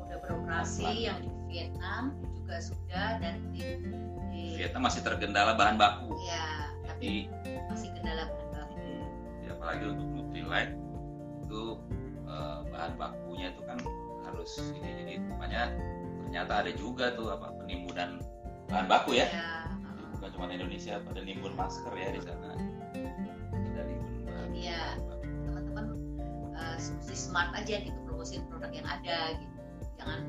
udah 0.05 0.19
beroperasi 0.27 1.07
yang 1.07 1.23
di 1.23 1.31
Vietnam 1.47 2.19
juga 2.35 2.59
sudah 2.59 3.23
dan 3.23 3.39
di, 3.55 3.63
di 4.35 4.59
Vietnam 4.59 4.91
masih 4.91 5.07
tergendala 5.07 5.55
bahan 5.55 5.79
baku 5.79 6.11
ya 6.27 6.69
tapi 6.91 7.31
jadi 7.31 7.63
masih 7.71 7.89
kendala 7.95 8.27
bahan 8.27 8.49
baku 8.53 8.79
ya 9.47 9.51
apalagi 9.55 9.85
untuk 9.87 10.09
Nutrilite 10.19 10.75
itu 11.47 11.63
eh, 12.27 12.59
bahan 12.75 12.93
bakunya 12.99 13.47
itu 13.55 13.63
kan 13.63 13.79
harus 14.27 14.51
ini 14.75 14.91
jadi 15.01 15.15
makanya 15.31 15.63
ternyata 16.27 16.53
ada 16.67 16.73
juga 16.75 17.15
tuh 17.15 17.33
apa 17.33 17.55
penimbunan 17.63 18.19
bahan 18.71 18.87
baku 18.87 19.19
ya. 19.19 19.27
Ya, 19.35 19.67
bukan 20.15 20.31
cuma 20.39 20.47
Indonesia 20.49 21.03
pada 21.03 21.21
nimbun 21.21 21.53
masker 21.59 21.93
ya 21.99 22.09
di 22.15 22.21
sana. 22.23 22.51
Ada 23.51 23.83
Iya. 24.55 24.83
teman-teman 25.51 25.87
mesti 26.79 27.15
smart 27.19 27.51
aja 27.59 27.83
gitu 27.83 27.99
promosiin 28.07 28.47
produk 28.47 28.71
yang 28.71 28.87
ada 28.87 29.35
gitu. 29.37 29.59
Jangan 29.99 30.21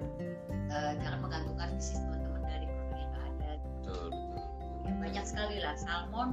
eh, 0.74 0.92
jangan 1.06 1.20
menggantungkan 1.22 1.68
bisnis 1.78 2.02
teman-teman 2.02 2.42
dari 2.44 2.66
produk 2.66 2.98
yang 2.98 3.14
ada. 3.22 3.50
Betul 3.62 4.06
betul. 4.10 4.46
Ya, 4.82 4.92
banyak 4.98 5.26
sekali 5.30 5.58
lah 5.62 5.76
salmon 5.78 6.30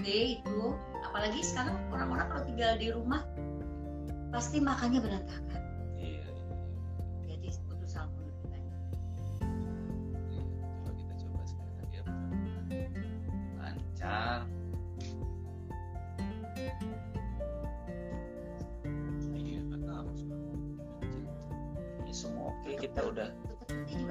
oke 0.00 0.16
itu. 0.40 0.60
Apalagi 1.04 1.40
sekarang 1.44 1.76
orang-orang 1.92 2.26
kalau 2.32 2.42
tinggal 2.48 2.72
di 2.80 2.88
rumah 2.90 3.22
pasti 4.32 4.58
makannya 4.58 5.00
berantakan 5.04 5.60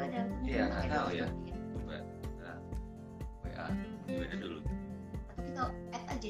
ada 0.06 0.22
Iya, 0.46 0.64
nggak 0.70 0.86
tahu 0.90 1.10
ya. 1.18 1.28
coba 1.74 1.96
kita 2.22 2.52
WA 3.42 3.66
di 4.06 4.14
WA 4.14 4.36
dulu? 4.38 4.60
Atau 5.34 5.44
kita 5.44 5.64
add 5.94 6.06
aja 6.14 6.30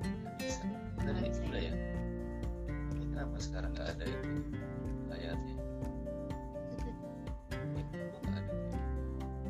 nggak 0.00 0.34
bisa 0.38 0.62
tadi 1.14 1.28
bisa. 1.30 1.42
udah 1.46 1.62
ya? 1.62 1.74
Ini 2.94 3.04
kenapa 3.14 3.36
sekarang 3.38 3.70
nggak 3.74 3.88
ada 3.96 4.04
itu 4.04 4.30
layarnya? 5.10 5.56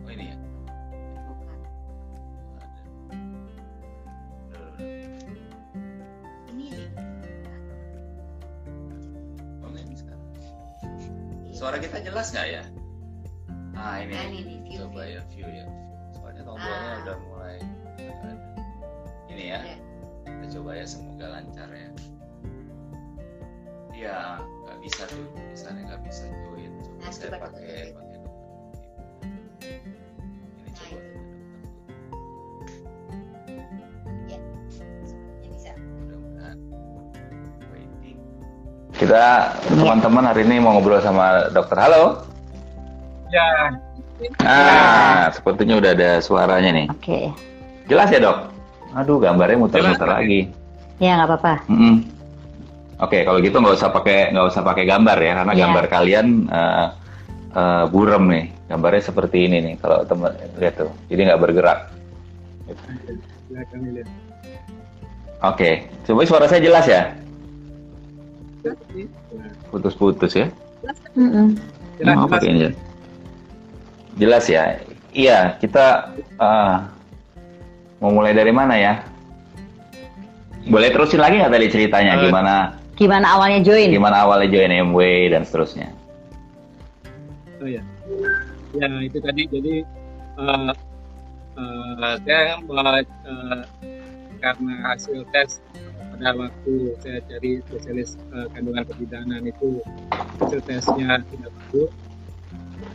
Oh 0.04 0.10
ini 0.10 0.24
ya? 0.30 0.36
Suara 11.50 11.76
kita 11.76 12.00
jelas 12.00 12.32
nggak 12.32 12.46
ya 12.48 12.62
ah 13.80 13.96
ini 13.98 14.12
Nah, 14.12 14.24
ini 14.26 14.38
nih, 14.42 14.56
view, 14.62 14.78
coba 14.82 15.00
view. 15.00 15.10
ya 15.10 15.22
view 15.26 15.48
ya. 15.50 15.64
Soalnya 16.12 16.42
tombolnya 16.44 16.76
Ah. 16.86 17.00
udah 17.00 17.16
mulai 17.24 17.56
ini 19.26 19.44
ya. 19.48 19.60
Iya. 19.62 19.76
kita 20.26 20.46
coba 20.54 20.70
ya 20.74 20.84
semoga 20.84 21.26
lancar 21.30 21.68
ya. 21.70 21.88
Iya 23.90 24.18
nggak 24.38 24.78
bisa 24.80 25.02
tuh. 25.06 25.24
Misalnya 25.46 25.82
nggak 25.86 26.02
bisa 26.04 26.24
join. 26.42 26.72
Coba 26.78 26.98
Nah, 26.98 27.10
saya 27.10 27.28
coba 27.30 27.38
pakai 27.42 27.72
pakai 27.90 28.16
dokter 28.18 28.20
ini. 28.20 28.28
Nah, 30.52 30.70
coba 30.70 30.98
itu. 30.98 31.18
bisa. 35.42 35.72
Waiting. 37.70 38.18
Kita 38.92 39.24
teman-teman 39.70 40.24
hari 40.26 40.42
ini 40.44 40.56
mau 40.58 40.76
ngobrol 40.76 41.00
sama 41.00 41.48
dokter. 41.50 41.76
Halo 41.76 42.29
Ya, 43.30 43.46
ah 44.42 45.30
sepertinya 45.30 45.78
udah 45.80 45.90
ada 45.94 46.10
suaranya 46.18 46.70
nih 46.74 46.86
Oke. 46.90 47.20
jelas 47.86 48.10
ya 48.10 48.20
dok 48.20 48.38
aduh 48.92 49.22
gambarnya 49.22 49.56
muter-muter 49.56 50.02
Jelas. 50.02 50.18
lagi 50.18 50.40
Ya 51.00 51.16
nggak 51.16 51.32
apa-apa. 51.32 51.54
Mm-mm. 51.72 52.04
Oke, 53.00 53.24
kalau 53.24 53.40
gitu 53.40 53.56
nggak 53.56 53.72
usah 53.72 53.88
pakai 53.88 54.36
nggak 54.36 54.52
usah 54.52 54.60
pakai 54.60 54.84
gambar 54.84 55.16
ya, 55.16 55.32
karena 55.40 55.52
Iya. 55.56 55.60
gambar 55.64 55.84
kalian 55.88 56.26
eh, 56.44 56.86
eh, 57.56 57.84
burem 57.88 58.28
nih. 58.28 58.44
Gambarnya 58.68 59.02
seperti 59.08 59.48
ini 59.48 59.56
nih, 59.64 59.74
kalau 59.80 60.04
teman 60.04 60.36
lihat 60.60 60.76
tuh, 60.76 60.92
jadi 61.08 61.32
nggak 61.32 61.40
bergerak. 61.40 61.88
kami 63.48 63.88
lihat. 63.96 64.08
Oke, 65.40 65.88
coba 66.04 66.20
suara 66.28 66.46
saya 66.52 66.60
jelas 66.60 66.84
ya? 66.84 67.16
Putus-putus 69.72 70.36
ya? 70.36 70.52
Mm-mm. 71.16 71.56
Jelas, 71.96 72.12
Mau 72.12 72.28
jelas. 72.28 72.32
pakai 72.36 72.48
ini. 72.52 72.68
Jelas 74.20 74.44
ya? 74.52 74.76
Iya, 75.16 75.56
kita 75.58 76.12
eh, 76.36 76.76
mau 78.04 78.12
mulai 78.12 78.36
dari 78.36 78.52
mana 78.52 78.76
ya? 78.76 79.00
Boleh 80.68 80.92
terusin 80.92 81.24
lagi 81.24 81.40
nggak 81.40 81.56
tadi 81.56 81.66
ceritanya 81.72 82.20
Eh, 82.20 82.28
gimana 82.28 82.76
Gimana 83.00 83.32
awalnya 83.32 83.64
join? 83.64 83.88
gimana 83.88 84.28
awalnya 84.28 84.52
join 84.52 84.92
MW 84.92 85.32
dan 85.32 85.48
seterusnya? 85.48 85.88
Oh 87.64 87.68
ya, 87.68 87.80
ya 88.76 88.88
itu 89.00 89.16
tadi 89.24 89.48
jadi 89.48 89.74
eh, 90.36 90.72
eh, 91.56 92.14
saya 92.28 92.60
eh, 92.60 93.02
eh, 93.24 93.60
karena 94.44 94.74
hasil 94.84 95.24
tes 95.32 95.64
pada 96.12 96.36
waktu 96.36 96.92
saya 97.00 97.24
cari 97.24 97.64
spesialis 97.64 98.20
eh, 98.36 98.46
kandungan 98.52 98.84
kebidanan 98.84 99.48
itu 99.48 99.80
hasil 100.12 100.60
tesnya 100.68 101.24
tidak 101.24 101.50
bagus, 101.56 101.90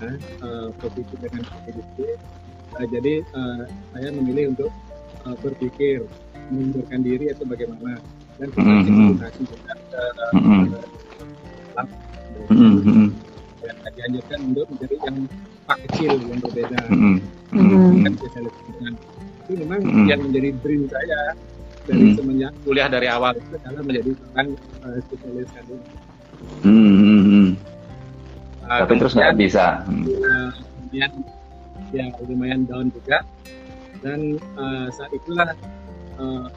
ya, 0.06 0.14
eh, 0.46 0.68
positif 0.80 1.18
dengan 1.20 1.44
positif. 1.66 2.18
Eh, 2.76 2.88
jadi 2.92 3.14
eh, 3.24 3.62
saya 3.94 4.10
memilih 4.14 4.54
untuk 4.54 4.72
eh, 5.26 5.36
berpikir 5.42 5.98
mengundurkan 6.54 7.00
diri 7.02 7.26
atau 7.34 7.46
bagaimana. 7.50 7.98
Dan 8.36 8.52
kita 8.52 8.70
dianjurkan 13.96 14.40
untuk 14.52 14.66
menjadi 14.76 14.96
yang 15.08 15.18
pak 15.66 15.78
kecil 15.90 16.12
yang 16.30 16.40
berbeda. 16.44 16.80
Kan 16.86 18.14
spesialis 18.20 18.54
kandungan 18.60 18.94
itu 19.46 19.54
memang 19.62 19.80
Mm. 19.86 20.06
yang 20.10 20.22
menjadi 20.26 20.50
dream 20.66 20.84
saya 20.90 21.22
dari 21.86 22.06
Mm. 22.12 22.16
semenjak 22.18 22.52
kuliah 22.66 22.90
dari 22.90 23.08
awal. 23.10 23.34
itu 23.38 23.56
adalah 23.62 23.82
menjadi 23.86 24.12
seorang 24.18 24.48
uh, 24.84 24.98
spesialis 25.06 25.50
kandungan. 25.54 25.90
Hmm, 26.66 26.94
hmm, 27.00 27.22
hmm. 27.26 27.48
Uh, 28.66 28.82
Tapi 28.82 28.94
terus 28.98 29.14
nggak 29.14 29.32
kemudian, 29.38 29.46
bisa. 29.46 29.66
Hmm. 29.86 30.04
uh, 30.10 30.50
kemudian 30.54 31.12
ya 31.94 32.06
lumayan 32.26 32.62
down 32.66 32.90
juga 32.92 33.22
dan 34.02 34.42
uh, 34.58 34.88
saat 34.90 35.12
itulah 35.14 35.54
uh, 36.18 36.50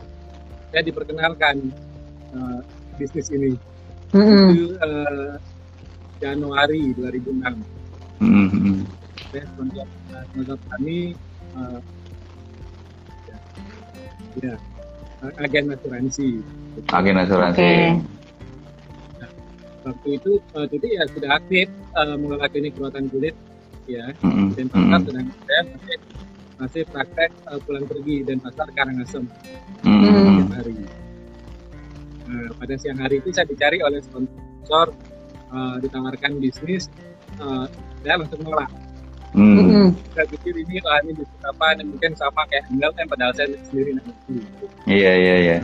saya 0.72 0.82
diperkenalkan 0.84 1.68
uh, 2.32 2.60
bisnis 2.96 3.28
ini 3.30 3.54
Mm-mm. 4.12 4.48
itu 4.56 4.74
uh, 4.80 5.36
Januari 6.18 6.96
2006 6.96 7.78
Hmm, 8.18 8.50
hmm. 8.50 8.82
saya 9.30 9.46
uh, 9.46 10.24
sponsor 10.26 10.58
kami 10.74 11.14
uh, 11.54 11.78
ya, 13.30 13.38
ya 14.42 14.54
agen 15.38 15.70
asuransi 15.70 16.42
Agen 16.90 17.18
asuransi. 17.18 17.62
Oke. 17.62 18.17
Waktu 19.86 20.08
itu 20.18 20.32
uh, 20.54 20.66
jadi 20.66 20.86
ya 21.00 21.02
sudah 21.10 21.30
aktif 21.38 21.66
uh, 21.94 22.16
mengelola 22.18 22.46
klinik 22.50 22.74
perawatan 22.74 23.06
kulit 23.10 23.34
ya. 23.88 24.12
Hmm, 24.20 24.52
dan 24.54 24.66
hmm, 24.68 24.74
pasar 24.74 25.00
sedang 25.06 25.26
saya 25.46 25.62
masih 25.72 25.96
masih 26.58 26.82
praktek 26.90 27.30
uh, 27.46 27.58
pulang 27.62 27.86
pergi 27.86 28.16
dan 28.26 28.36
pasar 28.42 28.66
Karangasem 28.74 29.24
hmm, 29.86 29.98
hmm, 30.02 30.14
setiap 30.14 30.50
hari. 30.58 30.74
Nah, 32.28 32.48
pada 32.60 32.74
siang 32.76 32.98
hari 33.00 33.24
itu 33.24 33.32
saya 33.32 33.46
dicari 33.48 33.80
oleh 33.80 34.04
sponsor 34.04 34.92
uh, 35.54 35.76
ditawarkan 35.80 36.42
bisnis 36.42 36.92
uh, 37.40 37.64
saya 38.02 38.20
langsung 38.20 38.42
nolak. 38.44 38.70
Hmm. 39.36 39.92
Saya 40.16 40.24
pikir 40.24 40.56
ini 40.56 40.80
lah 40.80 41.04
ini 41.04 41.12
bisnis 41.20 41.42
apa 41.44 41.76
dan 41.76 41.86
mungkin 41.92 42.12
sama 42.16 42.48
kayak 42.48 42.64
kan 42.72 43.06
padahal 43.06 43.32
saya 43.36 43.52
sendiri 43.68 43.96
nanti 43.96 44.40
Iya, 44.88 45.12
iya, 45.14 45.36
iya. 45.36 45.58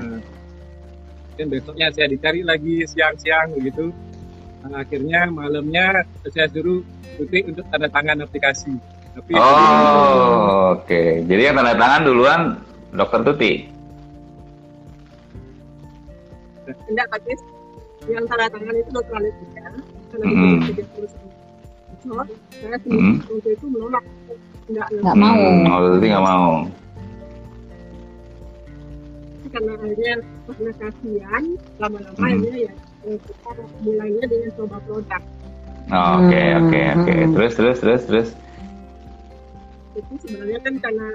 Dan 1.35 1.47
besoknya 1.51 1.91
saya 1.91 2.07
dicari 2.11 2.41
lagi 2.47 2.87
siang-siang 2.87 3.55
begitu 3.59 3.91
Nah, 4.65 4.81
akhirnya 4.81 5.29
malamnya 5.29 6.09
saya 6.33 6.49
suruh 6.49 6.81
Tuti 7.15 7.47
untuk 7.47 7.63
tanda 7.71 7.87
tangan 7.93 8.27
aplikasi 8.27 8.75
tapi 9.15 9.31
Oh, 9.39 10.75
oke. 10.75 11.03
Jadi 11.31 11.43
yang 11.47 11.55
tanda 11.55 11.79
tangan 11.79 12.01
duluan 12.03 12.41
Dokter 12.91 13.21
Tuti. 13.23 13.53
Enggak, 16.91 17.07
tapi 17.13 17.31
yang 18.11 18.25
tanda 18.27 18.51
tangan 18.51 18.75
itu 18.75 18.91
dokter. 18.91 19.21
Karena 20.11 20.27
jadi 20.67 20.83
tulisan 20.97 21.23
sponsor, 22.03 22.27
saya 22.51 22.77
sendiri 22.83 23.23
waktu 23.31 23.51
itu 23.55 23.67
menolak. 23.71 24.05
Enggak, 24.67 24.87
Nggak 24.91 25.17
mau. 25.21 25.39
Hmm, 25.39 25.71
oh, 25.71 25.79
Tuti 25.95 26.07
nggak 26.11 26.27
mau. 26.27 26.51
Karena 29.55 29.73
akhirnya 29.79 30.15
karena 30.51 30.73
kasihan 30.83 31.45
lama-lama 31.79 32.19
Mm-mm. 32.19 32.27
akhirnya 32.35 32.61
ya 32.67 32.73
eh, 33.07 33.19
kita 33.23 33.51
mulainya 33.87 34.25
dengan 34.27 34.51
coba 34.59 34.77
produk. 34.83 35.23
Oke 35.93 36.43
oke 36.59 36.81
oke. 36.97 37.15
Hmm. 37.15 37.33
Terus 37.37 37.53
terus 37.55 37.79
terus 37.79 38.03
terus. 38.09 38.29
Itu 39.95 40.13
sebenarnya 40.27 40.59
kan 40.65 40.75
karena 40.83 41.09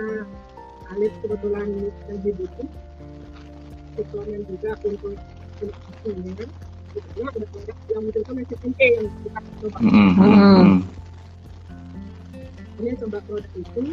Alif 0.95 1.13
kebetulan 1.21 1.67
lagi 2.09 2.31
butuh 2.37 2.69
suplemen 3.97 4.41
juga 4.47 4.71
untuk 4.85 5.13
hasilnya. 5.59 6.45
Itu 6.93 7.19
ada 7.21 7.45
produk 7.49 7.77
yang 7.89 8.03
itu 8.07 8.19
kan 8.23 8.33
masih 8.37 8.57
tempe 8.61 8.87
yang 8.93 9.07
kita 9.09 9.39
coba. 9.61 9.77
Mm, 9.81 9.89
mm, 9.89 10.11
Hmm. 10.15 10.33
mm. 10.37 10.77
Ini 12.79 12.91
coba 13.03 13.17
produk 13.27 13.53
itu 13.57 13.83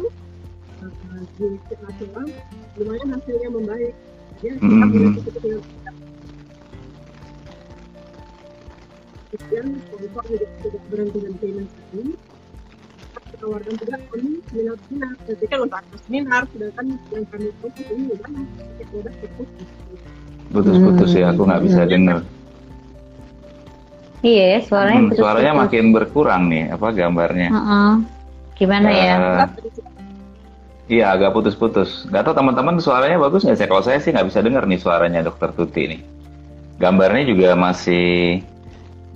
uh, 0.85 1.23
di 1.35 1.47
kita 1.67 1.89
coba 2.05 2.21
lumayan 2.77 3.09
hasilnya 3.17 3.49
membaik. 3.49 3.93
Ya, 4.45 4.53
cukup 4.61 5.33
dengan 5.41 5.59
Kemudian 9.27 9.65
sponsor 9.83 10.23
juga 10.29 10.47
tidak 10.63 10.83
berhenti 10.87 11.17
tadi. 11.19 12.01
Kita 13.17 13.35
tawarkan 13.43 13.73
juga 13.75 13.95
kami 14.07 14.29
seminar-seminar. 14.47 15.13
Jadi 15.27 15.45
kan 15.51 15.59
untuk 15.65 15.77
atas 15.77 16.01
seminar, 16.07 16.41
sedangkan 16.53 16.85
yang 17.11 17.25
kami 17.27 17.47
tahu 17.59 17.69
itu 17.75 17.81
ini 17.91 18.03
udah 18.13 18.27
pakai 18.29 18.85
produk 18.87 19.13
fokus. 19.19 19.49
Putus-putus 20.47 21.11
ya, 21.11 21.25
aku 21.35 21.41
nggak 21.43 21.63
bisa 21.67 21.81
dengar. 21.83 22.19
Iya, 24.25 24.65
suaranya 24.65 24.99
Hmm, 25.05 25.13
suaranya 25.13 25.53
makin 25.53 25.85
berkurang 25.93 26.43
nih, 26.49 26.73
apa 26.73 26.87
gambarnya? 26.89 27.49
Heeh. 27.53 27.91
Gimana 28.57 28.89
ya? 28.89 29.15
Iya, 30.87 31.11
agak 31.11 31.35
putus-putus. 31.35 32.07
Gak 32.07 32.23
tau 32.23 32.31
teman-teman 32.31 32.79
suaranya 32.79 33.19
bagus 33.19 33.43
nggak 33.43 33.59
sih? 33.59 33.67
Kalau 33.67 33.83
saya 33.83 33.99
sih 33.99 34.15
nggak 34.15 34.31
bisa 34.31 34.39
dengar 34.39 34.63
nih 34.63 34.79
suaranya 34.79 35.19
Dokter 35.19 35.51
Tuti 35.51 35.83
nih. 35.83 36.01
Gambarnya 36.79 37.27
juga 37.27 37.59
masih, 37.59 38.39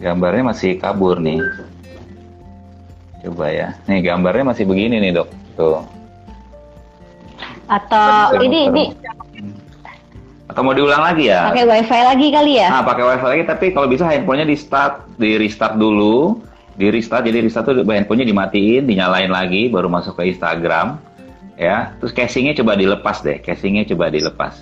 gambarnya 0.04 0.52
masih 0.52 0.76
kabur 0.84 1.24
nih. 1.24 1.40
Coba 3.24 3.48
ya. 3.56 3.72
Nih 3.88 4.04
gambarnya 4.04 4.52
masih 4.52 4.68
begini 4.68 5.00
nih 5.00 5.12
dok. 5.16 5.30
Tuh. 5.56 5.80
Atau 7.72 8.36
ini 8.44 8.68
ini 8.68 8.84
Atau 10.52 10.68
mau 10.68 10.76
diulang 10.76 11.00
lagi 11.00 11.32
ya? 11.32 11.48
pakai 11.48 11.64
wifi 11.64 12.00
lagi 12.04 12.28
kali 12.28 12.60
ya? 12.60 12.68
Nah, 12.68 12.84
pakai 12.84 13.08
wifi 13.08 13.24
lagi, 13.24 13.44
tapi 13.48 13.66
kalau 13.72 13.88
bisa 13.88 14.04
handphonenya 14.04 14.44
di 14.44 14.60
start, 14.60 15.08
di 15.16 15.40
restart 15.40 15.80
dulu, 15.80 16.44
di 16.76 16.92
restart, 16.92 17.24
jadi 17.24 17.40
restart 17.40 17.72
tuh 17.72 17.88
handphonenya 17.88 18.28
dimatiin, 18.28 18.84
dinyalain 18.84 19.32
lagi, 19.32 19.72
baru 19.72 19.88
masuk 19.88 20.20
ke 20.20 20.28
Instagram, 20.36 21.00
ya. 21.62 21.94
Terus 22.02 22.12
casingnya 22.18 22.58
coba 22.58 22.74
dilepas 22.74 23.22
deh, 23.22 23.38
casingnya 23.38 23.86
coba 23.86 24.10
dilepas. 24.10 24.58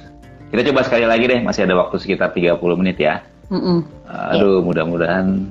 Kita 0.52 0.68
coba 0.74 0.84
sekali 0.84 1.06
lagi 1.08 1.32
deh, 1.32 1.40
masih 1.40 1.64
ada 1.64 1.80
waktu 1.80 1.96
sekitar 2.02 2.36
30 2.36 2.60
menit 2.76 3.00
ya. 3.00 3.24
Mm-mm. 3.48 3.88
Aduh, 4.36 4.60
mudah-mudahan 4.62 5.48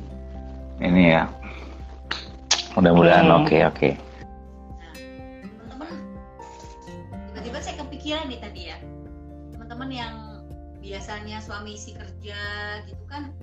ini 0.85 1.17
ya. 1.17 1.27
Mudah-mudahan 2.79 3.27
Oke. 3.43 3.59
oke 3.59 3.59
oke. 3.75 3.91
teman-teman 5.67 5.91
tiba-tiba 7.35 7.59
saya 7.59 7.75
kepikiran 7.83 8.31
nih 8.31 8.39
tadi 8.39 8.63
ya 8.71 8.79
teman-teman 9.51 9.91
yang 9.91 10.15
biasanya 10.79 11.43
suami 11.43 11.75
isi 11.75 11.99
kerja 11.99 12.39
gitu 12.87 13.03
kan 13.11 13.35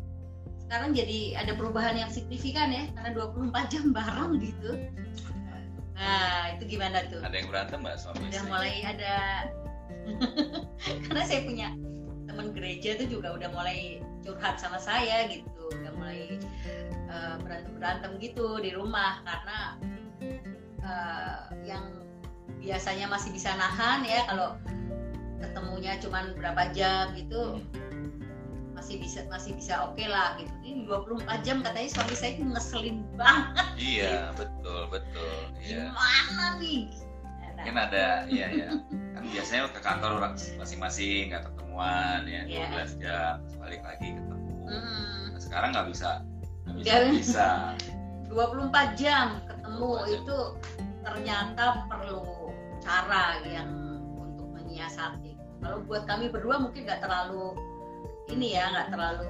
sekarang 0.66 0.96
jadi 0.98 1.38
ada 1.38 1.54
perubahan 1.54 2.00
yang 2.00 2.10
signifikan 2.10 2.72
ya 2.72 2.88
karena 2.96 3.12
24 3.14 3.72
jam 3.76 3.86
bareng 3.92 4.40
gitu 4.40 4.72
nah 5.96 6.52
itu 6.56 6.64
gimana 6.78 7.08
tuh? 7.08 7.24
Ada 7.24 7.36
yang 7.40 7.48
berantem 7.48 7.80
mbak 7.82 7.96
suami 7.98 8.28
udah 8.28 8.44
mulai 8.52 8.76
ada. 8.84 9.18
Karena 11.08 11.24
saya 11.26 11.42
punya 11.48 11.68
teman 12.28 12.52
gereja 12.52 13.00
tuh 13.00 13.08
juga 13.08 13.34
udah 13.40 13.50
mulai 13.56 14.04
curhat 14.22 14.60
sama 14.60 14.78
saya 14.78 15.26
gitu. 15.32 15.72
Udah 15.82 15.92
mulai 15.96 16.38
berantem 17.42 17.74
berantem 17.80 18.12
gitu 18.20 18.60
di 18.60 18.76
rumah. 18.76 19.24
Karena 19.24 19.58
eh, 20.84 21.40
yang 21.64 21.96
biasanya 22.60 23.08
masih 23.08 23.32
bisa 23.32 23.54
nahan 23.56 24.04
ya 24.04 24.26
kalau 24.26 24.58
ketemunya 25.38 26.02
cuman 26.02 26.34
berapa 26.34 26.74
jam 26.74 27.14
gitu 27.14 27.62
masih 28.76 29.00
bisa 29.00 29.24
masih 29.32 29.56
bisa 29.56 29.88
oke 29.88 30.04
lah 30.04 30.36
gitu. 30.38 30.52
Ini 30.62 30.86
24 30.86 31.48
jam 31.48 31.64
katanya 31.64 31.90
suami 31.90 32.14
saya 32.14 32.38
ngeselin 32.38 32.98
banget. 33.16 33.68
Iya, 33.80 34.36
betul 34.36 34.92
betul. 34.92 35.15
Nah, 36.46 37.54
Mungkin 37.56 37.76
ada, 37.80 38.06
iya 38.30 38.48
ya. 38.52 38.68
Kan 39.16 39.24
biasanya 39.32 39.62
ke 39.72 39.80
kantor 39.82 40.12
orang 40.20 40.34
masing-masing 40.60 41.32
nggak 41.32 41.44
ketemuan 41.50 42.22
ya, 42.28 42.42
Iya. 42.46 42.68
12 42.86 43.02
jam, 43.02 43.36
balik 43.58 43.82
lagi 43.82 44.08
ketemu. 44.14 44.52
hmm. 44.68 45.24
Nah, 45.34 45.42
sekarang 45.42 45.70
nggak 45.74 45.88
bisa, 45.90 46.10
nggak 46.68 46.76
bisa, 46.78 46.86
Nggak 46.86 47.02
bisa. 47.16 47.48
24 48.30 49.00
jam 49.00 49.28
ketemu 49.48 49.88
24 49.88 50.04
jam. 50.04 50.16
itu 50.20 50.38
ternyata 51.06 51.66
perlu 51.88 52.22
cara 52.84 53.26
yang 53.48 53.70
untuk 54.20 54.48
menyiasati. 54.52 55.32
Kalau 55.64 55.78
buat 55.88 56.04
kami 56.06 56.30
berdua 56.30 56.60
mungkin 56.60 56.86
nggak 56.86 57.02
terlalu 57.02 57.56
ini 58.28 58.58
ya, 58.58 58.70
nggak 58.70 58.90
terlalu 58.92 59.30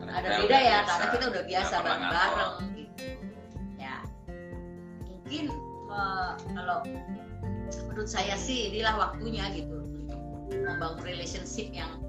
Karena 0.00 0.12
ada 0.20 0.28
beda 0.38 0.56
ya, 0.56 0.78
biasa, 0.78 0.88
karena 0.88 1.06
kita 1.10 1.24
udah 1.32 1.44
biasa 1.44 1.74
bareng-bareng 1.80 2.52
gitu. 2.76 3.04
Ya, 3.76 3.96
mungkin 5.04 5.44
kalau 6.54 6.82
menurut 7.90 8.10
saya 8.10 8.34
sih 8.34 8.74
inilah 8.74 8.98
waktunya 8.98 9.46
gitu 9.54 9.86
untuk 9.86 10.20
membangun 10.50 11.02
relationship 11.06 11.70
yang 11.70 12.02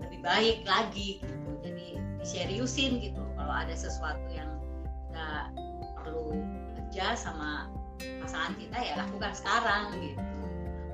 lebih 0.00 0.20
baik 0.24 0.58
lagi 0.64 1.20
gitu. 1.20 1.50
Jadi 1.60 1.86
diseriusin 2.20 3.00
gitu. 3.04 3.22
Kalau 3.36 3.54
ada 3.54 3.74
sesuatu 3.76 4.24
yang 4.32 4.48
nggak 5.12 5.44
perlu 6.00 6.36
kerja 6.76 7.16
sama 7.16 7.68
pasangan 8.24 8.56
kita 8.56 8.76
ya 8.80 8.94
lakukan 9.04 9.32
sekarang 9.36 9.82
gitu. 10.00 10.22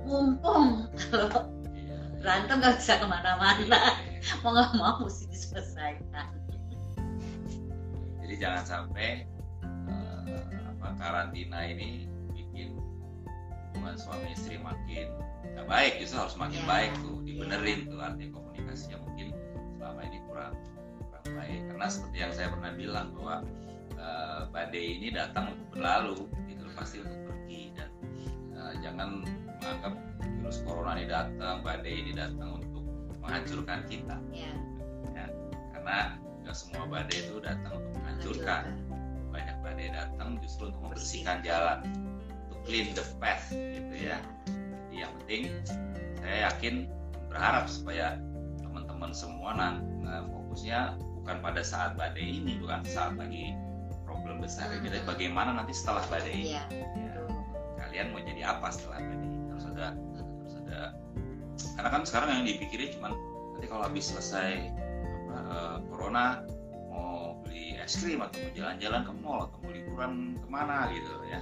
Mumpung 0.07 0.91
kalau 1.11 1.51
berantem 2.23 2.59
nggak 2.62 2.79
bisa 2.83 2.99
ke 2.99 3.07
mana-mana, 3.07 3.99
mau 4.43 4.51
nggak 4.55 4.73
mau 4.79 4.99
mesti 5.03 5.31
diselesaikan. 5.31 6.27
Jadi 8.27 8.35
jangan 8.43 8.65
sampai 8.67 9.23
eh, 9.87 10.43
apa 10.67 10.89
karantina 10.99 11.62
ini 11.62 12.15
hubungan 13.87 14.03
suami 14.03 14.35
istri 14.35 14.59
makin 14.59 15.14
nggak 15.55 15.66
baik, 15.70 15.92
justru 16.03 16.18
harus 16.18 16.35
makin 16.35 16.59
Iya. 16.59 16.66
baik 16.66 16.92
tuh, 17.07 17.16
dibenerin 17.22 17.79
tuh 17.87 17.99
artinya 18.03 18.29
komunikasinya 18.35 18.99
mungkin 18.99 19.27
selama 19.79 20.01
ini 20.03 20.18
kurang 20.27 20.53
kurang 21.07 21.27
baik. 21.38 21.61
Karena 21.70 21.87
seperti 21.87 22.16
yang 22.18 22.33
saya 22.35 22.49
pernah 22.51 22.72
bilang 22.75 23.07
bahwa 23.14 23.35
eh, 23.94 24.40
badai 24.51 24.85
ini 24.99 25.09
datang 25.14 25.55
untuk 25.55 25.66
berlalu, 25.79 26.18
gitu 26.51 26.66
pasti 26.75 26.96
untuk 26.99 27.20
pergi. 27.31 27.62
Dan 27.79 27.90
eh, 28.59 28.72
jangan 28.83 29.09
menganggap 29.62 29.94
virus 30.18 30.59
corona 30.66 30.99
ini 30.99 31.07
datang, 31.07 31.55
badai 31.62 31.94
ini 31.94 32.11
datang 32.11 32.51
untuk 32.59 32.83
menghancurkan 33.22 33.87
kita. 33.87 34.18
Ya, 34.35 34.51
karena 35.79 36.18
nggak 36.42 36.57
semua 36.59 36.90
badai 36.90 37.22
itu 37.22 37.38
datang 37.38 37.79
untuk 37.79 37.92
menghancurkan. 38.03 38.62
Banyak 39.31 39.57
badai 39.62 39.94
datang 39.94 40.42
justru 40.42 40.75
untuk 40.75 40.90
membersihkan 40.90 41.38
jalan 41.46 41.87
clean 42.66 42.92
the 42.92 43.05
path 43.22 43.46
gitu 43.55 43.94
ya. 44.11 44.18
Jadi 44.90 44.96
yang 44.98 45.12
penting 45.22 45.42
saya 46.20 46.50
yakin 46.50 46.74
berharap 47.31 47.70
supaya 47.70 48.18
teman-teman 48.61 49.14
semua 49.14 49.55
nah, 49.55 49.72
nah, 50.02 50.26
fokusnya 50.26 50.98
bukan 51.22 51.37
pada 51.40 51.62
saat 51.62 51.94
badai 51.94 52.42
ini 52.42 52.59
bukan 52.59 52.83
saat 52.83 53.14
lagi 53.14 53.55
problem 54.02 54.42
besar 54.42 54.70
ini 54.74 54.90
tapi 54.90 55.07
bagaimana 55.07 55.55
nanti 55.55 55.72
setelah 55.72 56.02
badai 56.11 56.35
ini. 56.35 56.55
Iya, 56.59 56.64
Ya, 56.74 56.85
betul. 57.22 57.29
kalian 57.79 58.07
mau 58.12 58.20
jadi 58.26 58.42
apa 58.42 58.66
setelah 58.74 58.98
badai 59.00 59.26
ini? 59.31 59.38
Harus 59.55 59.64
ada 59.70 59.87
harus 59.94 60.55
ada. 60.66 60.81
Karena 61.79 61.88
kan 61.88 62.02
sekarang 62.02 62.29
yang 62.42 62.44
dipikirin 62.50 62.90
cuman 62.98 63.12
nanti 63.57 63.66
kalau 63.70 63.83
habis 63.87 64.05
selesai 64.11 64.50
apa, 65.26 65.37
eh, 65.38 65.76
corona 65.88 66.24
mau 66.90 67.38
beli 67.44 67.76
es 67.76 67.94
krim 68.00 68.24
atau 68.24 68.40
mau 68.40 68.50
jalan-jalan 68.57 69.00
ke 69.05 69.12
mall 69.20 69.40
atau 69.46 69.59
mau 69.61 69.70
liburan 69.70 70.12
ke 70.40 70.46
mana 70.48 70.88
gitu 70.96 71.12
ya 71.29 71.40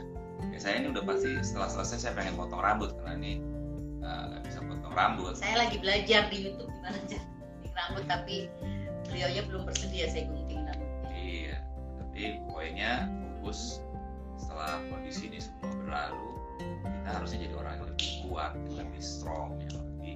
ya 0.52 0.58
saya 0.60 0.74
ini 0.82 0.92
udah 0.92 1.02
pasti 1.06 1.30
setelah 1.40 1.68
selesai 1.70 1.96
saya 2.08 2.12
pengen 2.18 2.34
potong 2.36 2.60
rambut 2.60 2.92
karena 3.00 3.14
ini 3.20 3.32
eh, 4.04 4.22
nggak 4.32 4.42
bisa 4.48 4.58
potong 4.64 4.94
rambut 4.94 5.32
Saya 5.38 5.56
lagi 5.64 5.76
belajar 5.80 6.28
di 6.28 6.36
YouTube 6.50 6.70
gimana 6.70 6.98
cara 7.08 7.24
rambut 7.74 8.04
tapi 8.06 8.36
beliaunya 9.10 9.42
belum 9.50 9.62
bersedia 9.66 10.06
saya 10.08 10.30
gunting 10.30 10.62
rambutnya. 10.62 11.10
iya 11.14 11.56
tapi 12.00 12.38
poinnya 12.48 12.92
fokus 13.40 13.82
setelah 14.38 14.80
kondisi 14.90 15.28
ini 15.30 15.38
semua 15.42 15.70
berlalu 15.82 16.28
kita 16.84 17.08
harusnya 17.10 17.38
jadi 17.44 17.54
orang 17.58 17.72
yang 17.76 17.86
lebih 17.90 18.10
kuat 18.24 18.52
yang 18.56 18.76
lebih 18.88 19.02
strong 19.02 19.50
yang 19.60 19.74
lebih 19.78 20.14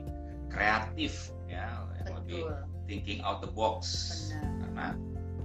kreatif 0.48 1.34
ya 1.50 1.82
yang 2.04 2.14
lebih 2.24 2.40
Betul, 2.46 2.56
thinking 2.88 3.20
out 3.26 3.44
the 3.44 3.50
box 3.52 3.84
benar. 4.32 4.62
karena 4.62 4.86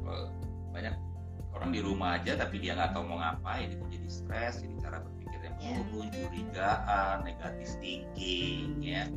eh, 0.07 0.27
banyak 0.73 0.95
orang 1.53 1.69
di 1.69 1.79
rumah 1.79 2.17
aja 2.17 2.33
tapi 2.35 2.57
dia 2.57 2.73
nggak 2.73 2.91
tahu 2.91 3.03
mau 3.05 3.17
ngapain 3.17 3.69
itu 3.69 3.83
jadi 3.89 4.07
stres 4.09 4.53
jadi 4.59 4.75
cara 4.81 4.97
berpikir 4.99 5.39
yang 5.41 5.55
Ya. 5.57 5.79
turun 5.79 6.07
curigaan 6.11 7.15
negatif 7.23 7.69
thinking 7.79 8.83
ya 8.83 9.07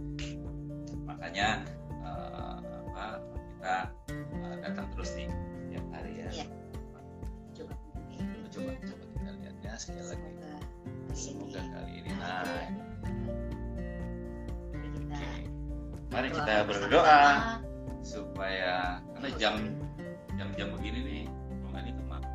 makanya 1.02 1.64
eh, 1.90 2.54
apa 2.94 3.04
kita 3.50 3.74
uh, 4.36 4.54
datang 4.62 4.86
terus 4.94 5.10
nih 5.14 5.26
tiap 5.68 5.86
hari 5.90 6.12
ya. 6.22 6.28
Iya. 6.30 6.46
coba 7.52 7.74
Kita 8.14 8.46
coba 8.52 8.70
coba 8.78 9.04
kita 9.10 9.30
lihat 9.34 9.56
ya 9.58 9.72
sekali 9.74 10.04
lagi. 10.06 10.28
semoga 11.10 11.60
kali 11.66 11.92
ini. 11.98 12.10
Nah, 12.14 12.44
kita 14.76 15.18
mari 16.12 16.28
kita 16.30 16.54
berdoa 16.64 17.20
supaya 18.00 19.02
karena 19.14 19.28
jam 19.36 19.54
jam-jam 20.36 20.68
begini 20.78 20.98
nih, 21.02 21.24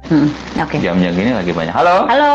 Hmm, 0.03 0.27
Oke. 0.57 0.77
Jam-jam 0.79 1.13
gini 1.13 1.31
lagi 1.31 1.51
banyak. 1.51 1.71
Halo. 1.71 1.97
Halo. 2.05 2.31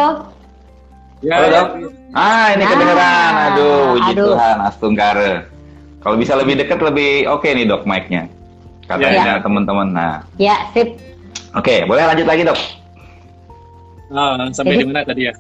Ya, 1.21 1.35
Halo, 1.35 1.47
Dok. 1.49 1.69
Ah, 2.13 2.47
ini 2.53 2.63
Ah, 2.63 2.69
kedengeran. 2.71 3.33
Aduh, 3.51 3.77
puji 3.93 4.11
aduh. 4.15 4.27
Tuhan, 4.33 4.57
Astungkare. 4.63 5.31
Kalau 5.99 6.17
bisa 6.17 6.33
lebih 6.35 6.55
dekat 6.55 6.79
lebih 6.79 7.27
oke 7.27 7.45
nih, 7.47 7.67
Dok, 7.67 7.83
mic-nya. 7.85 8.31
Katanya 8.87 9.35
Ya. 9.37 9.43
teman-teman. 9.43 9.89
Nah, 9.91 10.15
Ya, 10.37 10.57
sip. 10.71 10.95
oke, 11.53 11.75
boleh 11.85 12.05
lanjut 12.05 12.25
lagi, 12.25 12.43
Dok. 12.43 12.61
Ah, 14.09 14.47
sampai 14.55 14.79
Jadi- 14.79 14.83
di 14.83 14.87
mana 14.87 15.01
tadi 15.03 15.23
ya? 15.27 15.35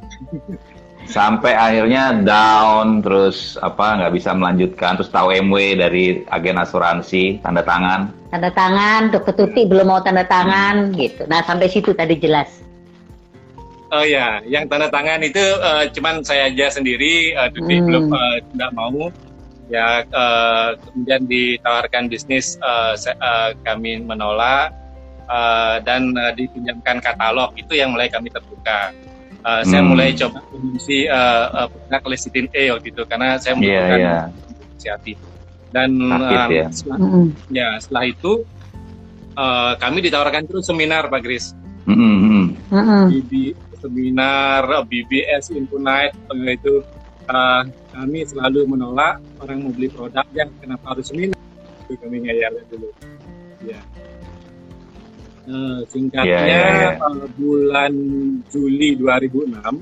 Sampai 1.06 1.54
akhirnya 1.54 2.18
down, 2.26 2.98
terus 2.98 3.54
apa 3.62 3.94
nggak 4.02 4.12
bisa 4.12 4.34
melanjutkan, 4.34 4.98
terus 4.98 5.08
tahu 5.08 5.30
MW 5.30 5.78
dari 5.78 6.04
agen 6.28 6.58
asuransi, 6.58 7.38
tanda 7.40 7.62
tangan. 7.62 8.10
Tanda 8.28 8.50
tangan, 8.50 9.14
dokter 9.14 9.34
Tuti 9.38 9.70
belum 9.70 9.86
mau 9.86 10.02
tanda 10.02 10.26
tangan 10.26 10.90
gitu. 10.98 11.24
Nah, 11.30 11.46
sampai 11.46 11.70
situ 11.70 11.94
tadi 11.94 12.18
jelas. 12.18 12.50
Oh 13.94 14.02
ya, 14.02 14.42
yang 14.42 14.66
tanda 14.66 14.90
tangan 14.90 15.22
itu 15.22 15.38
eh, 15.38 15.86
cuman 15.94 16.26
saya 16.26 16.50
aja 16.50 16.74
sendiri, 16.74 17.38
uh, 17.38 17.46
Tuti 17.54 17.78
Hmm. 17.78 17.86
belum 17.86 18.04
eh, 18.10 18.36
tidak 18.50 18.70
mau. 18.74 18.98
Ya, 19.66 20.02
eh, 20.02 20.68
kemudian 20.78 21.22
ditawarkan 21.26 22.10
bisnis, 22.10 22.58
eh, 22.58 22.94
se- 22.98 23.14
eh, 23.14 23.50
kami 23.62 24.02
menolak 24.02 24.74
eh, 25.26 25.76
dan 25.86 26.10
eh, 26.14 26.32
dipinjamkan 26.34 26.98
katalog 26.98 27.54
itu 27.54 27.78
yang 27.78 27.94
mulai 27.94 28.10
kami 28.10 28.26
terbuka. 28.26 28.90
Eh, 29.46 29.62
Saya 29.62 29.78
Hmm. 29.78 29.94
mulai 29.94 30.10
coba 30.10 30.42
produksi 30.42 31.06
eh, 31.06 31.46
eh, 31.54 31.66
produk 31.70 32.02
lecithin 32.10 32.46
E 32.50 32.74
waktu 32.74 32.88
itu 32.90 33.02
karena 33.06 33.38
saya 33.38 33.54
Iya, 33.54 33.62
membutuhkan 33.62 33.98
iya. 34.02 34.18
inisiatif. 34.74 35.16
Dan 35.70 35.90
Sakit 36.02 36.38
em, 36.42 36.50
ya. 36.50 36.66
setelah, 36.74 36.98
Mm-mm. 36.98 37.26
ya 37.54 37.68
setelah 37.78 38.04
itu 38.06 38.32
eh, 39.36 39.72
kami 39.78 39.98
ditawarkan 40.02 40.42
terus 40.50 40.64
seminar 40.66 41.06
Pak 41.06 41.20
Gris. 41.22 41.54
Mm, 41.86 41.94
mm, 41.94 42.18
mm. 42.18 42.46
Mm-mm. 42.74 43.04
BB 43.14 43.32
seminar 43.78 44.62
BBS 44.90 45.54
Infonite 45.54 46.10
eh, 46.10 46.52
itu 46.58 46.74
eh, 47.30 47.62
kami 47.94 48.18
selalu 48.26 48.66
menolak 48.66 49.22
orang 49.38 49.62
mau 49.62 49.70
beli 49.70 49.86
produk 49.86 50.26
yang 50.34 50.50
kenapa 50.58 50.90
harus 50.90 51.06
seminar 51.06 51.38
itu 51.86 51.94
kami 52.02 52.18
ngeyel 52.18 52.54
dulu 52.66 52.90
ya 53.62 53.78
Eh, 55.46 55.78
singkatnya 55.86 56.42
Ya, 56.42 56.42
ya, 56.42 56.66
ya. 56.74 56.90
eh, 56.98 57.28
bulan 57.38 57.92
Juli 58.50 58.98
2006 58.98 59.78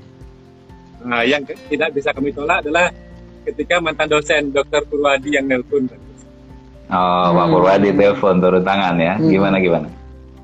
nah, 1.01 1.25
yang 1.25 1.41
ke- 1.41 1.57
tidak 1.73 1.89
bisa 1.97 2.13
kami 2.13 2.37
tolak 2.37 2.61
adalah 2.61 2.93
ketika 3.45 3.81
mantan 3.81 4.13
dosen 4.13 4.53
Dr. 4.53 4.85
Purwadi 4.85 5.33
yang 5.33 5.49
nelpon 5.49 5.89
Oh, 6.85 7.33
Pak 7.33 7.49
Hmm. 7.49 7.53
Purwadi 7.57 7.89
telepon 7.97 8.45
turun 8.45 8.61
tangan 8.61 8.95
ya. 9.01 9.17
Hmm. 9.17 9.25
Gimana 9.25 9.57
gimana? 9.57 9.89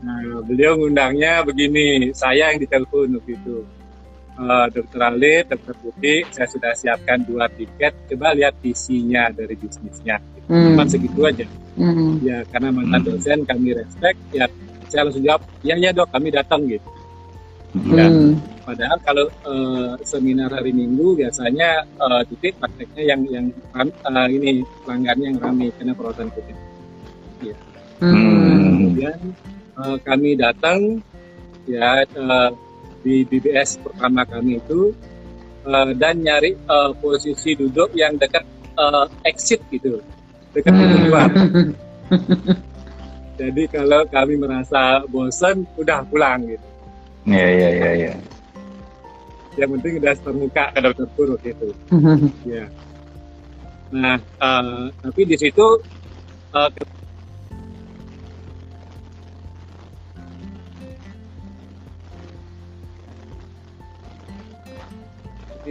Nah, 0.01 0.41
beliau 0.41 0.73
ngundangnya 0.81 1.45
begini, 1.45 2.17
saya 2.17 2.49
yang 2.49 2.57
ditelepon 2.57 3.21
waktu 3.21 3.37
itu. 3.37 3.57
Eh, 4.41 4.67
Dokter 4.73 5.01
Ali, 5.05 5.45
Dokter 5.45 5.75
Putih, 5.77 6.25
saya 6.33 6.49
sudah 6.49 6.73
siapkan 6.73 7.21
dua 7.29 7.45
tiket, 7.53 7.93
coba 8.09 8.33
lihat 8.33 8.57
visinya 8.65 9.29
dari 9.29 9.53
bisnisnya. 9.53 10.17
Hmm. 10.49 10.73
Cuma 10.73 10.89
segitu 10.89 11.21
aja. 11.29 11.45
Mm-mm. 11.77 12.25
Ya, 12.25 12.41
karena 12.49 12.73
mantan 12.73 13.05
Hmm. 13.05 13.09
dosen 13.15 13.39
kami 13.45 13.77
respect, 13.77 14.17
ya 14.33 14.49
saya 14.91 15.07
langsung 15.07 15.23
jawab, 15.23 15.41
ya 15.63 15.79
ya 15.79 15.95
dok, 15.95 16.11
kami 16.11 16.29
datang 16.35 16.67
gitu. 16.67 16.89
Ya. 17.95 18.11
Hmm. 18.11 18.35
Padahal 18.67 18.99
kalau 19.07 19.27
eh, 19.31 19.93
seminar 20.03 20.51
hari 20.51 20.75
Minggu 20.75 21.15
biasanya 21.15 21.87
eh, 21.87 22.23
titik 22.27 22.59
prakteknya 22.59 23.03
yang 23.15 23.21
yang 23.31 23.47
eh, 23.79 24.29
ini 24.31 24.67
pelanggannya 24.83 25.27
yang 25.35 25.39
ramai 25.39 25.71
karena 25.79 25.95
perawatan 25.95 26.29
kulit. 26.35 26.59
Hmm. 28.01 28.81
kemudian 28.81 29.19
eh, 29.77 29.97
kami 30.03 30.31
datang 30.41 31.05
ya 31.69 32.01
eh, 32.05 32.51
di 33.01 33.29
BBS 33.29 33.81
pertama 33.81 34.25
kami 34.25 34.57
itu 34.57 34.93
eh, 35.69 35.91
dan 36.01 36.25
nyari 36.25 36.57
eh, 36.57 36.91
posisi 37.01 37.53
duduk 37.55 37.93
yang 37.93 38.17
dekat 38.17 38.45
eh, 38.77 39.07
exit 39.29 39.61
gitu 39.69 40.01
dekat 40.57 40.73
pintu 40.75 40.97
Hmm. 40.97 41.03
keluar 41.07 41.31
jadi 43.41 43.63
kalau 43.73 44.05
kami 44.07 44.37
merasa 44.37 45.01
bosan 45.09 45.65
udah 45.75 46.05
pulang 46.05 46.45
gitu 46.45 46.67
Iya, 47.25 47.47
iya, 47.49 47.69
iya, 47.71 47.91
iya. 47.97 48.13
yang 49.57 49.71
penting 49.73 49.97
udah 49.97 50.15
terbuka 50.17 50.65
ke 50.73 50.79
dokter 50.79 51.07
Pur 51.17 51.29
gitu 51.41 51.69
Hmm. 51.89 52.29
ya 52.47 52.65
nah 53.91 54.17
eh, 54.21 54.85
tapi 55.01 55.21
di 55.25 55.37
situ 55.37 55.67
eh, 56.53 56.69
ke- 56.71 56.89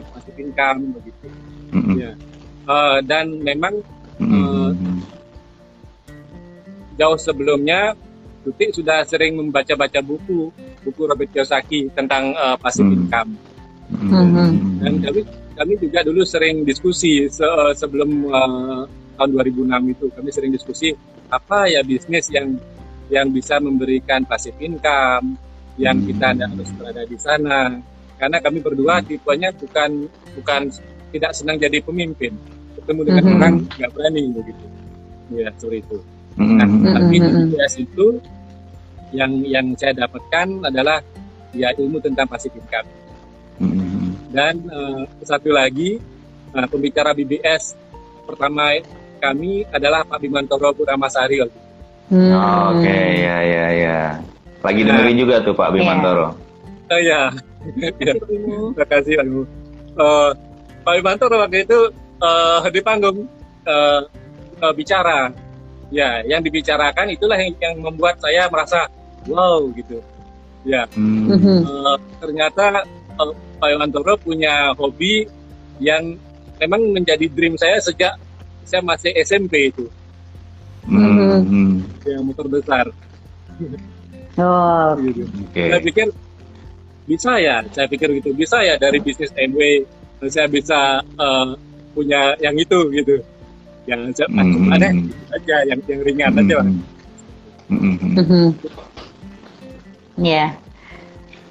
masuk 0.10 0.36
income 0.38 0.82
begitu 0.95 1.27
Mm, 1.69 1.82
mm, 1.86 1.95
ya 1.97 2.12
Eh, 2.69 2.97
dan 3.10 3.25
memang 3.41 3.73
mm, 4.17 4.25
mm, 4.25 4.45
mm. 4.45 4.68
Jauh 7.00 7.16
sebelumnya 7.18 7.96
Tuti 8.40 8.72
sudah 8.72 9.04
sering 9.04 9.36
membaca-baca 9.36 10.00
buku 10.00 10.48
buku 10.80 11.02
Robert 11.04 11.28
Kiyosaki 11.30 11.92
tentang 11.92 12.32
eh, 12.32 12.56
passive 12.56 12.88
Hmm. 12.88 12.98
income 13.00 13.32
Mm, 13.90 14.06
Mhm. 14.06 14.22
mm, 14.22 14.54
dan 14.80 14.94
kami 15.02 15.22
kami 15.56 15.74
juga 15.76 16.00
dulu 16.06 16.22
sering 16.22 16.62
diskusi 16.62 17.26
se- 17.28 17.74
sebelum 17.74 18.10
eh, 18.28 18.82
tahun 19.16 19.30
2006 19.34 19.82
itu 19.90 20.06
kami 20.10 20.30
sering 20.30 20.52
diskusi 20.54 20.94
apa 21.28 21.66
ya 21.66 21.82
bisnis 21.82 22.30
yang 22.30 22.54
yang 23.10 23.28
bisa 23.28 23.58
memberikan 23.58 24.24
passive 24.24 24.56
income 24.60 25.34
yang 25.76 25.98
Hmm. 25.98 26.06
kita 26.06 26.28
tidak 26.32 26.50
harus 26.54 26.70
berada 26.78 27.02
di 27.04 27.18
sana 27.18 27.60
karena 28.16 28.38
kami 28.38 28.60
berdua 28.60 29.02
tipenya 29.02 29.50
bukan 29.52 30.06
bukan 30.38 30.62
tidak 31.10 31.32
senang 31.34 31.58
jadi 31.58 31.82
pemimpin 31.82 32.38
ketemu 32.78 33.02
dengan 33.04 33.24
Mhm. 33.26 33.36
orang 33.36 33.54
nggak 33.74 33.92
berani 33.92 34.24
begitu 34.32 34.66
ya 35.34 35.50
seperti 35.58 35.82
itu 35.82 35.98
Mm, 36.39 36.56
Nah, 36.56 36.67
tapi 36.95 37.15
di 37.19 37.84
itu 37.84 38.08
yang 39.12 39.32
yang 39.43 39.67
saya 39.75 39.91
dapatkan 40.08 40.71
adalah 40.71 41.04
ya 41.52 41.73
ilmu 41.75 41.99
tentang 41.99 42.30
passive 42.30 42.56
income 42.56 42.88
Mm, 43.60 43.75
mm. 43.75 44.10
dan 44.32 44.56
eh, 44.56 45.04
satu 45.28 45.52
lagi 45.52 45.99
eh, 46.56 46.67
pembicara 46.71 47.12
BBS 47.12 47.75
pertama 48.23 48.71
kami 49.19 49.67
adalah 49.69 50.08
Pak 50.08 50.19
Bimantoro 50.23 50.71
Puramasari. 50.71 51.43
Hmm. 52.10 52.34
Oke, 52.73 52.99
ya, 53.19 53.38
ya, 53.43 53.65
ya. 53.75 53.99
Lagi 54.63 54.82
dengerin 54.82 55.17
juga 55.19 55.36
tuh 55.43 55.54
Pak 55.54 55.75
Bimantoro. 55.75 56.34
Oh 56.89 57.02
ya, 57.04 57.30
ya. 57.78 58.13
terima 58.17 58.86
kasih 58.88 59.19
Pak 59.19 59.25
Ibu. 59.28 59.41
Eh, 59.99 60.30
Pak 60.82 60.93
Bimantoro 60.97 61.36
waktu 61.38 61.67
itu 61.67 61.80
eh, 62.23 62.60
di 62.71 62.82
panggung 62.82 63.28
eh, 63.67 64.02
eh, 64.63 64.73
bicara, 64.73 65.30
ya 65.89 66.21
yang 66.25 66.41
dibicarakan 66.41 67.10
itulah 67.13 67.38
yang, 67.38 67.54
yang 67.58 67.75
membuat 67.82 68.21
saya 68.21 68.45
merasa 68.49 68.86
wow 69.25 69.65
gitu. 69.73 70.02
Ya, 70.67 70.84
Hmm. 70.91 71.32
Eh, 71.32 71.97
ternyata 72.19 72.84
eh, 73.15 73.32
Pak 73.60 73.67
Bimantoro 73.71 74.19
punya 74.19 74.75
hobi 74.75 75.23
yang 75.80 76.19
memang 76.60 76.84
menjadi 76.91 77.32
dream 77.32 77.56
saya 77.56 77.80
sejak 77.80 78.19
saya 78.67 78.84
masih 78.84 79.15
SMP 79.23 79.71
itu, 79.71 79.88
Hmm, 80.86 81.41
hmm. 81.47 81.74
yang 82.05 82.22
motor 82.28 82.45
besar. 82.51 82.86
Oh, 84.39 84.95
Gitu. 84.99 85.26
Oke. 85.26 85.64
Saya 85.68 85.82
pikir 85.84 86.07
bisa 87.09 87.32
ya, 87.41 87.64
saya 87.74 87.88
pikir 87.89 88.07
gitu 88.22 88.32
bisa 88.38 88.61
ya 88.61 88.78
dari 88.78 89.01
bisnis 89.01 89.34
MW 89.34 89.84
saya 90.30 90.47
bisa 90.51 90.99
eh, 91.01 91.47
punya 91.95 92.36
yang 92.43 92.55
itu 92.59 92.80
gitu. 92.93 93.24
Yang 93.90 94.02
saya 94.22 94.28
ah, 94.30 94.44
Hmm, 94.46 94.54
hmm, 94.54 94.70
hmm. 94.70 95.02
gitu 95.10 95.26
aja 95.34 95.56
yang 95.66 95.80
yang 95.90 96.00
ringan 96.06 96.32
aja 96.38 96.54
Pak. 96.62 96.66
Hmm, 97.70 97.80
hmm, 97.82 97.96
hmm. 97.98 98.14
Mhm. 98.22 98.48
Ya. 100.20 100.46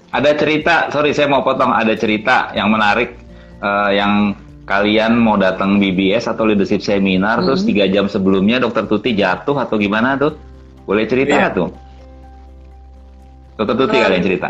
Ada 0.08 0.30
cerita, 0.38 0.88
sorry 0.88 1.12
saya 1.12 1.28
mau 1.28 1.42
potong, 1.42 1.74
ada 1.74 1.92
cerita 1.98 2.54
yang 2.54 2.70
menarik 2.70 3.18
eh, 3.58 3.90
yang 3.98 4.38
kalian 4.64 5.18
mau 5.18 5.34
datang 5.34 5.80
BBS 5.80 6.28
atau 6.28 6.44
leadership 6.44 6.78
seminar, 6.78 7.40
terus 7.42 7.64
Hmm. 7.64 7.68
tiga 7.72 7.84
jam 7.88 8.04
sebelumnya 8.06 8.60
dokter 8.60 8.84
Tuti 8.84 9.16
jatuh 9.16 9.56
atau 9.56 9.80
gimana 9.80 10.14
tuh? 10.14 10.36
Boleh 10.84 11.08
cerita 11.08 11.34
nggak 11.34 11.52
tuh? 11.56 11.68
Dokter 13.56 13.74
Tuti 13.74 13.96
Eh, 13.98 14.02
kalian 14.04 14.22
cerita. 14.22 14.48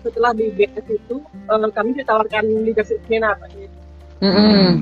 setelah 0.00 0.32
di 0.32 0.48
BS 0.56 0.86
itu 0.88 1.20
eh, 1.20 1.70
kami 1.70 1.92
ditawarkan 1.92 2.44
leadership 2.64 2.98
seminar 3.04 3.36
Mhm. 4.20 4.32
Hmm. 4.32 4.72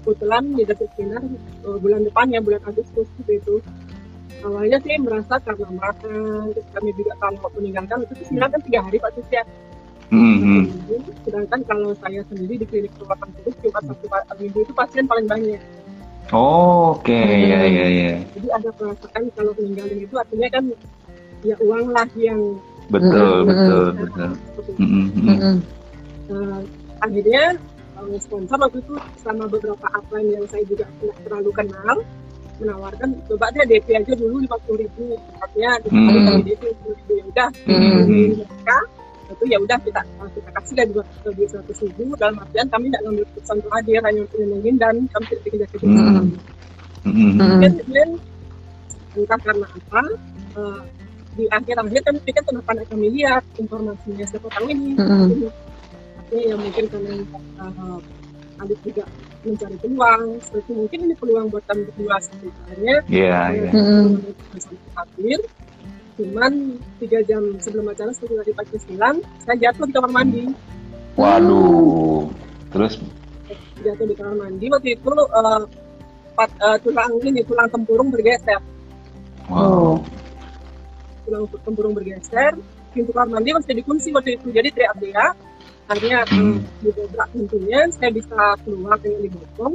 Kebetulan 0.00 0.44
leadership 0.54 0.90
seminar 0.94 1.22
eh, 1.64 1.78
bulan 1.78 2.00
depan 2.02 2.26
ya 2.28 2.40
bulan 2.40 2.62
Agustus 2.64 3.08
gitu 3.18 3.32
itu 3.32 3.54
awalnya 4.40 4.78
sih 4.78 4.94
merasa 4.98 5.34
karena 5.38 5.66
makan 5.68 6.54
terus 6.54 6.66
kami 6.70 6.90
juga 6.94 7.12
kalau 7.18 7.50
meninggalkan 7.58 8.06
itu 8.06 8.22
sebenarnya 8.24 8.54
kan 8.54 8.62
tiga 8.62 8.80
hari 8.82 8.96
pak 8.98 9.12
Sis 9.14 9.30
ya 9.30 9.44
Mhm. 10.08 10.72
Seminggu. 10.88 11.12
sedangkan 11.20 11.60
kalau 11.68 11.92
saya 12.00 12.24
sendiri 12.32 12.56
di 12.56 12.66
klinik 12.66 12.92
perawatan 12.96 13.28
kudus 13.36 13.54
cuma 13.60 13.80
satu 13.84 14.04
minggu 14.40 14.58
itu 14.64 14.72
pasien 14.72 15.04
paling 15.04 15.28
banyak 15.28 15.60
Oh, 16.28 16.92
Oke, 16.92 17.12
ya 17.12 17.60
ya 17.64 17.86
ya. 17.88 18.12
jadi 18.32 18.48
ada 18.52 18.68
perasaan 18.72 19.32
kalau 19.32 19.52
meninggalin 19.56 20.00
itu 20.00 20.12
artinya 20.12 20.48
kan 20.48 20.64
ya 21.40 21.56
uang 21.60 21.92
lah 21.92 22.08
yang 22.16 22.40
Betul, 22.88 23.44
Mhm. 23.44 23.48
betul, 23.48 23.84
betul. 24.00 24.30
mhm. 24.80 25.04
Mm-mm. 25.28 25.56
Eh, 26.28 26.60
akhirnya 27.00 27.44
sponsor 28.18 28.56
waktu 28.58 28.78
itu 28.80 28.94
sama 29.18 29.44
beberapa 29.50 29.86
upline 29.94 30.30
yang 30.34 30.44
saya 30.46 30.62
juga 30.66 30.86
tidak 31.02 31.18
terlalu 31.26 31.50
kenal 31.54 31.96
menawarkan 32.58 33.08
coba 33.30 33.46
deh 33.54 33.64
DP 33.70 33.86
aja 33.94 34.12
dulu 34.18 34.42
lima 34.42 34.56
puluh 34.66 34.82
ribu 34.82 35.14
artinya 35.38 35.70
Hmm. 35.86 36.26
kami 36.26 36.42
DP 36.42 36.62
lima 36.74 36.90
ribu 36.94 37.12
ya 37.14 37.24
udah 37.30 37.48
Hmm. 37.66 38.02
Mereka 38.08 38.78
itu 39.28 39.44
ya 39.52 39.58
udah 39.60 39.78
kita 39.84 40.00
kita 40.34 40.50
kasih 40.56 40.74
lah 40.80 40.86
dua 40.88 41.04
lebih 41.28 41.46
seratus 41.52 41.78
ribu 41.84 42.04
dalam 42.16 42.34
artian 42.40 42.66
kami 42.72 42.84
tidak 42.88 43.02
ngambil 43.04 43.24
keputusan 43.28 43.54
untuk 43.60 43.72
hadir 43.76 44.00
hanya 44.02 44.20
untuk 44.24 44.38
nyenengin 44.40 44.74
dan 44.80 44.94
kami 45.12 45.24
tidak 45.28 45.42
dikejar 45.44 45.68
kejar 45.68 45.86
Hmm. 45.86 46.26
Mhm, 47.06 47.14
mhm. 47.14 47.38
kemudian 47.38 47.72
kemudian 47.78 48.10
entah 49.18 49.40
karena 49.42 49.66
apa 49.66 50.02
eh, 50.58 50.80
di 51.38 51.44
akhir-akhir 51.46 52.00
kami 52.02 52.18
pikir 52.26 52.42
kenapa 52.42 52.70
kami 52.90 53.06
lihat 53.14 53.44
informasinya 53.54 54.24
siapa 54.26 54.48
tahu 54.50 54.66
ini 54.74 54.98
artinya 54.98 55.50
ya 56.32 56.54
mungkin 56.56 56.84
karena 56.92 57.14
uh, 57.62 58.00
Adit 58.58 58.78
juga 58.82 59.04
mencari 59.46 59.76
peluang 59.78 60.22
seperti 60.42 60.70
mungkin 60.74 60.98
ini 61.06 61.14
peluang 61.14 61.46
buat 61.54 61.62
kami 61.70 61.86
berdua 61.88 62.18
sebenarnya. 62.18 62.96
Iya, 63.06 63.38
iya. 63.54 63.70
Hadir. 64.98 65.40
Cuman 66.18 66.52
tiga 66.98 67.22
jam 67.22 67.54
sebelum 67.62 67.86
acara 67.86 68.10
seperti 68.10 68.34
tadi 68.34 68.52
pagi 68.58 68.76
sembilan 68.82 69.14
saya 69.46 69.56
jatuh 69.62 69.86
di 69.86 69.94
kamar 69.94 70.10
mandi. 70.10 70.42
Waduh. 71.14 72.26
Terus? 72.74 72.98
Jatuh 73.86 74.06
di 74.10 74.14
kamar 74.18 74.34
mandi 74.34 74.66
waktu 74.66 74.98
itu 74.98 75.06
uh, 75.06 75.62
pat, 76.34 76.50
uh, 76.58 76.76
tulang 76.82 77.14
ini 77.22 77.46
tulang 77.46 77.70
tempurung 77.70 78.10
bergeser. 78.10 78.58
Wow. 79.46 80.02
tulang 81.24 81.44
tempurung 81.64 81.94
bergeser 81.94 82.58
pintu 82.92 83.14
kamar 83.14 83.38
mandi 83.38 83.54
masih 83.54 83.78
dikunci 83.78 84.10
waktu 84.10 84.36
itu 84.40 84.48
jadi 84.50 84.68
teriak 84.74 84.96
dia 84.98 85.32
akhirnya 85.88 86.20
Hmm. 86.28 86.52
hmm. 86.52 86.56
didobrak 86.80 87.28
pintunya 87.32 87.80
saya 87.90 88.10
bisa 88.10 88.36
keluar 88.60 88.96
dengan 88.98 89.20
dibotong 89.24 89.74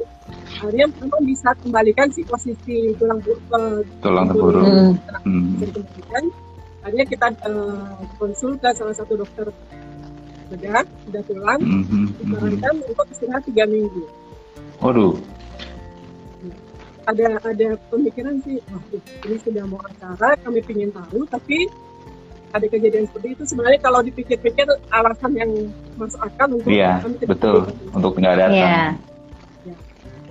akhirnya 0.55 0.85
memang 0.95 1.21
bisa 1.23 1.49
kembalikan 1.59 2.07
si 2.07 2.21
posisi 2.23 2.75
tulang 2.95 3.19
pu- 3.19 3.41
uh, 3.51 3.81
Tulang 3.99 4.25
tempurung. 4.27 4.63
Mm. 4.63 4.93
Hmm. 5.25 5.43
bisa 5.51 5.65
dikembalikan 5.73 6.23
akhirnya 6.79 7.05
kita 7.07 7.27
uh, 7.43 7.89
konsul 8.15 8.53
ke 8.55 8.69
salah 8.71 8.93
satu 8.93 9.13
dokter 9.15 9.47
bedah 10.47 10.85
bedah 11.07 11.23
tulang 11.25 11.59
Mhm, 11.59 11.81
mhm. 11.81 12.05
disarankan 12.21 12.73
untuk 12.83 13.05
istirahat 13.09 13.43
tiga 13.43 13.65
minggu 13.65 14.03
Waduh. 14.79 15.15
ada 17.03 17.25
ada 17.41 17.67
pemikiran 17.89 18.39
sih 18.39 18.61
wah 18.65 18.83
ini 19.25 19.35
sudah 19.41 19.63
mau 19.65 19.81
acara 19.81 20.39
kami 20.39 20.63
ingin 20.63 20.87
tahu 20.89 21.27
tapi 21.27 21.67
ada 22.53 22.65
kejadian 22.65 23.05
seperti 23.05 23.27
itu 23.33 23.43
sebenarnya 23.45 23.79
kalau 23.81 23.99
dipikir-pikir 23.99 24.63
alasan 24.89 25.33
yang 25.33 25.49
masuk 25.93 26.21
akal 26.21 26.47
untuk 26.51 26.69
Iya, 26.69 27.01
betul. 27.25 27.65
Untuk 27.91 28.13
nggak 28.15 28.35
datang. 28.39 28.53
Iya. 28.55 28.85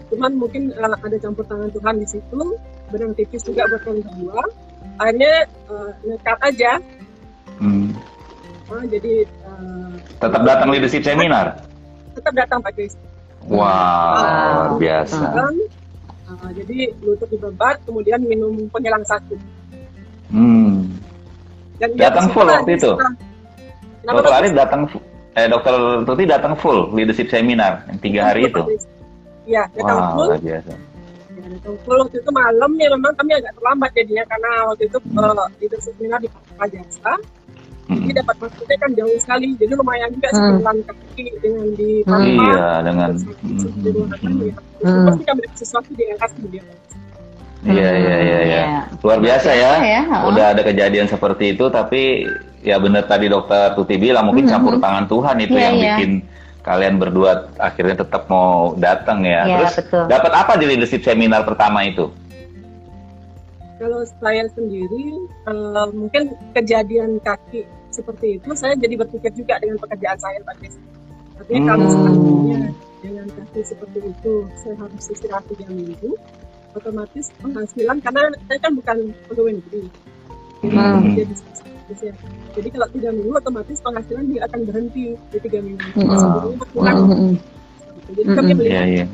cuman 0.09 0.33
mungkin 0.37 0.69
uh, 0.77 0.93
ada 0.93 1.17
campur 1.17 1.41
tangan 1.43 1.73
Tuhan 1.73 1.97
di 1.97 2.05
situ 2.07 2.41
benang 2.89 3.17
tipis 3.17 3.41
juga 3.43 3.65
buat 3.65 3.81
kami 3.81 4.05
berdua 4.05 4.45
akhirnya 4.99 5.33
uh, 5.67 5.89
nekat 6.05 6.39
aja 6.43 6.73
Hmm. 7.57 7.97
uh, 8.69 8.85
jadi 8.85 9.25
uh, 9.41 9.97
Tetap 10.19 10.43
datang 10.43 10.69
leadership 10.69 11.01
seminar. 11.01 11.65
tetap 12.13 12.35
datang 12.35 12.61
Pak 12.61 12.77
Chris 12.77 12.93
Wow, 13.43 13.57
luar 13.57 14.77
biasa. 14.77 15.17
Uh, 16.29 16.51
jadi 16.53 16.93
lutut 17.01 17.27
dibebat 17.27 17.81
kemudian 17.83 18.21
minum 18.21 18.53
penghilang 18.69 19.03
sakit 19.03 19.41
Hmm. 20.29 20.93
Dan 21.83 21.91
Datang 21.99 22.27
full 22.31 22.47
waktu 22.47 22.71
di 22.71 22.79
itu? 22.79 22.93
Kenapa, 22.95 24.19
Dokter 24.19 24.35
Arif 24.35 24.53
datang, 24.55 24.81
eh 25.33 25.47
dokter 25.47 25.75
Tuti 26.03 26.25
datang 26.25 26.53
full 26.55 26.79
leadership 26.93 27.27
seminar 27.27 27.83
yang 27.87 27.99
tiga 27.99 28.21
hari 28.31 28.47
itu. 28.47 28.63
Iya, 29.43 29.63
datang 29.75 29.99
Wow, 29.99 30.15
full. 30.15 30.29
biasa. 30.39 30.73
Ya, 31.33 31.45
datang 31.51 31.77
full 31.83 31.99
waktu 31.99 32.17
itu 32.19 32.31
malam 32.31 32.71
ya 32.79 32.89
memang 32.91 33.13
kami 33.15 33.31
agak 33.35 33.53
terlambat 33.55 33.91
jadinya 33.93 34.25
karena 34.27 34.51
waktu 34.67 34.83
itu 34.87 34.99
Hmm. 35.03 35.19
uh, 35.19 35.47
itu 35.59 35.77
seminar 35.81 36.19
di 36.19 36.29
Pajasa. 36.55 37.15
Hmm. 37.83 37.99
Jadi 37.99 38.13
dapat 38.15 38.37
masuknya 38.39 38.77
kan 38.79 38.91
jauh 38.95 39.19
sekali. 39.19 39.47
Jadi 39.59 39.73
lumayan 39.75 40.09
juga 40.15 40.29
Hmm. 40.31 40.39
sebulan 40.39 40.77
kaki 40.87 41.25
dengan 41.43 41.67
di 41.75 41.91
Hmm. 42.03 42.11
Pampa. 42.15 42.47
Iya, 42.47 42.69
dengan 42.87 43.11
terus 43.11 43.75
ruangan 43.83 44.19
Hmm. 44.23 44.47
ya. 44.47 44.55
Hmm. 44.83 45.05
Pasti 45.11 45.23
kami 45.27 45.41
dapat 45.43 45.59
sesuatu 45.59 45.91
di 45.93 46.03
LS 46.09 46.33
kemudian. 46.39 46.65
Iya, 47.63 47.91
iya, 47.95 48.17
iya, 48.19 48.39
iya. 48.43 48.63
Luar 48.99 49.23
biasa 49.23 49.51
ya. 49.55 49.73
Ya, 49.79 50.03
oh. 50.23 50.35
Udah 50.35 50.51
ada 50.51 50.63
kejadian 50.63 51.07
seperti 51.07 51.55
itu, 51.55 51.71
tapi 51.71 52.27
ya 52.63 52.79
benar 52.79 53.07
tadi 53.07 53.27
dokter 53.27 53.75
Tuti 53.75 53.95
bilang 53.97 54.27
mungkin 54.27 54.47
Mhm. 54.47 54.53
campur 54.53 54.75
tangan 54.79 55.07
Tuhan 55.07 55.37
itu 55.39 55.55
Iya, 55.55 55.63
yang 55.63 55.75
iya. 55.79 55.85
bikin 55.95 56.11
kalian 56.63 56.95
berdua 56.99 57.31
akhirnya 57.59 58.03
tetap 58.03 58.27
mau 58.27 58.75
datang 58.77 59.23
ya. 59.23 59.47
Iya, 59.47 59.57
Terus 59.71 59.75
dapat 60.07 60.33
apa 60.33 60.53
di 60.55 60.65
leadership 60.67 61.03
seminar 61.03 61.43
pertama 61.43 61.83
itu? 61.83 62.11
Kalau 63.79 63.99
saya 64.19 64.47
sendiri 64.55 65.27
uh, 65.45 65.91
mungkin 65.91 66.31
kejadian 66.55 67.19
kaki 67.19 67.67
seperti 67.91 68.39
itu 68.39 68.55
saya 68.55 68.79
jadi 68.79 68.95
berpikir 68.95 69.35
juga 69.35 69.59
dengan 69.59 69.75
pekerjaan 69.77 70.19
saya 70.19 70.39
Pak 70.41 70.55
Des. 70.63 70.75
Artinya 71.35 71.63
kalau 71.69 71.87
Hmm. 71.87 71.95
seandainya 71.99 72.61
dengan 73.03 73.27
kaki 73.35 73.61
seperti 73.67 73.99
itu 74.07 74.33
saya 74.55 74.75
harus 74.79 75.05
istirahat 75.11 75.45
tiga 75.51 75.67
minggu, 75.67 76.15
otomatis 76.73 77.25
penghasilan 77.41 77.97
karena 78.01 78.23
saya 78.49 78.59
kan 78.61 78.73
bukan 78.77 78.97
pegawai 79.29 79.53
negeri. 79.61 79.83
Jadi 80.63 80.73
Hmm. 80.73 81.19
Jadi 82.53 82.69
kalau 82.71 82.89
tiga 82.95 83.11
minggu 83.13 83.35
otomatis 83.37 83.79
penghasilan 83.83 84.25
dia 84.31 84.41
akan 84.49 84.61
berhenti 84.65 85.05
di 85.19 85.39
tiga 85.43 85.59
minggu. 85.61 85.87
Hmm. 85.99 86.17
Sebelumnya 86.17 86.59
berkurang. 86.63 86.99
Mm-mm. 87.11 87.33
Jadi 88.13 88.21
kami 88.23 88.51
Hmm. 88.53 88.59
melihat 88.59 88.73
Iya, 88.73 88.83
iya. 88.89 89.07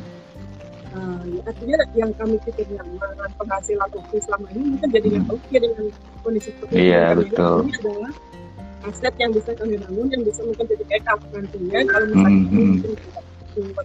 Uh, 0.88 1.20
ya, 1.30 1.40
artinya 1.46 1.76
yang 1.94 2.10
kami 2.16 2.36
pikir 2.48 2.66
nyaman 2.74 3.30
penghasilan 3.38 3.88
waktu 3.92 4.16
selama 4.24 4.46
ini 4.56 4.62
mungkin 4.74 4.88
jadi 4.88 5.06
nggak 5.14 5.26
oke 5.30 5.56
dengan 5.56 5.84
kondisi 6.24 6.48
seperti 6.52 6.72
ini. 6.74 6.84
Iya, 6.88 7.04
Kami 7.04 7.20
betul. 7.22 7.56
Ini 7.58 7.72
adalah 7.78 8.12
aset 8.88 9.14
yang 9.20 9.30
bisa 9.36 9.50
kami 9.58 9.74
bangun 9.76 10.06
yang 10.08 10.22
bisa 10.24 10.40
mungkin 10.46 10.64
jadi 10.64 10.84
backup 10.88 11.20
nantinya 11.34 11.78
kalau 11.86 12.06
misalnya 12.08 12.24
Hmm, 12.24 12.24
kami 12.24 12.40
hmm. 12.48 12.68
mungkin 12.72 12.90
tidak 12.94 13.24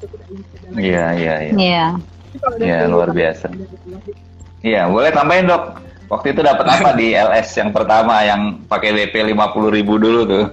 tidak. 0.03 0.69
Iya, 0.79 1.05
iya, 1.17 1.35
iya. 1.53 1.85
Dulu, 2.33 2.65
luar 2.89 3.09
biasa. 3.13 3.47
Iya, 4.63 4.87
boleh 4.89 5.11
tambahin 5.13 5.45
dok. 5.45 5.63
Waktu 6.09 6.35
itu 6.35 6.41
dapat 6.45 6.65
apa 6.67 6.89
di 6.93 7.13
LS 7.13 7.49
yang 7.57 7.69
pertama 7.73 8.21
yang 8.21 8.61
pakai 8.69 8.93
DP 8.93 9.33
50.000 9.33 9.75
ribu 9.75 9.93
dulu 9.97 10.21
tuh? 10.25 10.45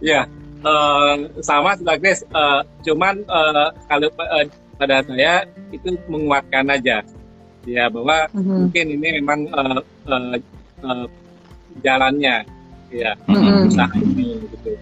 Iya, 0.00 0.28
eh, 0.60 1.14
sama 1.40 1.72
sudah 1.76 1.96
Grace. 1.96 2.22
Eh, 2.24 2.60
cuman 2.84 3.16
eh, 3.22 3.68
kalau 3.88 4.08
eh, 4.12 4.46
pada 4.76 5.00
saya 5.08 5.44
itu 5.72 5.96
menguatkan 6.06 6.68
aja, 6.68 7.00
ya 7.64 7.84
bahwa 7.88 8.28
Mhm. 8.36 8.56
mungkin 8.68 8.86
ini 9.00 9.08
memang 9.24 9.40
eh, 9.48 9.80
eh, 10.12 10.36
eh, 10.84 11.06
jalannya, 11.80 12.36
ya 12.92 13.10
Mhm. 13.26 13.72
usaha 13.72 13.94
ini 13.96 14.40
gitu. 14.52 14.72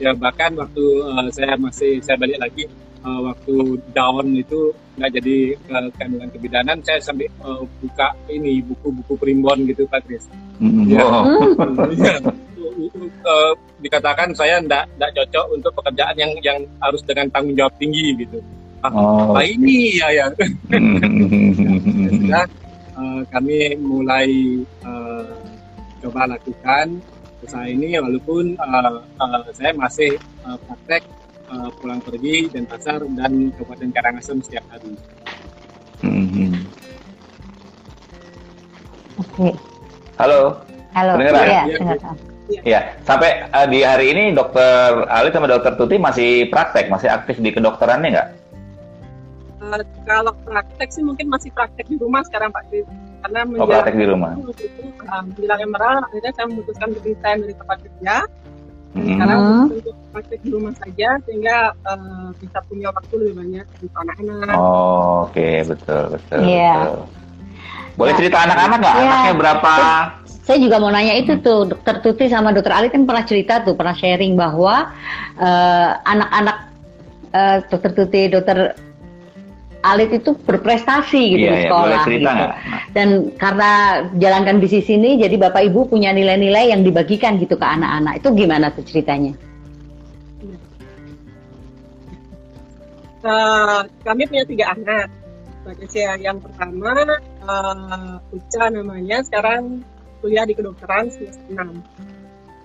Ya 0.00 0.16
bahkan 0.16 0.56
waktu 0.56 0.84
eh, 1.04 1.26
saya 1.36 1.54
masih 1.60 2.00
saya 2.00 2.16
balik 2.16 2.40
lagi 2.40 2.64
eh, 3.02 3.20
waktu 3.26 3.54
down 3.92 4.26
itu 4.34 4.70
nggak 4.92 5.10
jadi 5.18 5.36
ke 5.56 5.76
kandungan 5.98 6.30
kebidanan, 6.30 6.76
saya 6.84 6.98
sampai 7.02 7.26
eh, 7.26 7.62
buka 7.82 8.08
ini 8.30 8.62
buku-buku 8.62 9.14
primbon 9.18 9.66
gitu 9.66 9.84
Pak 9.90 10.02
Grace. 10.06 10.28
Mm, 10.62 10.84
Iya. 10.94 11.04
oh. 11.04 11.24
Iya. 11.92 12.14
Eh, 12.82 13.52
dikatakan 13.82 14.30
saya 14.34 14.58
enggak 14.62 14.86
enggak 14.96 15.12
cocok 15.18 15.46
untuk 15.54 15.72
pekerjaan 15.80 16.16
yang 16.18 16.32
yang 16.42 16.58
harus 16.80 17.02
dengan 17.04 17.26
tanggung 17.30 17.54
jawab 17.58 17.74
tinggi 17.78 18.14
gitu. 18.18 18.38
Oh. 18.82 19.30
Apa 19.34 19.46
ini 19.46 19.94
ya 19.98 20.08
ya. 20.10 20.26
Mm. 20.74 22.22
Sudah 22.26 22.44
eh, 22.98 23.20
kami 23.30 23.78
mulai 23.78 24.28
eh, 24.62 25.34
coba 26.02 26.26
lakukan 26.26 26.98
usaha 27.42 27.66
ini 27.66 27.98
walaupun 27.98 28.54
eh, 28.54 28.98
eh, 28.98 29.42
saya 29.54 29.72
masih 29.74 30.10
eh, 30.18 30.56
praktek 30.66 31.02
eh, 31.52 31.70
pulang 31.78 32.00
pergi 32.00 32.48
dan 32.48 32.64
pasar 32.64 33.04
dan 33.14 33.52
Kabupaten 33.52 33.90
Karangasem 33.92 34.40
setiap 34.40 34.64
hari. 34.72 34.96
Mm. 36.02 36.64
Oke. 39.20 39.48
Halo. 40.16 40.58
Halo. 40.96 41.12
Kedengeran? 41.16 41.44
Iya, 41.46 41.62
Iya, 41.62 41.76
dengar. 41.78 41.98
Ya, 42.68 42.80
sampai 43.06 43.48
eh, 43.48 43.66
di 43.70 43.80
hari 43.80 44.12
ini 44.12 44.34
dokter 44.36 45.06
Ali 45.08 45.32
sama 45.32 45.48
dokter 45.48 45.72
Tuti 45.78 45.96
masih 45.96 46.50
praktek, 46.52 46.92
masih 46.92 47.08
aktif 47.08 47.40
di 47.40 47.48
kedokterannya 47.54 48.08
nggak? 48.12 48.28
Uh, 49.62 49.78
kalau 50.04 50.34
praktek 50.42 50.90
sih 50.90 51.06
mungkin 51.06 51.30
masih 51.30 51.54
praktek 51.54 51.86
di 51.86 51.96
rumah 51.96 52.26
sekarang 52.26 52.50
Pak 52.50 52.66
karena 53.22 53.40
Oh, 53.62 53.64
praktek 53.70 53.94
di 53.94 54.06
rumah. 54.10 54.34
itu 54.34 54.66
uh, 55.06 55.22
menjelang 55.22 55.60
emerald 55.62 56.02
akhirnya 56.10 56.32
saya 56.34 56.46
memutuskan 56.50 56.86
untuk 56.90 57.04
resign 57.06 57.38
dari 57.46 57.54
tempat 57.54 57.78
kerja. 57.78 58.14
Sekarang 58.92 59.38
Hmm. 59.40 59.64
untuk 59.72 59.96
praktek 60.12 60.38
di 60.44 60.50
rumah 60.52 60.74
saja 60.76 61.08
sehingga 61.24 61.56
uh, 61.88 62.28
bisa 62.36 62.58
punya 62.68 62.92
waktu 62.92 63.14
lebih 63.16 63.34
banyak 63.40 63.64
untuk 63.80 63.92
anak-anak 63.96 64.52
Oh, 64.52 65.24
oke, 65.24 65.48
betul, 65.64 66.02
betul, 66.12 66.40
Iya. 66.44 66.72
betul. 66.76 67.00
Boleh 67.92 68.12
Ya. 68.12 68.18
cerita 68.20 68.36
anak-anak 68.40 68.78
nggak? 68.78 68.96
Iya. 68.96 69.08
Anaknya 69.08 69.34
berapa? 69.34 69.72
Saya 70.42 70.58
juga 70.58 70.76
mau 70.76 70.90
nanya 70.90 71.14
itu 71.14 71.32
tuh, 71.38 71.70
Dokter 71.70 72.02
Tuti 72.02 72.26
sama 72.26 72.50
Dokter 72.50 72.74
Ali 72.74 72.90
kan 72.90 73.06
pernah 73.06 73.22
cerita 73.22 73.62
tuh, 73.62 73.72
pernah 73.72 73.94
sharing 73.94 74.34
bahwa 74.34 74.90
eh, 75.38 75.90
anak-anak 76.02 76.56
eh, 77.30 77.58
Dokter 77.70 77.90
Tuti, 77.94 78.22
Dokter 78.28 78.76
Alit 79.82 80.14
itu 80.14 80.30
berprestasi 80.46 81.22
gitu 81.34 81.42
Iya, 81.42 81.50
di 81.50 81.58
iya, 81.58 81.66
sekolah. 81.66 81.82
boleh 81.82 81.98
cerita 82.06 82.22
gitu. 82.30 82.38
nggak? 82.38 82.50
Nah, 82.54 82.80
Dan 82.94 83.08
karena 83.34 83.70
jalankan 84.14 84.56
bisnis 84.62 84.86
ini, 84.86 85.18
jadi 85.18 85.34
Bapak 85.42 85.62
Ibu 85.66 85.90
punya 85.90 86.14
nilai-nilai 86.14 86.70
yang 86.70 86.86
dibagikan 86.86 87.34
gitu 87.42 87.58
ke 87.58 87.66
anak-anak. 87.66 88.22
Itu 88.22 88.30
gimana 88.30 88.70
tuh 88.70 88.86
ceritanya? 88.86 89.34
Uh, 93.22 93.86
kami 94.02 94.26
punya 94.26 94.44
tiga 94.46 94.74
anak. 94.74 95.06
Bagi 95.62 95.86
saya 95.86 96.18
yang 96.18 96.42
pertama, 96.42 96.90
uh, 97.46 98.18
Uca 98.34 98.64
namanya, 98.66 99.22
sekarang 99.22 99.86
kuliah 100.18 100.42
di 100.42 100.54
kedokteran 100.58 101.06
semester 101.06 101.42
6. 101.54 101.58
hmm. 101.58 101.74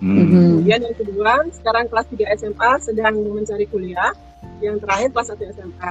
Mhm. 0.02 0.26
Kemudian 0.62 0.80
yang 0.82 0.96
kedua, 0.98 1.32
sekarang 1.50 1.86
kelas 1.90 2.06
3 2.10 2.26
SMA 2.38 2.70
sedang 2.82 3.14
mencari 3.26 3.66
kuliah. 3.70 4.10
Yang 4.58 4.82
terakhir 4.82 5.08
kelas 5.14 5.28
1 5.34 5.46
SMA. 5.54 5.90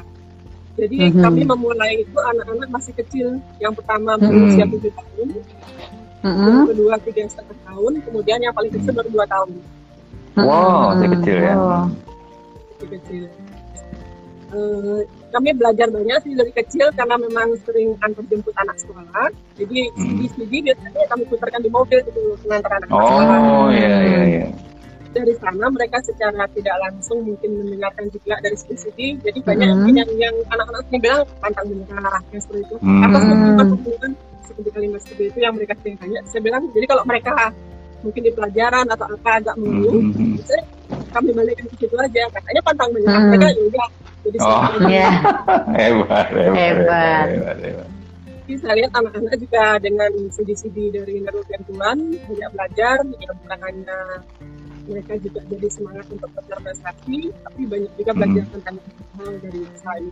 Jadi 0.77 0.97
Mhm. 1.09 1.21
kami 1.25 1.41
memulai 1.41 2.05
itu 2.05 2.17
anak-anak 2.21 2.69
masih 2.69 2.93
kecil. 2.93 3.27
Yang 3.57 3.81
pertama 3.81 4.13
Mhm. 4.21 4.29
berusia 4.29 4.65
7 4.69 4.91
tahun, 4.93 5.27
Mm-mm. 6.21 6.45
yang 6.45 6.69
kedua 6.69 6.93
tiga 7.01 7.21
setengah 7.25 7.57
tahun, 7.65 7.91
kemudian 8.05 8.39
yang 8.45 8.53
paling 8.53 8.71
kecil 8.71 8.93
baru 8.93 9.09
2 9.09 9.25
tahun. 9.25 9.49
Wow, 10.37 10.93
masih 10.93 11.09
kecil 11.17 11.37
ya. 11.41 11.53
Oh. 11.57 11.85
Masih 12.77 12.87
kecil. 12.93 13.23
Eh, 14.47 15.01
kami 15.33 15.51
belajar 15.59 15.91
banyak 15.91 16.23
sih 16.23 16.31
dari 16.31 16.53
kecil 16.55 16.87
karena 16.95 17.19
memang 17.19 17.51
sering 17.67 17.99
antar 17.99 18.23
jemput 18.31 18.55
anak 18.55 18.79
sekolah. 18.79 19.27
Jadi 19.59 19.91
Hmm. 19.91 20.23
CD-CD 20.23 20.71
biasanya 20.71 21.03
kami 21.09 21.23
putarkan 21.27 21.61
di 21.65 21.69
mobil 21.73 21.99
gitu 22.05 22.21
mengantar 22.47 22.79
anak 22.79 22.87
sekolah. 22.87 23.37
Oh, 23.43 23.67
iya, 23.73 23.95
iya, 24.07 24.21
iya. 24.23 24.47
Dari 25.17 25.33
sana 25.41 25.65
mereka 25.67 25.97
secara 25.99 26.45
tidak 26.47 26.77
langsung 26.77 27.25
mungkin 27.25 27.49
mendengarkan 27.57 28.05
juga 28.09 28.37
dari 28.37 28.53
CD. 28.53 29.17
Jadi 29.17 29.39
banyak 29.41 29.65
Hmm. 29.67 29.89
yang 29.91 30.09
yang 30.13 30.35
anak-anak 30.47 30.85
ini 30.87 30.97
bilang 31.01 31.21
pantang 31.39 31.65
menyerah 31.67 32.21
yang 32.29 32.37
seperti 32.37 32.61
itu. 32.63 32.75
Hmm. 32.77 33.01
Apa 33.01 33.17
seperti 33.17 33.41
pantang 33.49 33.69
menyerah 33.81 34.13
seperti 34.47 34.69
kalimat 34.71 34.99
seperti 35.01 35.23
itu 35.25 35.37
yang 35.41 35.53
mereka 35.57 35.73
sering 35.81 35.97
tanya. 35.97 36.19
Saya 36.25 36.41
bilang 36.41 36.63
jadi 36.71 36.85
kalau 36.85 37.03
mereka 37.03 37.33
mungkin 37.97 38.21
di 38.21 38.31
pelajaran 38.31 38.85
atau 38.87 39.05
apa 39.09 39.31
agak 39.41 39.55
mengeluh, 39.57 39.97
Mhm. 40.05 40.37
saya 40.45 40.61
kami 41.09 41.29
balikkan 41.33 41.65
ke 41.65 41.75
situ 41.81 41.95
aja. 41.97 42.21
Katanya 42.29 42.61
pantang 42.61 42.89
menyerah. 42.93 43.17
Hmm. 43.17 43.29
Mereka 43.33 43.45
ya 43.49 43.61
udah. 43.65 43.87
Jadi 44.21 44.37
Oh. 44.37 44.45
saya- 44.45 44.85
Iya. 44.85 45.09
Hebat, 45.77 46.27
hebat, 46.29 46.53
Hebat. 46.53 47.25
hebat, 47.27 47.57
hebat. 47.57 47.87
Jadi 48.47 48.63
saya 48.63 48.73
lihat 48.79 48.91
anak-anak 48.95 49.35
juga 49.35 49.63
dengan 49.77 50.11
CD-CD 50.31 50.77
dari 50.87 51.19
Naruto 51.19 51.51
Tuhan 51.67 51.97
banyak 52.15 52.49
belajar, 52.55 52.95
ya 53.19 53.31
bukan 53.35 53.59
hanya 53.59 53.97
mereka 54.87 55.13
juga 55.19 55.39
jadi 55.51 55.67
semangat 55.69 56.05
untuk 56.09 56.29
berprestasi, 56.33 57.17
tapi 57.43 57.61
banyak 57.67 57.91
juga 57.99 58.11
belajar 58.15 58.45
tentang 58.55 58.75
hal 59.19 59.31
dari 59.43 59.59
usaha 59.67 59.95
ini. 59.99 60.11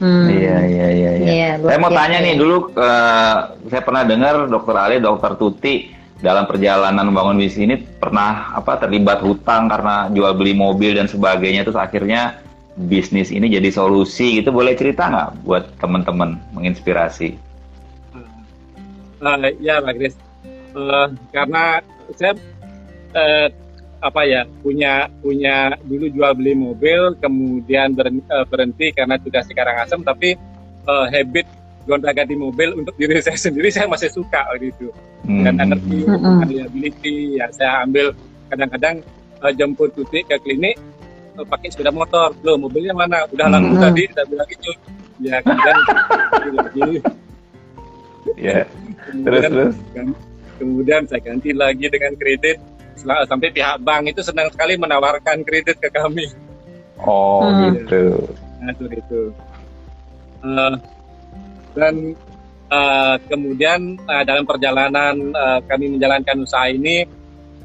Hmm. 0.00 0.28
Iya, 0.32 0.56
iya, 0.64 0.86
iya, 0.88 1.10
iya. 1.12 1.28
Iya, 1.28 1.50
Saya 1.60 1.78
mau 1.80 1.92
tanya 1.92 2.18
nih 2.24 2.34
dulu, 2.40 2.56
eh, 2.72 3.36
saya 3.68 3.82
pernah 3.84 4.02
dengar 4.08 4.48
Dokter 4.48 4.76
Ali, 4.80 4.96
Dokter 4.96 5.36
Tuti 5.36 5.92
dalam 6.20 6.48
perjalanan 6.48 7.04
membangun 7.08 7.36
bisnis 7.40 7.64
ini 7.64 7.76
pernah 7.76 8.52
apa 8.56 8.80
terlibat 8.80 9.20
hutang 9.20 9.68
karena 9.68 10.08
jual 10.12 10.32
beli 10.36 10.56
mobil 10.56 10.96
dan 10.96 11.08
sebagainya, 11.08 11.68
terus 11.68 11.76
akhirnya 11.76 12.40
bisnis 12.76 13.28
ini 13.28 13.52
jadi 13.52 13.68
solusi 13.68 14.40
gitu. 14.40 14.48
Boleh 14.52 14.72
cerita 14.72 15.08
nggak 15.08 15.28
buat 15.44 15.64
teman-teman 15.80 16.40
menginspirasi? 16.56 17.36
Eh, 19.20 19.52
ya 19.60 19.84
Pak 19.84 19.94
Kris, 20.00 20.16
Eh, 20.70 21.08
karena 21.34 21.82
saya 22.14 22.34
eh, 23.18 23.48
apa 24.00 24.24
ya 24.24 24.48
punya 24.64 25.06
punya 25.20 25.76
dulu 25.84 26.08
jual 26.08 26.32
beli 26.32 26.56
mobil, 26.56 27.12
kemudian 27.20 27.92
berhenti, 27.92 28.24
berhenti 28.48 28.86
karena 28.96 29.20
tugas 29.20 29.44
di 29.44 29.52
Karangasem, 29.52 30.00
tapi 30.00 30.34
eh, 30.88 31.06
habit 31.12 31.46
gonta 31.84 32.12
ganti 32.12 32.36
mobil 32.36 32.76
untuk 32.76 32.96
diri 32.96 33.20
saya 33.24 33.36
sendiri 33.36 33.68
saya 33.68 33.88
masih 33.88 34.08
suka 34.08 34.40
gitu. 34.56 34.88
Hmm. 35.28 35.44
Dan 35.44 35.54
energi, 35.60 36.08
Hmm. 36.08 36.40
reliability, 36.44 37.36
ya 37.36 37.46
saya 37.52 37.84
ambil 37.84 38.16
kadang-kadang 38.48 39.04
eh, 39.44 39.52
jemput 39.54 39.92
tuti 39.92 40.24
ke 40.24 40.36
klinik 40.40 40.80
eh, 41.36 41.44
pakai 41.44 41.68
sepeda 41.68 41.92
motor, 41.92 42.32
loh 42.40 42.56
mobilnya 42.56 42.96
mana? 42.96 43.28
Udah 43.28 43.52
Hmm. 43.52 43.76
tadi, 43.76 44.08
saya 44.16 44.24
bilang 44.26 44.48
gitu. 44.48 44.72
Ya 45.20 45.36
kemudian 45.44 45.76
lagi 46.56 46.88
Ya, 48.40 48.64
terus 48.64 49.44
kemudian 49.44 49.50
terus. 49.52 49.76
Kan- 49.92 50.18
kemudian 50.60 51.02
saya 51.08 51.20
ganti 51.24 51.50
lagi 51.56 51.88
dengan 51.88 52.12
kredit 52.20 52.56
sampai 53.00 53.48
pihak 53.50 53.80
bank 53.80 54.12
itu 54.12 54.20
senang 54.20 54.48
sekali 54.52 54.76
menawarkan 54.76 55.40
kredit 55.44 55.76
ke 55.80 55.88
kami 55.88 56.28
Oh 57.00 57.48
Hmm. 57.48 57.64
gitu. 57.64 58.02
ngatur 58.60 58.90
itu 58.92 59.22
Eh, 60.40 60.74
dan 61.76 61.94
eh, 62.72 63.16
kemudian 63.28 63.80
eh, 64.00 64.24
dalam 64.24 64.44
perjalanan 64.48 65.12
eh, 65.16 65.58
kami 65.68 65.96
menjalankan 65.96 66.40
usaha 66.40 66.64
ini 66.68 67.04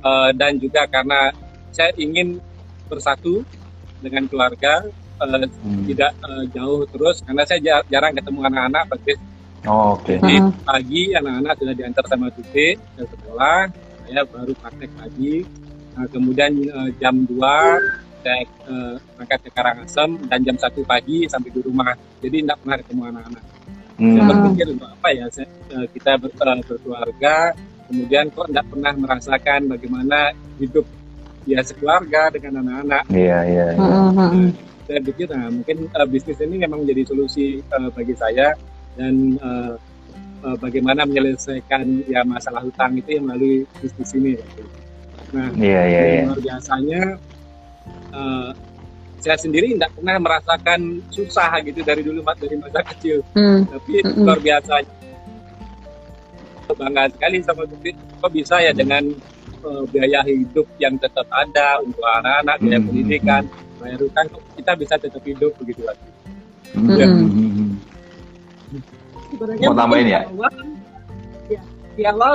eh, 0.03 0.29
dan 0.35 0.59
juga 0.59 0.83
karena 0.91 1.31
saya 1.71 1.91
ingin 1.95 2.39
bersatu 2.91 3.43
dengan 4.03 4.27
keluarga 4.27 4.83
eh, 5.23 5.47
Hmm. 5.63 5.87
tidak 5.87 6.11
eh, 6.19 6.43
jauh 6.51 6.83
terus 6.91 7.23
karena 7.23 7.47
saya 7.47 7.59
jar- 7.63 7.87
jarang 7.87 8.11
ketemu 8.11 8.39
anak-anak 8.43 8.83
Pak 8.91 8.99
Oh, 9.65 9.97
Oke. 9.97 10.21
Jadi 10.21 10.37
Hmm. 10.37 10.53
pagi 10.61 11.03
anak-anak 11.15 11.53
sudah 11.57 11.73
diantar 11.73 12.05
sama 12.05 12.29
Tuti 12.29 12.77
ke 12.77 13.01
sekolah, 13.01 13.65
saya 14.05 14.21
baru 14.29 14.53
praktek 14.61 14.89
pagi. 14.95 15.41
Nah, 15.95 16.07
kemudian 16.11 16.51
eh, 16.59 16.89
jam 17.01 17.15
2 17.25 17.35
saya 18.25 18.41
eh, 18.45 18.93
berangkat 19.15 19.39
ke 19.45 19.49
Karangasem 19.53 20.09
dan 20.29 20.39
jam 20.41 20.57
1 20.57 20.81
pagi 20.85 21.17
sampai 21.29 21.49
di 21.53 21.61
rumah. 21.61 21.93
Jadi 22.21 22.41
tidak 22.45 22.57
pernah 22.61 22.77
ketemu 22.81 23.01
anak-anak. 23.11 23.43
Saya 23.95 24.11
Hmm. 24.19 24.27
berpikir 24.27 24.65
untuk 24.75 24.89
apa 24.91 25.07
ya 25.15 25.25
saya, 25.31 25.47
eh, 25.71 25.85
kita 25.95 26.11
ber- 26.19 26.35
berkeluarga, 26.67 27.35
kemudian 27.87 28.27
kok 28.33 28.47
tidak 28.51 28.65
pernah 28.67 28.93
merasakan 28.97 29.59
bagaimana 29.71 30.17
hidup 30.59 30.83
ya 31.47 31.63
sekeluarga 31.63 32.27
dengan 32.33 32.65
anak-anak. 32.65 33.03
Iya, 33.13 33.39
iya. 33.47 33.65
iya. 33.71 33.95
Hmm. 34.11 34.51
Saya 34.85 34.99
pikir 35.01 35.27
nah, 35.31 35.47
mungkin 35.47 35.77
eh, 35.87 36.07
bisnis 36.11 36.37
ini 36.43 36.55
memang 36.59 36.83
menjadi 36.83 37.07
solusi 37.07 37.63
eh, 37.63 37.89
bagi 37.95 38.13
saya 38.19 38.51
dan 38.99 39.39
eh, 39.39 39.73
eh, 40.45 40.55
bagaimana 40.55 41.03
menyelesaikan 41.03 42.05
ya 42.05 42.21
masalah 42.21 42.61
hutang 42.61 42.93
itu 42.95 43.17
yang 43.17 43.25
melalui 43.25 43.65
bisnis 43.81 44.13
ini. 44.13 44.33
Nah, 45.33 45.49
Iya, 45.57 45.81
iya, 45.83 46.01
iya. 46.05 46.15
yang 46.21 46.27
luar 46.31 46.39
biasanya 46.39 47.01
eh, 48.13 48.49
saya 49.19 49.37
sendiri 49.41 49.73
tidak 49.73 49.89
pernah 49.97 50.21
merasakan 50.21 51.01
susah 51.09 51.49
gitu 51.65 51.81
dari 51.81 52.05
dulu 52.05 52.21
Mas, 52.21 52.37
dari 52.37 52.55
masa 52.61 52.85
kecil, 52.85 53.25
Hmm. 53.33 53.65
tapi 53.65 54.05
Mm-mm. 54.05 54.21
luar 54.21 54.37
biasa 54.37 54.85
bangga 56.75 57.09
sekali 57.09 57.37
sama 57.41 57.65
Tuti. 57.65 57.91
Kok 58.21 58.31
bisa 58.31 58.61
ya 58.61 58.69
dengan 58.69 59.01
eh, 59.65 59.83
biaya 59.89 60.21
hidup 60.21 60.69
yang 60.77 60.93
tetap 61.01 61.25
ada 61.33 61.81
untuk 61.81 62.05
anak-anak, 62.21 62.55
biaya 62.61 62.77
Hmm. 62.77 62.87
pendidikan, 62.87 63.43
bayar 63.81 63.97
hutang, 63.97 64.25
kok 64.29 64.41
kita 64.53 64.71
bisa 64.77 64.93
tetap 65.01 65.23
hidup 65.25 65.51
begitu 65.57 65.81
Mas. 65.81 65.97
Hmm. 66.75 67.81
Sebenarnya 69.35 69.67
Mau 69.67 69.75
tambahin 69.75 70.07
ya? 70.07 70.19
di 70.23 70.31
awal, 70.31 70.53
ya, 71.47 71.61
di 71.93 72.03
awal 72.07 72.33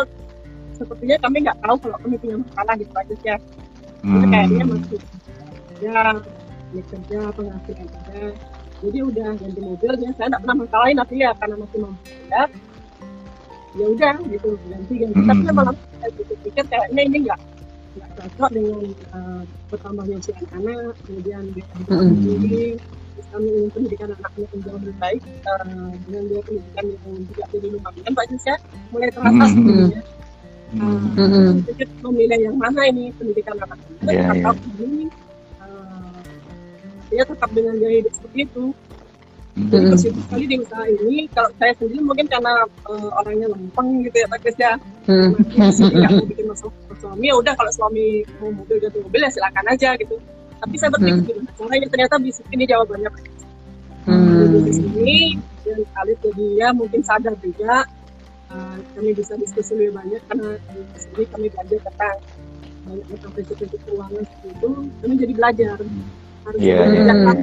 sepertinya 0.72 1.16
kami 1.18 1.36
nggak 1.40 1.58
tahu 1.58 1.76
kalau 1.78 1.96
kami 1.98 2.16
punya 2.16 2.36
masalah 2.38 2.74
gitu 2.76 2.92
aja 2.94 3.14
ya. 3.24 3.36
Jadi 4.00 4.16
Hmm. 4.20 4.30
kayaknya 4.30 4.64
masih 4.66 4.98
ya 5.80 6.00
ya 6.70 6.82
kerja 6.86 7.18
penghasilan 7.32 7.88
ada. 7.90 8.22
Jadi 8.80 8.98
udah 9.02 9.28
ganti 9.34 9.60
mobil 9.60 9.92
ya 9.96 10.10
saya 10.14 10.26
nggak 10.30 10.40
pernah 10.40 10.56
masalahin 10.60 10.96
tapi 10.96 11.14
ya 11.18 11.30
karena 11.36 11.56
masih 11.56 11.78
mampu 11.80 12.00
bayar 12.00 12.48
ya 13.70 13.86
udah 13.86 14.14
gitu 14.26 14.48
ganti 14.66 14.92
ganti 14.98 15.14
Hmm. 15.14 15.28
tapi 15.28 15.42
malah 15.52 15.74
saya 15.94 16.10
pikir 16.16 16.64
kayaknya 16.66 17.02
ini 17.06 17.18
nggak 17.22 17.40
nggak 17.90 18.10
cocok 18.16 18.50
dengan 18.50 18.80
uh, 19.10 19.42
bertambahnya 19.68 20.16
usia 20.16 20.34
anak 20.50 20.92
kemudian 21.04 21.42
dia 21.52 21.64
Hmm. 21.86 22.78
Kami 23.28 23.48
ingin 23.52 23.70
pendidikan 23.70 24.08
anaknya 24.16 24.44
yang 24.50 24.60
jauh 24.64 24.80
lebih 24.80 24.96
baik 24.98 25.22
uh, 25.44 25.92
dengan 26.08 26.22
dia 26.26 26.40
pendidikan 26.46 26.84
yang 26.88 27.14
juga 27.28 27.42
jadi 27.52 27.66
lumayan 27.70 28.12
Pak 28.16 28.24
Jus 28.32 28.44
ya 28.46 28.56
mulai 28.90 29.08
terasa 29.12 29.30
Hmm. 29.30 29.52
sebenarnya 29.52 30.02
Hmm. 30.70 31.02
Hmm. 31.18 31.66
pikir 31.66 31.88
memilih 31.98 32.38
yang 32.46 32.54
mana 32.54 32.86
ini 32.86 33.10
pendidikan 33.18 33.58
anak 33.58 33.74
kita 33.90 34.10
Iya, 34.14 34.30
atau 34.38 34.54
ini 34.78 35.10
uh, 35.58 36.22
dia 37.10 37.26
tetap 37.26 37.50
dengan 37.50 37.74
gaya 37.82 37.96
hidup 37.98 38.14
seperti 38.14 38.46
itu 38.46 38.64
Jadi 39.50 39.86
bersyukur 39.90 40.22
sekali 40.24 40.44
di 40.46 40.56
usaha 40.62 40.84
ini. 40.86 41.26
Kalau 41.34 41.50
saya 41.58 41.72
sendiri 41.74 42.00
mungkin 42.06 42.26
karena 42.30 42.64
eh, 42.64 43.08
orangnya 43.18 43.50
lempeng 43.50 44.06
gitu 44.06 44.16
ya 44.22 44.26
Pak 44.30 44.38
Kris 44.46 44.56
ya. 44.56 44.72
Hmm. 45.10 45.34
Nah, 45.58 45.68
jadi 45.74 45.90
nggak 45.90 46.10
mau 46.16 46.26
bikin 46.30 46.46
masalah 46.48 46.96
suami. 47.02 47.24
Ya 47.28 47.34
udah 47.34 47.54
kalau 47.58 47.72
suami 47.74 48.04
mau 48.38 48.50
mobil 48.54 48.76
ganti 48.78 48.98
mobil 49.02 49.20
ya 49.20 49.30
silakan 49.34 49.66
aja 49.68 49.90
gitu. 49.98 50.16
Tapi 50.60 50.74
saya 50.76 50.90
berpikir 50.92 51.24
gimana 51.24 51.50
caranya 51.56 51.86
ternyata 51.88 52.14
bisnis 52.20 52.48
ini 52.52 52.64
jawabannya 52.68 53.08
Pak. 53.08 53.22
Hmm. 54.08 54.28
Di 54.52 54.58
bisnis 54.64 54.78
ini 54.92 55.20
dan 55.64 55.80
Alif 56.04 56.18
jadi 56.24 56.46
ya 56.56 56.68
mungkin 56.76 57.00
sadar 57.04 57.34
juga 57.40 57.84
eh, 58.52 58.76
kami 58.96 59.10
bisa 59.16 59.36
diskusi 59.40 59.72
lebih 59.76 59.96
banyak 59.96 60.20
karena 60.28 60.50
di 60.72 60.98
sini 61.00 61.24
kami 61.32 61.46
belajar 61.48 61.78
tentang 61.80 62.18
banyak 62.80 63.06
tentang 63.12 63.30
prinsip-prinsip 63.36 63.80
keuangan 63.88 64.22
seperti 64.24 64.48
itu. 64.56 64.70
Kami 65.00 65.12
jadi 65.16 65.32
belajar 65.36 65.76
harus 66.40 66.60
Iya, 66.60 66.76
belajar 66.80 66.96
iya, 66.96 67.14
kan 67.24 67.36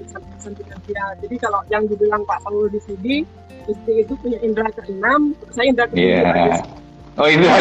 pesan-pesan 0.00 0.52
finansial. 0.60 1.10
Jadi 1.24 1.36
kalau 1.40 1.60
yang 1.72 1.84
dibilang 1.88 2.22
Pak 2.28 2.44
Paul 2.44 2.68
di 2.68 2.80
sini 2.84 3.24
istri 3.68 4.02
itu 4.02 4.12
punya 4.18 4.38
indera 4.42 4.68
keenam, 4.74 5.36
saya 5.52 5.70
indera 5.70 5.86
ketujuh. 5.88 6.24
Iya. 6.24 6.79
Oh 7.20 7.28
Indra 7.28 7.52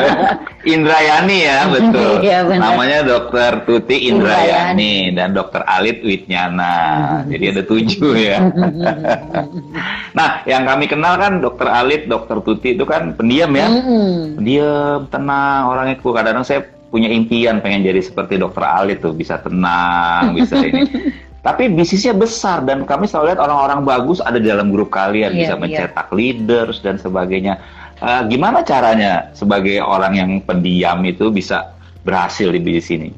Indrayani 0.74 1.38
ya 1.42 1.66
betul. 1.66 2.22
Benar. 2.22 2.62
Namanya 2.62 2.98
Dokter 3.02 3.66
Tuti 3.66 4.06
Indrayani 4.06 5.10
dan 5.18 5.34
Dokter 5.34 5.66
Alit 5.66 5.98
Witnyana. 6.06 6.74
Jadi 7.26 7.44
ada 7.58 7.62
tujuh 7.66 8.12
ya. 8.14 8.38
nah, 10.18 10.46
yang 10.46 10.62
kami 10.62 10.86
kenal 10.86 11.18
kan 11.18 11.42
Dokter 11.42 11.66
Alit, 11.66 12.06
Dokter 12.06 12.38
Tuti 12.38 12.78
itu 12.78 12.86
kan 12.86 13.18
pendiam 13.18 13.50
ya. 13.50 13.66
Mm-mm. 13.66 14.38
Diam, 14.46 15.10
tenang 15.10 15.74
orangnya. 15.74 15.98
Kadang-kadang 15.98 16.46
saya 16.46 16.62
punya 16.88 17.10
impian 17.10 17.58
pengen 17.58 17.82
jadi 17.82 17.98
seperti 17.98 18.38
Dokter 18.38 18.62
Alit 18.62 19.02
tuh, 19.02 19.10
bisa 19.10 19.42
tenang, 19.42 20.38
bisa 20.38 20.54
ini. 20.68 21.10
Tapi 21.38 21.70
bisnisnya 21.70 22.12
besar 22.12 22.66
dan 22.66 22.82
kami 22.84 23.06
selalu 23.08 23.32
lihat 23.32 23.40
orang-orang 23.40 23.80
bagus 23.86 24.18
ada 24.20 24.36
di 24.36 24.50
dalam 24.50 24.68
grup 24.74 24.90
kalian 24.90 25.32
Iya, 25.32 25.38
bisa 25.38 25.54
iya. 25.54 25.62
mencetak 25.62 26.08
leaders 26.12 26.82
dan 26.82 26.98
sebagainya. 27.00 27.56
Eh, 27.98 28.22
gimana 28.30 28.62
caranya 28.62 29.26
sebagai 29.34 29.82
orang 29.82 30.14
yang 30.14 30.30
pendiam 30.46 31.02
itu 31.02 31.34
bisa 31.34 31.74
berhasil 32.06 32.46
di 32.54 32.62
bisnis 32.62 32.94
ini? 32.94 33.10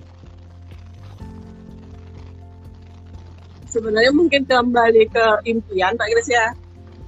Sebenarnya 3.68 4.08
mungkin 4.16 4.48
kembali 4.48 5.04
ke 5.12 5.26
impian 5.52 5.92
Pak 6.00 6.08
Kris 6.08 6.32
ya. 6.32 6.48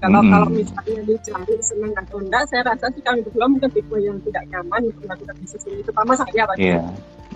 Kalau 0.04 0.20
Mm-mm. 0.20 0.34
kalau 0.34 0.48
misalnya 0.52 1.00
dicari 1.08 1.54
senang 1.64 1.94
atau 1.96 2.20
enggak, 2.20 2.44
saya 2.52 2.62
rasa 2.68 2.92
sih 2.92 3.00
kami 3.00 3.24
berdua 3.24 3.46
mungkin 3.48 3.70
tipe 3.72 3.96
yang 4.02 4.18
tidak 4.26 4.44
nyaman 4.52 4.92
untuk 4.92 5.02
melakukan 5.08 5.36
bisnis 5.40 5.64
ini. 5.72 5.80
Terutama 5.80 6.12
saya 6.12 6.42
Pak. 6.44 6.56
Iya, 6.60 6.80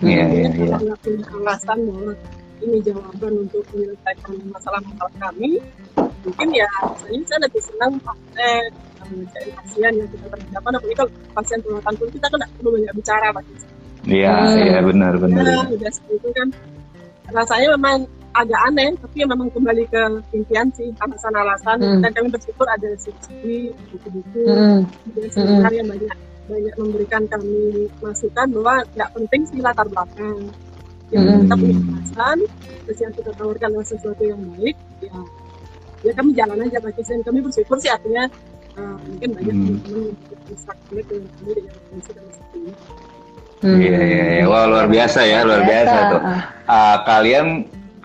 iya, 0.04 0.24
iya, 0.28 0.48
Mungkin 0.52 0.66
iya. 0.68 0.76
punya 1.00 1.24
alasan 1.32 1.78
bahwa 1.88 2.12
ini 2.60 2.78
jawaban 2.84 3.32
untuk 3.40 3.64
menyelesaikan 3.72 4.32
masalah-masalah 4.52 5.14
kami, 5.16 5.50
mungkin 6.26 6.48
ya 6.52 6.68
saya, 7.06 7.36
lebih 7.40 7.62
senang 7.64 7.92
praktek, 8.04 8.68
menyelesaikan 9.10 9.52
pasien 9.56 9.92
yang 9.96 10.08
kita 10.10 10.26
terhadapkan, 10.28 10.72
apalagi 10.76 10.94
kalau 10.96 11.10
pasien 11.34 11.58
perawatan 11.62 11.92
pun 11.96 12.08
kita 12.12 12.26
kan 12.30 12.40
perlu 12.58 12.70
banyak 12.74 12.92
bicara 12.96 13.26
Pak. 13.32 13.44
Iya, 14.06 14.34
Hmm. 14.38 14.58
iya 14.62 14.78
benar, 14.86 15.12
benar. 15.18 15.42
Ya, 15.42 15.58
udah 15.66 15.90
seperti 15.90 16.14
itu 16.22 16.28
kan 16.30 16.48
rasanya 17.34 17.68
memang 17.74 18.06
agak 18.36 18.60
aneh, 18.68 18.92
tapi 19.00 19.16
ya 19.24 19.26
memang 19.26 19.48
kembali 19.50 19.84
ke 19.90 20.02
impian 20.36 20.68
sih, 20.76 20.92
alasan-alasan. 21.00 21.76
Hmm. 21.82 22.00
Dan 22.04 22.10
kami 22.14 22.28
bersyukur 22.30 22.68
ada 22.68 22.88
CD, 23.00 23.72
buku-buku, 23.90 24.44
Mm-mm. 24.46 24.80
dan 25.16 25.28
seminar 25.32 25.72
yang 25.72 25.88
banyak 25.88 26.14
banyak 26.46 26.74
memberikan 26.78 27.22
kami 27.26 27.90
masukan 27.98 28.46
bahwa 28.54 28.74
nggak 28.94 29.10
penting 29.18 29.42
sih 29.50 29.58
latar 29.58 29.88
belakang. 29.90 30.38
Yang 31.10 31.22
Hmm. 31.26 31.40
kita 31.42 31.54
punya 31.58 31.78
alasan, 31.90 32.38
terus 32.86 32.98
yang 33.02 33.12
kita 33.14 33.30
tawarkan 33.34 33.68
adalah 33.74 33.86
sesuatu 33.86 34.22
yang 34.22 34.40
baik, 34.54 34.76
ya, 35.02 35.16
ya 36.06 36.12
kami 36.14 36.30
jalan 36.38 36.62
aja 36.62 36.78
Pak 36.78 37.02
kami 37.26 37.38
bersyukur 37.42 37.76
sih 37.82 37.90
artinya 37.90 38.30
eh, 38.76 38.94
mungkin 39.08 39.28
banyak 39.32 39.54
Hmm. 39.56 39.66
teman-teman 39.66 40.02
yang 40.06 40.42
bisa 40.46 40.72
connect 40.86 41.08
dengan 41.08 41.30
kami 41.32 41.50
dengan 41.56 41.74
kondisi 41.88 42.10
dan 42.12 42.26
seperti 42.30 42.58
ini. 42.60 42.72
Mm. 43.56 43.78
Iya, 43.80 44.00
iya, 44.04 44.24
iya. 44.36 44.44
Wah, 44.46 44.64
luar 44.68 44.86
biasa 44.86 45.20
ya, 45.24 45.38
luar 45.42 45.62
biasa 45.64 45.96
tuh. 46.12 46.20
Ah. 46.20 46.40
Uh, 46.68 46.96
kalian 47.08 47.46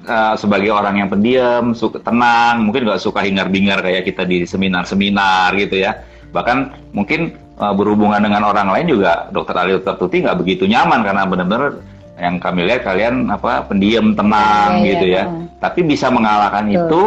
uh, 0.08 0.34
sebagai 0.40 0.72
orang 0.72 0.96
yang 1.04 1.10
pendiam, 1.12 1.76
suka 1.76 2.00
tenang, 2.00 2.64
mungkin 2.64 2.88
nggak 2.88 3.04
suka 3.04 3.20
hingar-bingar 3.20 3.84
kayak 3.84 4.08
kita 4.08 4.24
di 4.24 4.48
seminar-seminar 4.48 5.52
gitu 5.60 5.84
ya. 5.84 6.08
Bahkan 6.32 6.90
mungkin 6.96 7.36
uh, 7.60 7.76
berhubungan 7.76 8.24
dengan 8.24 8.48
orang 8.48 8.72
lain 8.72 8.96
juga 8.96 9.28
Dokter 9.30 9.56
Ali 9.60 9.76
Dokter 9.76 10.00
Tuti 10.00 10.24
nggak 10.24 10.40
begitu 10.40 10.64
nyaman 10.66 11.04
karena 11.04 11.28
benar-benar 11.28 11.84
yang 12.16 12.40
kami 12.40 12.60
lihat 12.70 12.82
kalian 12.88 13.28
apa 13.28 13.68
pendiam, 13.68 14.16
tenang 14.16 14.82
iya, 14.82 14.88
gitu 14.96 15.06
ya. 15.12 15.24
iya. 15.28 15.52
Tapi 15.60 15.80
bisa 15.84 16.08
mengalahkan 16.08 16.66
Betul. 16.70 16.80
itu 16.80 17.02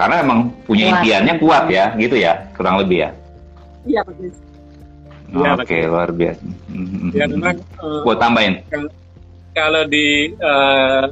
karena 0.00 0.24
emang 0.24 0.48
punya 0.64 0.88
Kuat. 0.88 0.96
impiannya 0.96 1.34
kuat 1.36 1.64
ya, 1.68 1.84
gitu 1.94 2.16
ya, 2.16 2.32
kurang 2.56 2.80
lebih 2.80 3.04
ya. 3.04 3.10
Iya 3.84 4.00
Pak 4.00 4.14
Kris. 4.16 4.36
Iya, 5.30 5.50
Oke, 5.54 5.78
luar 5.84 6.08
biasa. 6.10 6.42
Ya 7.12 7.24
memang 7.28 7.54
eh, 7.60 8.00
Gua 8.02 8.14
tambahin. 8.16 8.54
kalau 9.52 9.84
di 9.84 10.06
eh, 10.32 11.04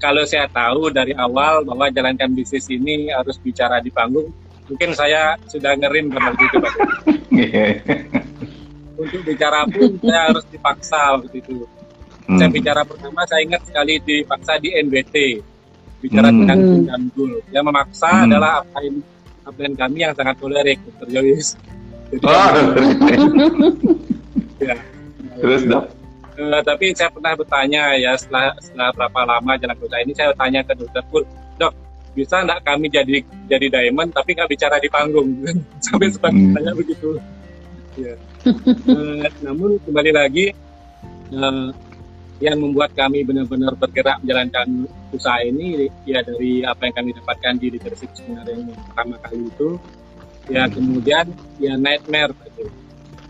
kalau 0.00 0.22
saya 0.24 0.48
tahu 0.48 0.90
dari 0.90 1.12
awal 1.14 1.62
bahwa 1.62 1.86
jalankan 1.86 2.32
bisnis 2.32 2.66
ini 2.66 3.06
harus 3.06 3.36
bicara 3.38 3.78
di 3.78 3.92
panggung, 3.92 4.32
mungkin 4.66 4.90
saya 4.92 5.36
sudah 5.46 5.76
ngerim 5.76 6.08
benar 6.08 6.32
gitu 6.34 6.56
Pak. 6.58 6.74
Untuk 8.98 9.20
bicara 9.24 9.62
pun 9.66 9.94
saya 10.00 10.20
harus 10.26 10.44
dipaksa 10.48 11.00
waktu 11.16 11.36
itu. 11.38 11.62
Saya 12.32 12.46
Hmm. 12.46 12.54
bicara 12.54 12.80
pertama 12.82 13.26
saya 13.26 13.42
ingat 13.42 13.66
sekali 13.66 13.98
dipaksa 13.98 14.54
di 14.56 14.70
NBT 14.72 15.42
bicara 16.02 16.28
Hmm. 16.28 16.38
dengan 16.42 16.58
Bung 16.58 16.84
Damdul. 16.84 17.32
Yang 17.48 17.64
memaksa 17.64 18.10
Hmm. 18.10 18.24
adalah 18.26 18.52
upline 18.60 18.98
upline 19.42 19.74
kami 19.74 19.98
yang 20.00 20.12
sangat 20.12 20.34
kolerik, 20.36 20.78
Dr. 20.98 21.06
Jadi, 21.08 21.32
Oh, 22.12 22.28
ya. 24.60 24.76
terus 25.40 25.62
dok. 25.64 25.84
Eh, 26.32 26.60
tapi 26.60 26.92
saya 26.92 27.08
pernah 27.08 27.32
bertanya 27.32 27.92
ya 27.94 28.12
setelah 28.16 28.52
setelah 28.56 28.88
berapa 28.92 29.20
lama 29.22 29.52
jalan 29.56 29.76
usaha 29.78 30.00
ini 30.00 30.12
saya 30.12 30.32
tanya 30.32 30.60
ke 30.60 30.72
dokter 30.72 31.04
pun 31.08 31.24
dok 31.56 31.72
bisa 32.12 32.40
nggak 32.40 32.60
kami 32.62 32.88
jadi 32.88 33.20
jadi 33.48 33.66
diamond 33.68 34.12
tapi 34.12 34.32
nggak 34.32 34.48
bicara 34.48 34.76
di 34.76 34.88
panggung 34.88 35.28
sampai 35.84 36.08
sempat 36.08 36.32
Hmm. 36.32 36.52
tanya 36.52 36.72
begitu 36.72 37.16
ya. 37.96 38.12
Eh, 38.88 39.28
namun 39.40 39.76
kembali 39.84 40.10
lagi 40.12 40.52
eh, 41.32 41.66
yang 42.42 42.58
membuat 42.58 42.90
kami 42.98 43.22
benar-benar 43.22 43.78
bergerak 43.78 44.18
menjalankan 44.18 44.90
usaha 45.14 45.38
ini 45.46 45.86
ya 46.02 46.26
dari 46.26 46.66
apa 46.66 46.90
yang 46.90 46.94
kami 46.98 47.10
dapatkan 47.14 47.54
di 47.62 47.66
leadership 47.78 48.10
seminar 48.18 48.50
yang 48.50 48.66
pertama 48.90 49.14
kali 49.22 49.46
itu 49.46 49.68
ya 50.50 50.66
kemudian 50.66 51.30
ya 51.62 51.78
nightmare 51.78 52.34
gitu. 52.50 52.66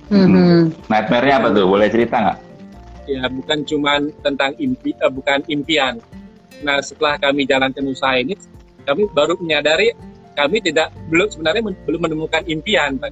Mhm. 0.09 0.89
Nightmare-nya 0.89 1.35
apa 1.45 1.49
tuh? 1.53 1.65
Boleh 1.69 1.89
cerita 1.93 2.17
nggak? 2.25 2.39
ya 3.07 3.27
bukan 3.27 3.67
cuma 3.67 3.99
tentang 4.23 4.55
impi 4.59 4.95
eh, 4.95 5.13
bukan 5.13 5.43
impian. 5.51 5.99
Nah 6.63 6.79
setelah 6.79 7.19
kami 7.19 7.45
jalankan 7.45 7.83
usaha 7.91 8.15
ini, 8.15 8.39
kami 8.87 9.11
baru 9.11 9.35
menyadari 9.39 9.91
kami 10.33 10.63
tidak 10.65 10.95
belum 11.13 11.29
sebenarnya 11.29 11.63
men- 11.67 11.83
belum 11.85 12.01
menemukan 12.09 12.43
impian, 12.49 12.97
Pak. 12.97 13.11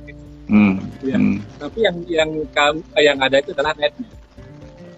Hmm. 0.51 0.81
Ya. 1.05 1.19
hmm. 1.19 1.39
Tapi 1.59 1.79
yang 1.85 1.97
yang 2.07 2.31
kam- 2.55 2.87
eh, 2.97 3.05
yang 3.07 3.19
ada 3.21 3.43
itu 3.43 3.53
adalah 3.53 3.75
nightmare. 3.77 4.20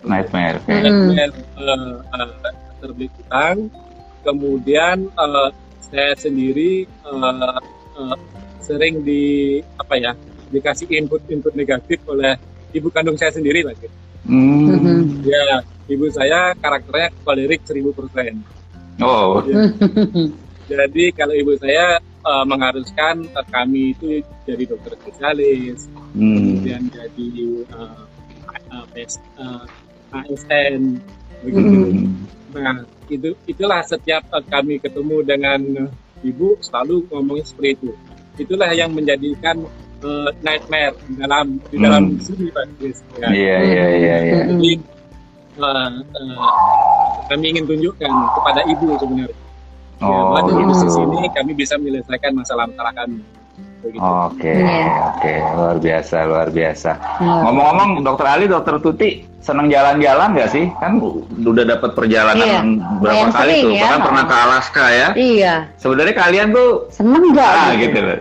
Nightmare. 0.04 0.58
oke. 0.58 0.70
Hmm. 0.72 0.82
Nightmare 0.82 1.32
eh, 1.58 1.94
eh, 2.02 2.54
terbit 2.82 3.12
utang, 3.22 3.56
kemudian 4.22 4.96
eh, 5.06 5.48
saya 5.80 6.12
sendiri 6.18 6.86
eh, 6.86 7.58
eh, 7.98 8.16
sering 8.62 9.02
di 9.02 9.58
apa 9.78 9.94
ya 9.98 10.12
dikasih 10.52 10.86
input-input 10.86 11.56
negatif 11.56 11.98
oleh 12.06 12.36
ibu 12.76 12.88
kandung 12.92 13.16
saya 13.18 13.32
sendiri, 13.32 13.64
Pak. 13.64 13.88
Hmm. 14.28 14.70
Mhm. 14.70 15.26
Ya, 15.26 15.64
ibu 15.90 16.06
saya 16.12 16.54
karakternya 16.58 17.10
kolerik 17.26 17.64
1000%. 17.66 18.38
Oh. 19.02 19.42
Jadi 20.72 21.10
kalau 21.12 21.34
ibu 21.34 21.52
saya 21.58 21.98
eh, 22.00 22.44
mengharuskan 22.46 23.26
eh, 23.26 23.46
kami 23.50 23.92
itu 23.98 24.22
jadi 24.46 24.64
dokter 24.66 24.94
spesialis, 24.98 25.90
Hmm. 26.12 26.60
kemudian 26.60 26.82
jadi 26.92 27.28
eh, 27.72 28.02
eh, 28.68 28.84
PS, 28.92 29.16
eh, 29.40 29.64
ASN, 30.12 30.82
begitu. 31.40 31.76
Hmm. 31.88 32.06
Nah, 32.52 32.76
itu 33.08 33.32
itulah 33.44 33.80
setiap 33.82 34.20
kami 34.46 34.76
ketemu 34.76 35.24
dengan 35.24 35.60
ibu 36.20 36.54
selalu 36.60 37.08
ngomongnya 37.08 37.44
seperti 37.44 37.68
itu. 37.76 37.90
Itulah 38.38 38.70
yang 38.72 38.92
menjadikan 38.92 39.64
eh, 40.02 40.30
nightmare 40.40 40.94
di 41.06 41.14
dalam 41.16 41.46
di 41.68 41.76
dalam 41.78 42.02
Hmm. 42.10 42.20
sini 42.20 42.50
Pak 42.50 42.64
Chris. 42.76 42.98
Ya. 43.16 43.26
Iya 43.30 43.56
iya 43.62 43.86
iya 43.94 44.16
iya. 44.20 44.40
Jadi 44.50 44.72
eh, 45.56 45.90
eh, 45.94 46.36
kami 47.28 47.44
ingin 47.50 47.64
tunjukkan 47.64 48.10
kepada 48.10 48.60
ibu 48.66 48.86
sebenarnya. 48.98 49.36
Ya, 50.02 50.08
Oh, 50.10 50.34
bahwa 50.34 50.40
di 50.42 50.52
gitu. 50.58 50.66
bisnis 50.66 50.96
ini 50.98 51.18
kami 51.30 51.52
bisa 51.54 51.74
menyelesaikan 51.78 52.34
masalah-masalah 52.34 52.90
kami. 52.92 53.22
Begitu. 53.82 54.02
Oke, 54.02 54.50
Iya. 54.50 55.14
oke, 55.14 55.34
luar 55.54 55.76
biasa, 55.78 56.16
luar 56.26 56.48
biasa. 56.50 56.90
Luar. 57.22 57.40
Ngomong-ngomong, 57.46 57.90
Dokter 58.02 58.26
Ali, 58.26 58.44
Dokter 58.50 58.82
Tuti, 58.82 59.10
senang 59.42 59.66
jalan-jalan 59.66 60.28
nggak 60.32 60.48
sih? 60.48 60.64
Kan 60.78 61.02
udah 61.36 61.64
dapat 61.68 61.90
perjalanan 61.92 62.46
Iya. 62.46 62.60
berapa 62.98 63.18
Yang 63.20 63.32
kali 63.32 63.42
sering 63.44 63.62
tuh? 63.62 63.72
ya. 63.72 63.82
Bahkan 63.82 64.00
pernah 64.00 64.24
ke 64.24 64.34
Alaska 64.38 64.84
ya. 64.88 65.08
Iya, 65.12 65.54
Sebenarnya 65.76 66.14
kalian 66.16 66.48
tuh 66.50 66.70
seneng 66.88 67.24
nggak? 67.28 67.52
ah 67.52 67.70
gitu 67.74 67.98
loh. 68.00 68.18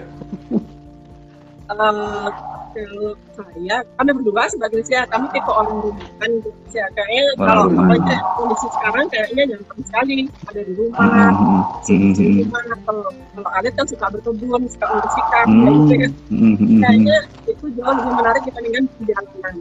Eh, 1.62 2.28
kalau 2.72 3.14
saya 3.32 3.78
kami 3.96 4.12
berdua 4.14 4.44
sebagai 4.48 4.80
saya 4.82 5.04
kami 5.08 5.28
tipe 5.30 5.48
orang 5.48 5.76
rumahan 5.82 6.32
gitu 6.40 6.60
ya 6.72 6.88
kayaknya 6.90 7.24
Orang 7.34 7.40
kalau 7.42 7.64
rumahan. 7.68 7.92
apa 7.92 7.96
aja 8.00 8.16
kondisi 8.34 8.68
sekarang 8.72 9.06
kayaknya 9.08 9.44
nyaman 9.50 9.78
sekali 9.84 10.16
ada 10.46 10.62
di 10.62 10.74
rumah 10.74 11.32
Hmm, 11.32 11.62
di 11.84 11.96
hmm, 12.24 12.38
rumah 12.42 12.62
kalau 12.82 13.04
kalau 13.34 13.50
Alit 13.56 13.74
kan 13.74 13.86
suka 13.88 14.06
berkebun 14.08 14.62
suka 14.68 14.86
ikan 14.88 15.46
hmm, 15.48 15.68
gitu 15.84 15.96
kan 15.98 16.12
hmm, 16.30 16.54
hmm, 16.56 16.80
kayaknya 16.80 17.18
itu 17.46 17.66
jauh 17.76 17.92
lebih 17.94 18.14
menarik 18.16 18.42
dibandingkan 18.46 18.84
perjalanan 18.96 19.56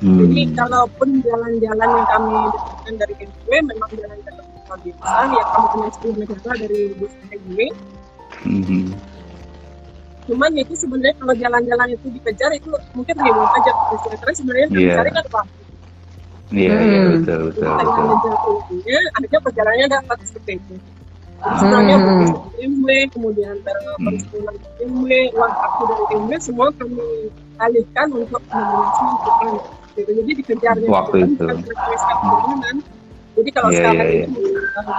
hmm. 0.00 0.18
jadi 0.20 0.42
kalaupun 0.54 1.08
jalan-jalan 1.20 1.88
yang 1.90 2.08
kami 2.08 2.34
dapatkan 2.50 2.94
dari 2.96 3.14
NGW 3.18 3.50
memang 3.64 3.88
jalan-jalan 3.92 4.44
luar 4.46 4.78
biasa 4.78 5.08
yang 5.26 5.48
kami 5.48 5.66
punya 5.68 5.88
10 5.90 6.20
negara 6.20 6.50
dari 6.56 6.80
bus 6.96 7.12
NGW 7.24 7.58
Hmm, 8.36 8.92
cuman 10.26 10.50
itu 10.54 10.74
sebenarnya 10.76 11.14
kalau 11.16 11.34
jalan-jalan 11.34 11.88
itu 11.88 12.06
dikejar 12.10 12.50
itu 12.52 12.68
mungkin 12.92 13.14
ribet 13.16 13.50
aja 13.54 13.72
karena 14.12 14.34
sebenarnya 14.34 14.62
yang 14.62 14.70
kami 14.70 14.82
Iya. 14.82 14.94
cari 14.94 15.10
kan 15.10 15.24
waktu 15.32 15.54
Iya, 16.46 16.74
iya 16.78 16.98
Hmm. 17.00 17.10
betul, 17.12 17.38
betul, 17.50 17.66
Kita 17.66 17.82
betul. 17.82 18.54
ujungnya 18.54 18.98
akhirnya 19.10 19.40
perjalanannya 19.40 19.88
dapat 19.90 20.16
seperti 20.22 20.52
itu 20.54 20.74
Jadi 21.36 21.56
sebenarnya 21.58 21.96
Hmm. 21.96 22.06
dari 22.06 22.26
MW 22.66 22.88
kemudian 23.10 23.54
dari 23.62 24.16
sekolah 24.16 24.54
MW 24.80 25.08
uang 25.32 25.54
aku 25.56 25.80
dari 25.84 26.04
MW 26.16 26.32
semua 26.38 26.68
kami 26.72 27.02
alihkan 27.56 28.06
untuk 28.10 28.42
mengatasi 28.46 29.04
gitu. 29.96 30.10
jadi 30.12 30.30
dikejarnya 30.36 30.88
Waktu 30.88 31.16
itu. 31.24 31.44
merequestkan 31.44 32.16
perjalanan 32.20 32.76
jadi 33.36 33.50
kalau 33.52 33.68
Iya, 33.68 33.76
sekarang 33.76 34.08
iya, 34.08 34.24
itu 34.24 34.40
uh, 34.80 34.92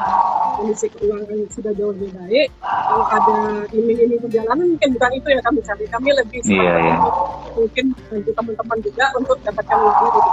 kondisi 0.54 0.86
keuangan 0.94 1.40
sudah 1.50 1.72
jauh 1.74 1.90
lebih 1.90 2.10
baik 2.14 2.48
kalau 2.62 3.06
ada 3.08 3.38
iming-iming 3.72 4.20
perjalanan 4.20 4.66
mungkin 4.68 4.90
bukan 4.94 5.12
itu 5.12 5.28
yang 5.28 5.42
kami 5.42 5.60
cari 5.62 5.86
kami 5.88 6.10
lebih 6.14 6.40
Iya, 6.40 6.46
semangat 6.46 6.78
iya. 6.78 6.96
untuk 6.98 7.16
mungkin 7.58 7.86
bantu 8.06 8.30
teman-teman 8.32 8.78
juga 8.82 9.06
untuk 9.16 9.38
dapatkan 9.42 9.78
uangnya 9.80 10.10
gitu. 10.12 10.32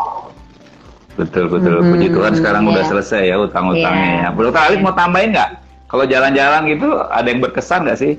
Betul, 1.15 1.45
betul. 1.47 1.75
Hmm, 1.79 1.91
Puji 1.95 2.09
Tuhan 2.11 2.33
sekarang 2.35 2.63
iya. 2.65 2.71
udah 2.75 2.85
selesai 2.85 3.23
ya 3.25 3.37
utang-utangnya 3.39 4.11
Iya. 4.11 4.27
ya. 4.27 4.29
Dokter 4.35 4.63
Alif 4.67 4.81
mau 4.83 4.93
tambahin 4.93 5.31
nggak? 5.31 5.51
Kalau 5.87 6.05
jalan-jalan 6.05 6.61
gitu 6.67 6.89
ada 7.07 7.25
yang 7.25 7.41
berkesan 7.41 7.81
nggak 7.87 7.99
sih? 7.99 8.13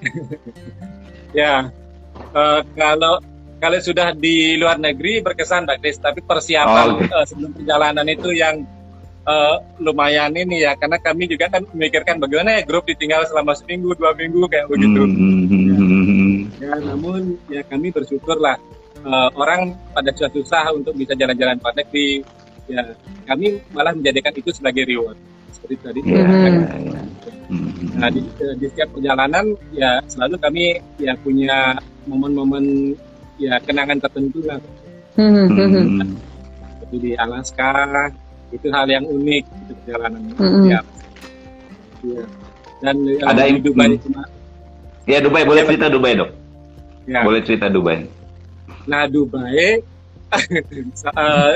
Ya, 1.30 1.70
eh, 2.32 2.60
kalau 2.74 3.22
kalau 3.60 3.78
sudah 3.78 4.16
di 4.16 4.56
luar 4.56 4.80
negeri 4.80 5.20
berkesan 5.20 5.68
Mbak 5.68 5.78
Kris, 5.78 5.98
tapi 6.00 6.20
persiapan 6.20 6.86
Oh, 6.90 6.96
oke. 6.98 7.06
eh, 7.06 7.24
sebelum 7.28 7.50
perjalanan 7.52 8.06
itu 8.08 8.32
yang 8.32 8.64
eh, 9.20 9.56
lumayan 9.78 10.32
ini 10.32 10.64
ya, 10.64 10.72
karena 10.74 10.96
kami 10.96 11.28
juga 11.28 11.46
kan 11.46 11.62
memikirkan 11.70 12.16
bagaimana 12.18 12.56
ya 12.56 12.62
grup 12.64 12.88
ditinggal 12.88 13.22
selama 13.28 13.52
seminggu 13.52 13.92
dua 13.94 14.16
minggu 14.16 14.48
kayak 14.48 14.66
begitu. 14.66 15.00
Hmm, 15.04 15.12
hmm, 15.12 15.44
hmm, 15.44 15.64
hmm, 15.76 16.04
hmm. 16.08 16.36
Ya, 16.58 16.72
namun 16.82 17.20
ya 17.46 17.60
kami 17.62 17.92
bersyukur 17.92 18.40
lah 18.40 18.56
eh, 19.00 19.28
orang 19.36 19.76
pada 19.92 20.08
susah-susah 20.10 20.72
untuk 20.72 20.96
bisa 20.96 21.12
jalan-jalan 21.12 21.60
luar 21.60 21.76
negeri. 21.76 22.24
Ya, 22.64 22.96
kami 23.26 23.58
malah 23.70 23.92
menjadikan 23.92 24.30
itu 24.32 24.50
sebagai 24.50 24.88
reward. 24.88 25.18
Seperti 25.52 25.74
tadi. 25.84 26.00
Iya, 26.00 26.22
Hmm. 26.24 26.44
iya, 26.46 26.76
iya. 26.80 27.00
Nah, 27.98 28.08
di, 28.08 28.22
di 28.56 28.66
setiap 28.70 28.94
perjalanan 28.94 29.42
ya 29.74 29.98
selalu 30.06 30.38
kami 30.38 30.64
ya 30.96 31.12
punya 31.18 31.74
momen-momen 32.06 32.94
ya 33.40 33.56
kenangan 33.58 33.98
tertentu 33.98 34.44
lah. 34.44 34.60
Hmm, 35.16 35.30
hmm, 35.30 35.48
hmm, 35.48 35.68
hmm. 35.68 35.86
hmm. 35.96 36.10
Seperti 36.76 36.96
di 37.00 37.12
Alaska 37.16 37.70
itu 38.50 38.66
hal 38.68 38.86
yang 38.86 39.04
unik 39.04 39.44
itu 39.46 39.72
perjalanan. 39.80 40.22
Mm-mm. 40.36 40.64
Ya. 40.68 40.80
Iya. 42.00 42.24
Dan 42.80 42.96
eh, 43.04 43.20
Ada 43.20 43.42
di 43.42 43.48
yang- 43.50 43.62
Dubai 43.62 43.88
hmm. 43.90 44.02
cuma 44.02 44.22
Ya 45.04 45.18
Dubai 45.18 45.42
boleh 45.42 45.62
cerita 45.64 45.86
Dubai 45.88 46.12
dok. 46.14 46.30
ya. 47.04 47.20
Boleh 47.24 47.40
cerita 47.42 47.66
Dubai. 47.66 48.06
Nah 48.86 49.04
Dubai 49.06 49.80
eh, 50.30 51.54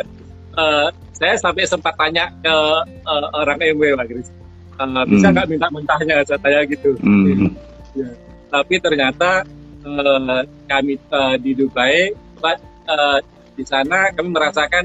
eh, 0.54 0.86
saya 1.14 1.34
sampai 1.38 1.62
sempat 1.64 1.94
tanya 1.94 2.26
ke 2.42 2.56
eh, 2.84 3.26
orang 3.32 3.58
MW 3.60 3.94
Pak 3.94 4.06
Kris. 4.08 4.28
Eh, 4.74 5.04
bisa 5.06 5.26
Hmm. 5.28 5.34
nggak 5.34 5.46
minta 5.46 5.66
mentahnya 5.70 6.14
saya 6.26 6.38
tanya 6.40 6.60
gitu. 6.66 6.90
Hmm, 6.98 7.46
tapi 8.54 8.74
ternyata 8.76 9.46
eh, 9.84 10.42
kami 10.66 10.94
eh, 10.96 11.36
di 11.38 11.52
Dubai 11.52 12.10
Pak, 12.36 12.56
eh, 12.84 13.18
di 13.54 13.62
sana 13.62 14.10
kami 14.10 14.28
merasakan 14.30 14.84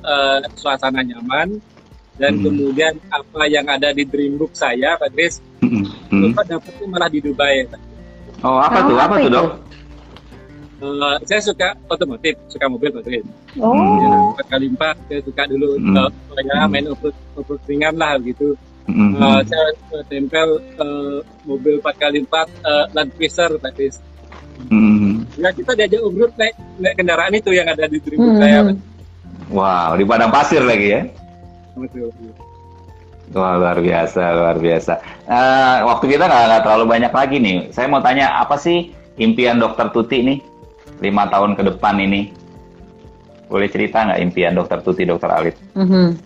eh, 0.00 0.38
suasana 0.54 1.00
nyaman 1.00 1.58
dan 2.18 2.34
Hmm. 2.34 2.44
kemudian 2.44 2.98
apa 3.08 3.46
yang 3.46 3.62
ada 3.64 3.94
di 3.94 4.02
dreambook 4.02 4.50
saya 4.50 4.94
Pak 4.94 5.14
Kris 5.14 5.38
hmm, 5.62 5.86
hmm. 6.10 6.22
Bapak 6.34 6.44
dapetnya 6.50 6.86
malah 6.88 7.06
di 7.06 7.22
Dubai 7.22 7.62
Oh 8.42 8.58
apa 8.58 8.82
Oh, 8.82 8.90
tuh? 8.90 8.96
Apa 8.98 9.14
apa 9.14 9.14
tuh 9.18 9.30
dok? 9.30 9.48
Eh, 10.78 11.16
saya 11.26 11.40
suka 11.42 11.68
otomotif 11.86 12.34
suka 12.46 12.66
mobil 12.66 12.90
Pak 12.90 13.02
Kris 13.02 13.26
Oh, 13.58 13.74
Ya, 13.98 14.14
empat 14.30 14.46
kali 14.46 14.66
empat 14.68 14.94
saya 15.06 15.20
suka 15.22 15.42
dulu 15.46 15.74
Hmm. 15.74 15.94
eh, 15.94 16.10
ya 16.42 16.66
main 16.66 16.86
off 16.86 17.02
road 17.02 17.58
ringan 17.66 17.94
lah 17.94 18.14
gitu 18.18 18.54
Hmm, 18.88 19.14
Eh, 19.14 19.20
hmm. 19.20 19.42
saya 19.44 19.68
eh, 19.94 20.04
tempel 20.08 20.48
eh, 20.74 21.18
mobil 21.44 21.76
4 21.78 21.92
kali 21.98 22.18
4 22.24 22.50
Land 22.94 23.10
Cruiser 23.14 23.50
Pak 23.58 23.72
Kris 23.74 23.98
Hmm. 24.66 25.22
Ya 25.34 25.54
kita 25.54 25.72
diajak 25.72 26.02
off-road 26.02 26.34
naik, 26.34 26.54
naik 26.76 26.94
kendaraan 26.94 27.32
itu 27.32 27.50
yang 27.54 27.66
ada 27.66 27.86
di 27.86 27.98
dreambook 27.98 28.26
Hmm, 28.28 28.42
saya. 28.42 28.60
hmm. 28.64 28.76
Wow 29.48 29.90
di 29.94 30.04
padang 30.04 30.28
pasir 30.28 30.60
lagi 30.60 30.86
ya. 30.90 31.00
Betul. 31.72 32.10
Wah 33.28 33.54
luar 33.54 33.78
biasa, 33.78 34.22
luar 34.34 34.56
biasa. 34.56 34.92
Eh, 35.24 35.76
waktu 35.84 36.04
kita 36.08 36.24
nggak 36.24 36.64
terlalu 36.64 36.84
banyak 36.88 37.12
lagi 37.12 37.36
nih. 37.38 37.56
Saya 37.70 37.86
mau 37.86 38.00
tanya 38.00 38.34
apa 38.34 38.56
sih 38.56 38.90
impian 39.16 39.56
Dokter 39.56 39.88
Tuti 39.88 40.20
nih 40.20 40.38
lima 40.98 41.28
tahun 41.28 41.54
ke 41.54 41.62
depan 41.64 41.96
ini? 41.98 42.32
Boleh 43.46 43.68
cerita 43.68 44.04
nggak 44.04 44.20
impian 44.20 44.52
Dokter 44.52 44.80
Tuti, 44.80 45.04
Dokter 45.04 45.30
Alit? 45.30 45.56
mhm. 45.72 46.18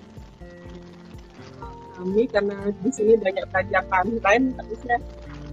kami 1.94 2.26
karena 2.26 2.58
di 2.82 2.90
sini 2.90 3.14
banyak 3.14 3.46
tajakan 3.46 4.18
lain 4.18 4.42
harusnya 4.58 4.96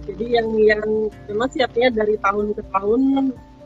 jadi 0.08 0.24
yang 0.40 0.48
yang 0.58 0.84
memang 1.28 1.48
siapnya 1.52 1.88
dari 1.92 2.16
tahun 2.20 2.56
ke 2.56 2.62
tahun 2.72 3.00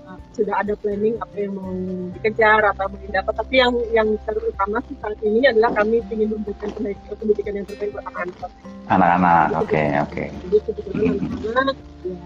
uh, 0.07 0.19
sudah 0.35 0.55
ada 0.61 0.75
planning 0.79 1.15
apa 1.23 1.35
yang 1.39 1.53
mau 1.55 1.71
dikejar 2.19 2.61
atau 2.75 2.85
mau 2.91 2.99
didapat 3.03 3.35
tapi 3.39 3.55
yang 3.63 3.73
yang 3.95 4.09
terutama 4.27 4.79
sih 4.87 4.97
saat 4.99 5.19
ini 5.23 5.47
adalah 5.47 5.71
kami 5.75 6.03
ingin 6.11 6.29
memberikan 6.35 6.69
pendidikan 6.75 7.15
pendidikan 7.17 7.53
yang 7.59 7.67
terbaik 7.67 7.91
buat 7.95 8.05
anak-anak 8.11 8.51
Anak-anak, 8.85 9.47
oke 9.65 9.83
oke. 10.05 10.25
jadi 10.45 10.59
kebetulan 10.69 11.15
anak-anak 11.25 11.77
ya 12.05 12.19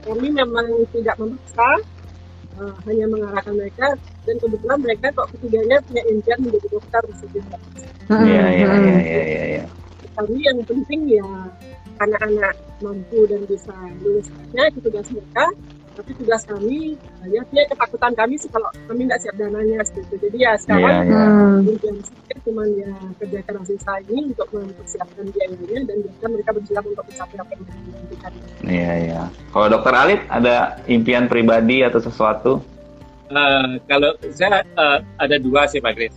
kami 0.00 0.26
memang 0.32 0.66
tidak 0.90 1.16
memaksa 1.20 1.68
uh, 2.56 2.74
hanya 2.88 3.04
mengarahkan 3.06 3.54
mereka 3.54 3.86
dan 4.24 4.34
kebetulan 4.40 4.78
mereka 4.80 5.06
kok 5.12 5.28
ketiganya 5.36 5.76
punya 5.84 6.02
impian 6.08 6.38
menjadi 6.40 6.68
dokter 6.72 7.02
Mhm, 8.10 8.26
Iya 8.26 8.42
iya 8.50 8.66
mhm. 8.66 8.82
iya 8.82 8.98
iya 8.98 9.22
iya. 9.22 9.42
iya. 9.54 9.64
kami 10.18 10.42
yang 10.42 10.58
penting 10.66 11.00
ya 11.06 11.22
anak-anak 12.00 12.54
mampu 12.80 13.28
dan 13.28 13.44
bisa 13.44 13.76
lulusnya 14.00 14.62
itu 14.72 14.78
tugas 14.80 15.06
mereka 15.12 15.46
tapi 16.00 16.10
tugas 16.16 16.42
kami 16.48 16.96
hanya 17.20 17.40
ya 17.52 17.62
ketakutan 17.68 18.12
kami 18.16 18.34
sih 18.40 18.48
kalau 18.48 18.72
kami 18.88 19.04
nggak 19.04 19.20
siap 19.20 19.36
dananya 19.36 19.84
seperti 19.84 20.06
itu 20.08 20.16
jadi 20.24 20.36
ya 20.38 20.52
sekarang 20.56 20.96
yang 21.68 21.98
sedikit 22.00 22.38
cuman 22.46 22.68
ya 22.78 22.92
kerja 23.20 23.38
keras 23.44 23.66
sisa 23.68 23.92
ini 24.08 24.32
untuk 24.32 24.48
mempersiapkan 24.54 25.24
biayanya 25.28 25.80
dan 25.84 25.96
biarkan 26.00 26.28
mereka 26.32 26.50
bersiap 26.56 26.84
untuk 26.88 27.04
mencapai 27.04 27.36
apa 27.36 27.50
yang 27.52 27.60
mereka 27.60 27.78
inginkan 27.84 28.32
Iya 28.60 28.92
iya. 29.02 29.22
Kalau 29.50 29.66
Dokter 29.72 29.94
Alit 29.96 30.20
ada 30.28 30.78
impian 30.84 31.26
pribadi 31.26 31.80
atau 31.80 32.00
sesuatu? 32.00 32.60
Eh, 33.30 33.68
kalau 33.88 34.12
saya 34.30 34.62
eh, 34.62 34.98
ada 35.16 35.36
dua 35.40 35.64
sih 35.64 35.80
Pak 35.80 35.92
Kris. 35.96 36.14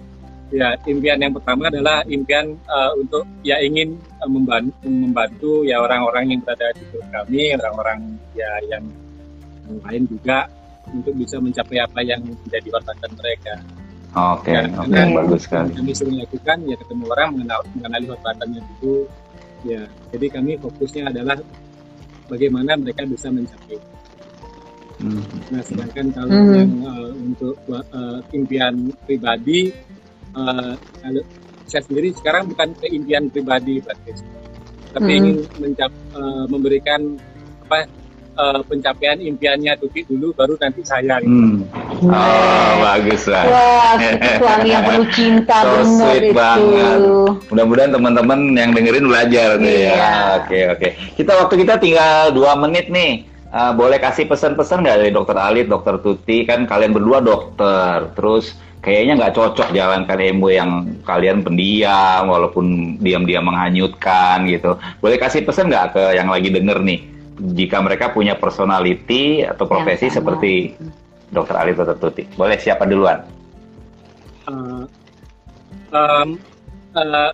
Ya 0.53 0.77
impian 0.85 1.17
yang 1.17 1.33
pertama 1.33 1.65
adalah 1.65 2.05
impian 2.05 2.53
eh, 2.53 2.91
untuk 2.95 3.25
ya 3.41 3.57
ingin 3.57 3.97
eh, 3.97 4.29
membantu, 4.29 4.73
membantu 4.85 5.51
ya 5.65 5.81
orang-orang 5.81 6.37
yang 6.37 6.39
berada 6.45 6.69
di 6.77 6.83
grup 6.93 7.05
kami, 7.09 7.57
orang-orang 7.57 7.99
ya 8.37 8.51
yang, 8.69 8.85
yang 9.65 9.79
lain 9.81 10.03
juga 10.05 10.45
untuk 10.93 11.17
bisa 11.17 11.41
mencapai 11.41 11.81
apa 11.81 11.99
yang 12.05 12.21
menjadi 12.21 12.69
harapan 12.69 13.11
mereka. 13.17 13.53
Oke 14.13 14.53
Ya, 14.53 14.69
oke 14.77 14.99
bagus 15.17 15.41
sekali. 15.49 15.73
kami 15.73 15.91
sering 15.91 16.21
lakukan 16.21 16.57
ya 16.69 16.75
ketemu 16.77 17.03
orang 17.09 17.27
mengenal 17.33 17.59
mengenali 17.73 18.05
hotratannya 18.13 18.61
dulu 18.77 19.09
ya 19.65 19.81
jadi 20.13 20.25
kami 20.29 20.51
fokusnya 20.61 21.09
adalah 21.09 21.41
bagaimana 22.29 22.77
mereka 22.77 23.09
bisa 23.09 23.33
mencapai 23.33 23.81
Hmm. 25.01 25.25
nah 25.49 25.59
sedangkan 25.65 26.13
kalau 26.13 26.29
Hmm. 26.29 26.53
yang 26.53 26.71
eh, 26.85 27.09
untuk 27.25 27.57
eh, 27.73 28.19
impian 28.37 28.73
pribadi 29.03 29.73
eh, 30.33 30.73
kalau 30.77 31.23
saya 31.63 31.81
sendiri 31.85 32.09
sekarang 32.13 32.49
bukan 32.49 32.69
ke 32.77 32.87
impian 32.91 33.29
pribadi 33.29 33.79
Pak 33.79 33.95
Kris. 34.03 34.21
tapi 34.93 35.09
Hmm. 35.09 35.19
ingin 35.25 35.37
mencap, 35.57 35.89
eh, 35.89 36.45
memberikan 36.45 37.01
apa 37.65 37.89
eh, 38.33 38.61
pencapaian 38.65 39.17
impiannya 39.17 39.73
Tuti 39.77 40.05
dulu 40.05 40.33
baru 40.33 40.53
nanti 40.57 40.81
saya 40.81 41.17
gitu. 41.21 41.29
Hmm. 41.29 41.65
Oh, 42.03 42.71
bagus 42.81 43.29
lah. 43.29 43.45
Wah, 43.45 43.93
suami 44.37 44.69
yang 44.69 44.85
penuh 44.85 45.07
cinta 45.13 45.57
so 45.61 45.81
sweet 45.85 46.29
itu. 46.29 46.37
banget. 46.37 46.99
Mudah-mudahan 47.49 47.91
teman-teman 47.93 48.39
yang 48.53 48.69
dengerin 48.73 49.05
belajar 49.05 49.47
tuh 49.57 49.69
ya. 49.69 49.77
Iya. 49.93 50.13
Oke 50.41 50.59
oke. 50.73 50.87
Kita 51.17 51.31
waktu 51.41 51.55
kita 51.61 51.73
tinggal 51.77 52.33
dua 52.33 52.53
menit 52.57 52.89
nih. 52.89 53.25
Uh, 53.53 53.69
boleh 53.69 54.01
kasih 54.01 54.25
pesan-pesan 54.25 54.81
nggak 54.81 54.97
dari 54.97 55.11
Dokter 55.13 55.37
Alit, 55.37 55.69
Dokter 55.69 56.01
Tuti? 56.01 56.41
Kan 56.41 56.65
kalian 56.65 56.89
berdua 56.89 57.21
dokter. 57.21 58.09
Terus 58.17 58.57
kayaknya 58.83 59.13
nggak 59.15 59.35
cocok 59.39 59.71
jalankan 59.71 60.19
ilmu 60.19 60.47
yang 60.51 60.69
kalian 61.07 61.41
pendiam, 61.41 62.27
walaupun 62.27 62.99
diam-diam 62.99 63.47
menghanyutkan 63.47 64.43
gitu. 64.51 64.75
Boleh 64.99 65.15
kasih 65.15 65.47
pesan 65.47 65.71
nggak 65.71 65.95
ke 65.95 66.03
yang 66.19 66.27
lagi 66.27 66.51
denger 66.51 66.83
nih? 66.83 66.99
Jika 67.33 67.81
mereka 67.81 68.11
punya 68.11 68.35
personality 68.37 69.41
atau 69.41 69.65
profesi 69.65 70.11
sama. 70.11 70.19
seperti 70.21 70.75
Dokter 71.33 71.55
Alit, 71.57 71.79
Dokter 71.79 71.97
Tuti. 71.97 72.23
Boleh 72.37 72.61
siapa 72.61 72.85
duluan? 72.85 73.23
uh, 74.47 74.83
um, 75.93 76.29
uh, 76.95 77.31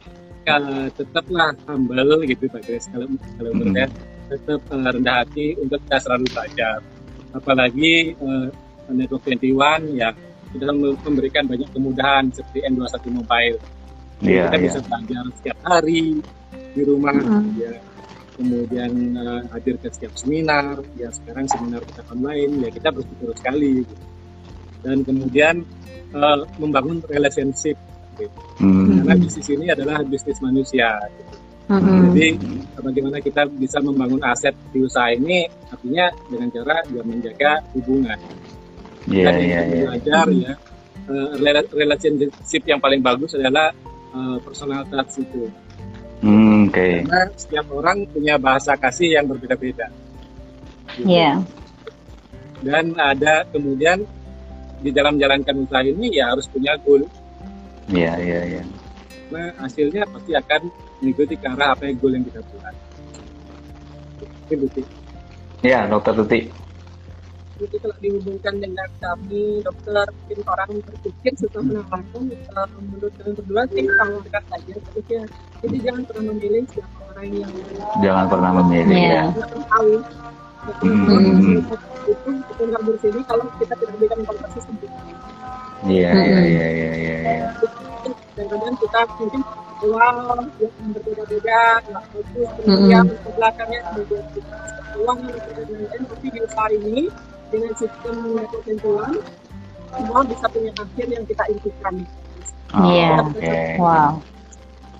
uh, 0.47 0.85
tetaplah 0.93 1.53
humble 1.65 2.21
gitu 2.25 2.45
Pak 2.49 2.61
Chris 2.65 2.85
kalau 2.91 3.07
kalau 3.37 3.51
menurut 3.53 3.73
saya 3.73 3.87
tetap 4.29 4.61
uh, 4.69 4.89
rendah 4.93 5.15
hati 5.25 5.57
untuk 5.57 5.79
kita 5.87 5.97
selalu 6.05 6.25
belajar 6.29 6.77
apalagi 7.33 8.13
uh, 8.21 8.49
Network 8.89 9.25
21 9.29 9.97
yang 9.97 10.15
sudah 10.51 10.67
mem- 10.69 10.99
memberikan 10.99 11.43
banyak 11.45 11.69
kemudahan 11.69 12.23
seperti 12.29 12.59
N21 12.65 13.05
Mobile 13.11 13.57
Jadi 14.19 14.27
Iya, 14.29 14.43
kita 14.45 14.55
iya. 14.55 14.63
bisa 14.65 14.79
belajar 14.83 15.23
setiap 15.33 15.57
hari 15.63 16.03
di 16.69 16.81
rumah 16.83 17.15
Mm. 17.15 17.45
ya 17.55 17.73
kemudian 18.35 18.91
uh, 19.15 19.41
hadir 19.49 19.75
ke 19.77 19.87
setiap 19.89 20.15
seminar 20.15 20.79
ya 20.95 21.07
sekarang 21.09 21.43
seminar 21.45 21.83
kita 21.83 22.01
online 22.07 22.53
ya 22.57 22.69
kita 22.69 22.87
bersyukur 22.89 23.35
sekali 23.35 23.83
gitu. 23.83 23.95
dan 24.79 24.97
kemudian 25.03 25.55
uh, 26.11 26.39
membangun 26.55 27.03
relationship 27.05 27.75
Hmm. 28.59 28.99
karena 28.99 29.15
bisnis 29.15 29.47
ini 29.47 29.71
adalah 29.71 30.03
bisnis 30.03 30.35
manusia 30.39 30.91
gitu. 31.15 31.35
Mm-mm. 31.71 32.11
jadi 32.11 32.27
bagaimana 32.75 33.17
kita 33.19 33.47
bisa 33.47 33.79
membangun 33.79 34.19
aset 34.21 34.51
di 34.71 34.83
usaha 34.83 35.07
ini 35.07 35.47
artinya 35.67 36.11
dengan 36.27 36.51
cara 36.51 36.83
ya 36.89 36.99
menjaga 36.99 37.63
hubungan 37.71 38.19
Iya, 39.07 39.25
dan 39.29 39.35
iya, 39.39 39.47
yang 39.53 39.67
iya. 39.69 39.83
belajar 39.87 40.25
ya 40.27 40.53
uh, 41.07 41.29
rela- 41.39 41.71
relationship 41.71 42.63
yang 42.65 42.79
paling 42.79 42.99
bagus 42.99 43.31
adalah 43.33 43.71
uh, 44.11 44.37
personal 44.43 44.83
touch 44.87 45.21
itu 45.21 45.47
Hmm, 46.19 46.67
Oke. 46.67 47.07
karena 47.07 47.31
setiap 47.31 47.71
orang 47.71 48.03
punya 48.11 48.35
bahasa 48.35 48.75
kasih 48.75 49.15
yang 49.15 49.23
berbeda-beda 49.23 49.87
Gitu. 50.97 51.05
Iya. 51.15 51.39
dan 52.59 52.91
ada 52.97 53.47
kemudian 53.47 54.03
di 54.83 54.91
dalam 54.91 55.15
menjalankan 55.15 55.63
usaha 55.63 55.79
ini 55.79 56.19
ya 56.19 56.35
harus 56.35 56.43
punya 56.51 56.75
goal 56.83 57.07
Iya, 57.87 58.19
iya, 58.19 58.39
iya. 58.51 58.63
nah 59.31 59.47
hasilnya 59.63 60.03
pasti 60.11 60.35
akan 60.35 60.61
mengikuti 60.99 61.39
ke 61.39 61.47
arah 61.47 61.71
apa 61.71 61.87
yang 61.87 61.95
goal 62.03 62.11
yang 62.19 62.25
kita 62.27 62.43
buat 62.43 62.75
itu 64.49 64.81
Iya, 65.59 65.87
Dokter 65.87 66.13
Tuti. 66.15 66.39
Jadi 67.59 67.75
kalau 67.77 67.97
dihubungkan 67.99 68.53
dengan 68.55 68.87
kami 68.97 69.59
dokter 69.59 70.05
mungkin 70.07 70.39
orang 70.47 70.69
berpikir 70.79 71.31
setelah 71.35 71.63
menangkan 71.67 72.23
uh, 72.55 72.67
menurut 72.79 73.11
kalian 73.19 73.35
berdua 73.35 73.63
sih 73.67 73.83
kalau 73.85 74.17
dekat 74.23 74.43
saja 74.47 74.73
terusnya 74.79 75.21
jadi 75.59 75.75
jangan 75.83 76.01
pernah 76.07 76.23
memilih 76.31 76.63
siapa 76.71 76.97
orang 77.09 77.27
yang 77.35 77.51
Jangan 77.99 78.25
pernah 78.31 78.51
memilih 78.63 78.95
Iya. 78.95 79.11
ya. 79.11 79.23
kita 79.35 79.59
tahu 79.67 79.91
Hmm. 80.59 81.63
itu 82.05 82.29
kita 82.45 82.61
nggak 82.67 82.83
bersini 82.83 83.19
kalau 83.23 83.43
kita 83.57 83.73
tidak 83.73 83.95
berikan 83.95 84.17
informasi 84.21 84.59
sendiri 84.59 84.95
Iya, 85.81 86.11
Mm-mm. 86.11 86.19
iya, 86.19 86.39
iya, 86.43 86.67
iya, 86.69 86.91
iya, 86.93 87.15
iya. 87.15 87.39
dan 88.35 88.45
kemudian 88.45 88.75
kita 88.75 88.99
mungkin 89.15 89.41
uang 89.81 90.17
yang 90.59 90.73
berbeda-beda 90.91 91.59
nggak 91.81 92.03
fokus 92.11 92.47
Mm-mm. 92.51 92.67
kemudian 92.67 93.03
ke 93.07 93.29
belakangnya 93.31 93.79
kemudian 93.87 94.23
kita 94.31 94.55
uang 94.99 95.17
yang 95.17 95.31
berbeda-beda 95.39 95.95
tapi 96.05 96.27
di 96.27 96.39
usaha 96.43 96.67
ini 96.69 96.99
dengan 97.49 97.73
sistem 97.73 98.15
network 98.33 98.63
tentuan 98.63 99.13
semua 99.89 100.21
bisa 100.21 100.45
punya 100.47 100.71
akhir 100.75 101.07
yang 101.07 101.25
kita 101.25 101.43
impikan 101.49 101.95
Oh, 102.69 102.85
Iya. 102.85 103.25
Oke. 103.25 103.57
Wow. 103.81 104.11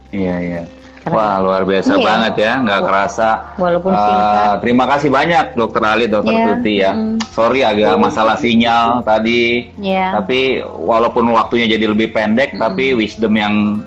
Iya, 0.09 0.35
iya. 0.41 0.61
Wah, 1.05 1.37
luar 1.37 1.63
biasa 1.63 1.95
Iya. 1.95 2.01
banget 2.03 2.33
ya, 2.35 2.53
nggak 2.59 2.81
kerasa. 2.81 3.29
Walaupun 3.55 3.93
Eh, 3.93 4.01
singkat. 4.01 4.55
terima 4.59 4.85
kasih 4.85 5.09
banyak, 5.09 5.45
Dokter 5.53 5.83
Ali, 5.83 6.05
Dokter 6.05 6.33
Iya, 6.33 6.45
Tuti 6.49 6.73
ya. 6.75 6.91
mm. 6.91 7.17
Sorry 7.29 7.61
agak 7.61 7.93
masalah 7.95 8.35
sinyal 8.35 9.05
tadi, 9.05 9.69
Iya. 9.77 10.17
tapi 10.17 10.39
walaupun 10.65 11.29
waktunya 11.29 11.69
jadi 11.69 11.85
lebih 11.87 12.09
pendek, 12.09 12.57
tapi 12.57 12.93
wisdom 12.93 13.33
yang 13.33 13.85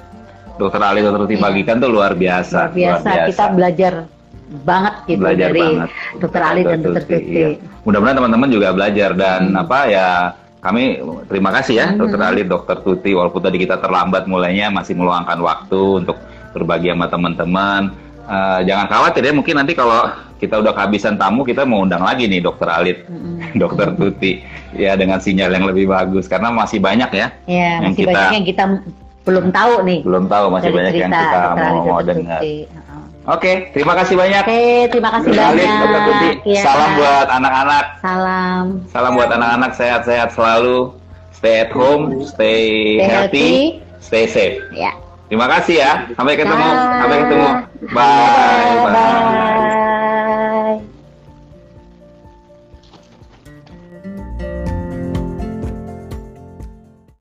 Dokter 0.56 0.78
Ali, 0.78 1.02
Dokter 1.02 1.26
Tuti 1.26 1.36
Iya. 1.36 1.42
bagikan 1.42 1.76
tuh 1.78 1.90
luar 1.90 2.14
biasa. 2.14 2.70
Luar 2.70 3.02
biasa. 3.02 3.10
Kita 3.28 3.46
belajar 3.50 3.92
banget 4.58 4.94
gitu 5.06 5.18
belajar 5.18 5.48
dari 5.48 5.60
banget. 5.62 5.88
Dokter 6.16 6.42
Ali 6.42 6.62
dan 6.62 6.78
Dokter 6.80 7.02
Tuti. 7.02 7.16
iya. 7.26 7.48
Mudah-mudahan 7.82 8.16
teman-teman 8.16 8.48
juga 8.48 8.68
belajar 8.70 9.10
dan 9.12 9.40
apa 9.54 9.78
ya 9.86 10.06
kami 10.58 10.82
terima 11.26 11.50
kasih 11.50 11.74
ya 11.74 11.86
Hmm. 11.88 11.98
Dokter 11.98 12.20
Ali, 12.20 12.42
Dokter 12.44 12.76
Tuti 12.78 13.10
walaupun 13.10 13.40
tadi 13.40 13.56
kita 13.56 13.76
terlambat 13.76 14.24
mulainya 14.24 14.68
masih 14.68 14.94
meluangkan 14.94 15.38
waktu 15.38 15.80
untuk 15.98 16.16
berbagi 16.52 16.88
sama 16.88 17.06
teman-teman. 17.06 17.82
Eh, 18.22 18.60
jangan 18.64 18.86
khawatir 18.86 19.22
ya 19.22 19.32
mungkin 19.32 19.56
nanti 19.56 19.72
kalau 19.72 20.06
kita 20.36 20.54
udah 20.56 20.70
kehabisan 20.70 21.16
tamu 21.16 21.42
kita 21.42 21.62
mau 21.62 21.80
undang 21.80 22.00
lagi 22.00 22.24
nih 22.24 22.38
Dokter 22.40 22.68
Alit, 22.68 23.02
Mm-mm. 23.04 23.40
Dokter 23.60 23.90
Tuti 23.90 24.38
ya 24.72 24.94
dengan 24.94 25.18
sinyal 25.18 25.50
yang 25.50 25.66
lebih 25.66 25.86
bagus 25.86 26.24
karena 26.24 26.48
masih 26.48 26.78
banyak 26.78 27.10
ya 27.10 27.26
Ya, 27.44 27.78
Yang 27.78 27.82
masih 27.88 27.98
kita- 27.98 28.10
banyak 28.12 28.32
yang 28.32 28.46
kita 28.46 28.64
belum 29.22 29.46
tahu 29.50 29.72
nih. 29.82 30.00
belum 30.02 30.24
tahu 30.26 30.44
masih 30.48 30.70
banyak 30.72 30.94
yang 30.96 31.10
kita 31.10 31.40
mau, 31.56 31.76
mau 31.84 32.00
dengar. 32.00 32.40
Tuti. 32.40 32.54
Oke, 33.22 33.70
terima 33.70 33.94
kasih 33.94 34.18
banyak. 34.18 34.42
Oke, 34.42 34.62
terima 34.90 35.10
kasih 35.14 35.30
Dokter 35.30 35.46
Alit, 35.54 35.62
banyak. 35.70 36.02
Tuti. 36.02 36.30
Iya. 36.50 36.62
Salam 36.66 36.90
buat 36.98 37.28
anak-anak. 37.30 37.84
Salam. 38.02 38.64
Salam 38.90 39.12
buat 39.14 39.30
anak-anak 39.30 39.70
sehat-sehat 39.78 40.34
selalu. 40.34 40.90
Stay 41.30 41.62
at 41.62 41.70
home, 41.70 42.22
stay, 42.26 42.98
Stay 42.98 43.06
healthy, 43.06 43.50
healthy. 43.78 44.02
stay 44.02 44.24
safe. 44.26 44.58
Ya. 44.74 44.90
Terima 45.30 45.46
kasih 45.48 45.74
ya. 45.80 45.92
Sampai 46.18 46.34
ketemu. 46.34 46.66
Bye. 46.66 46.98
Sampai 47.02 47.16
ketemu. 47.24 47.48
Bye. 47.94 49.90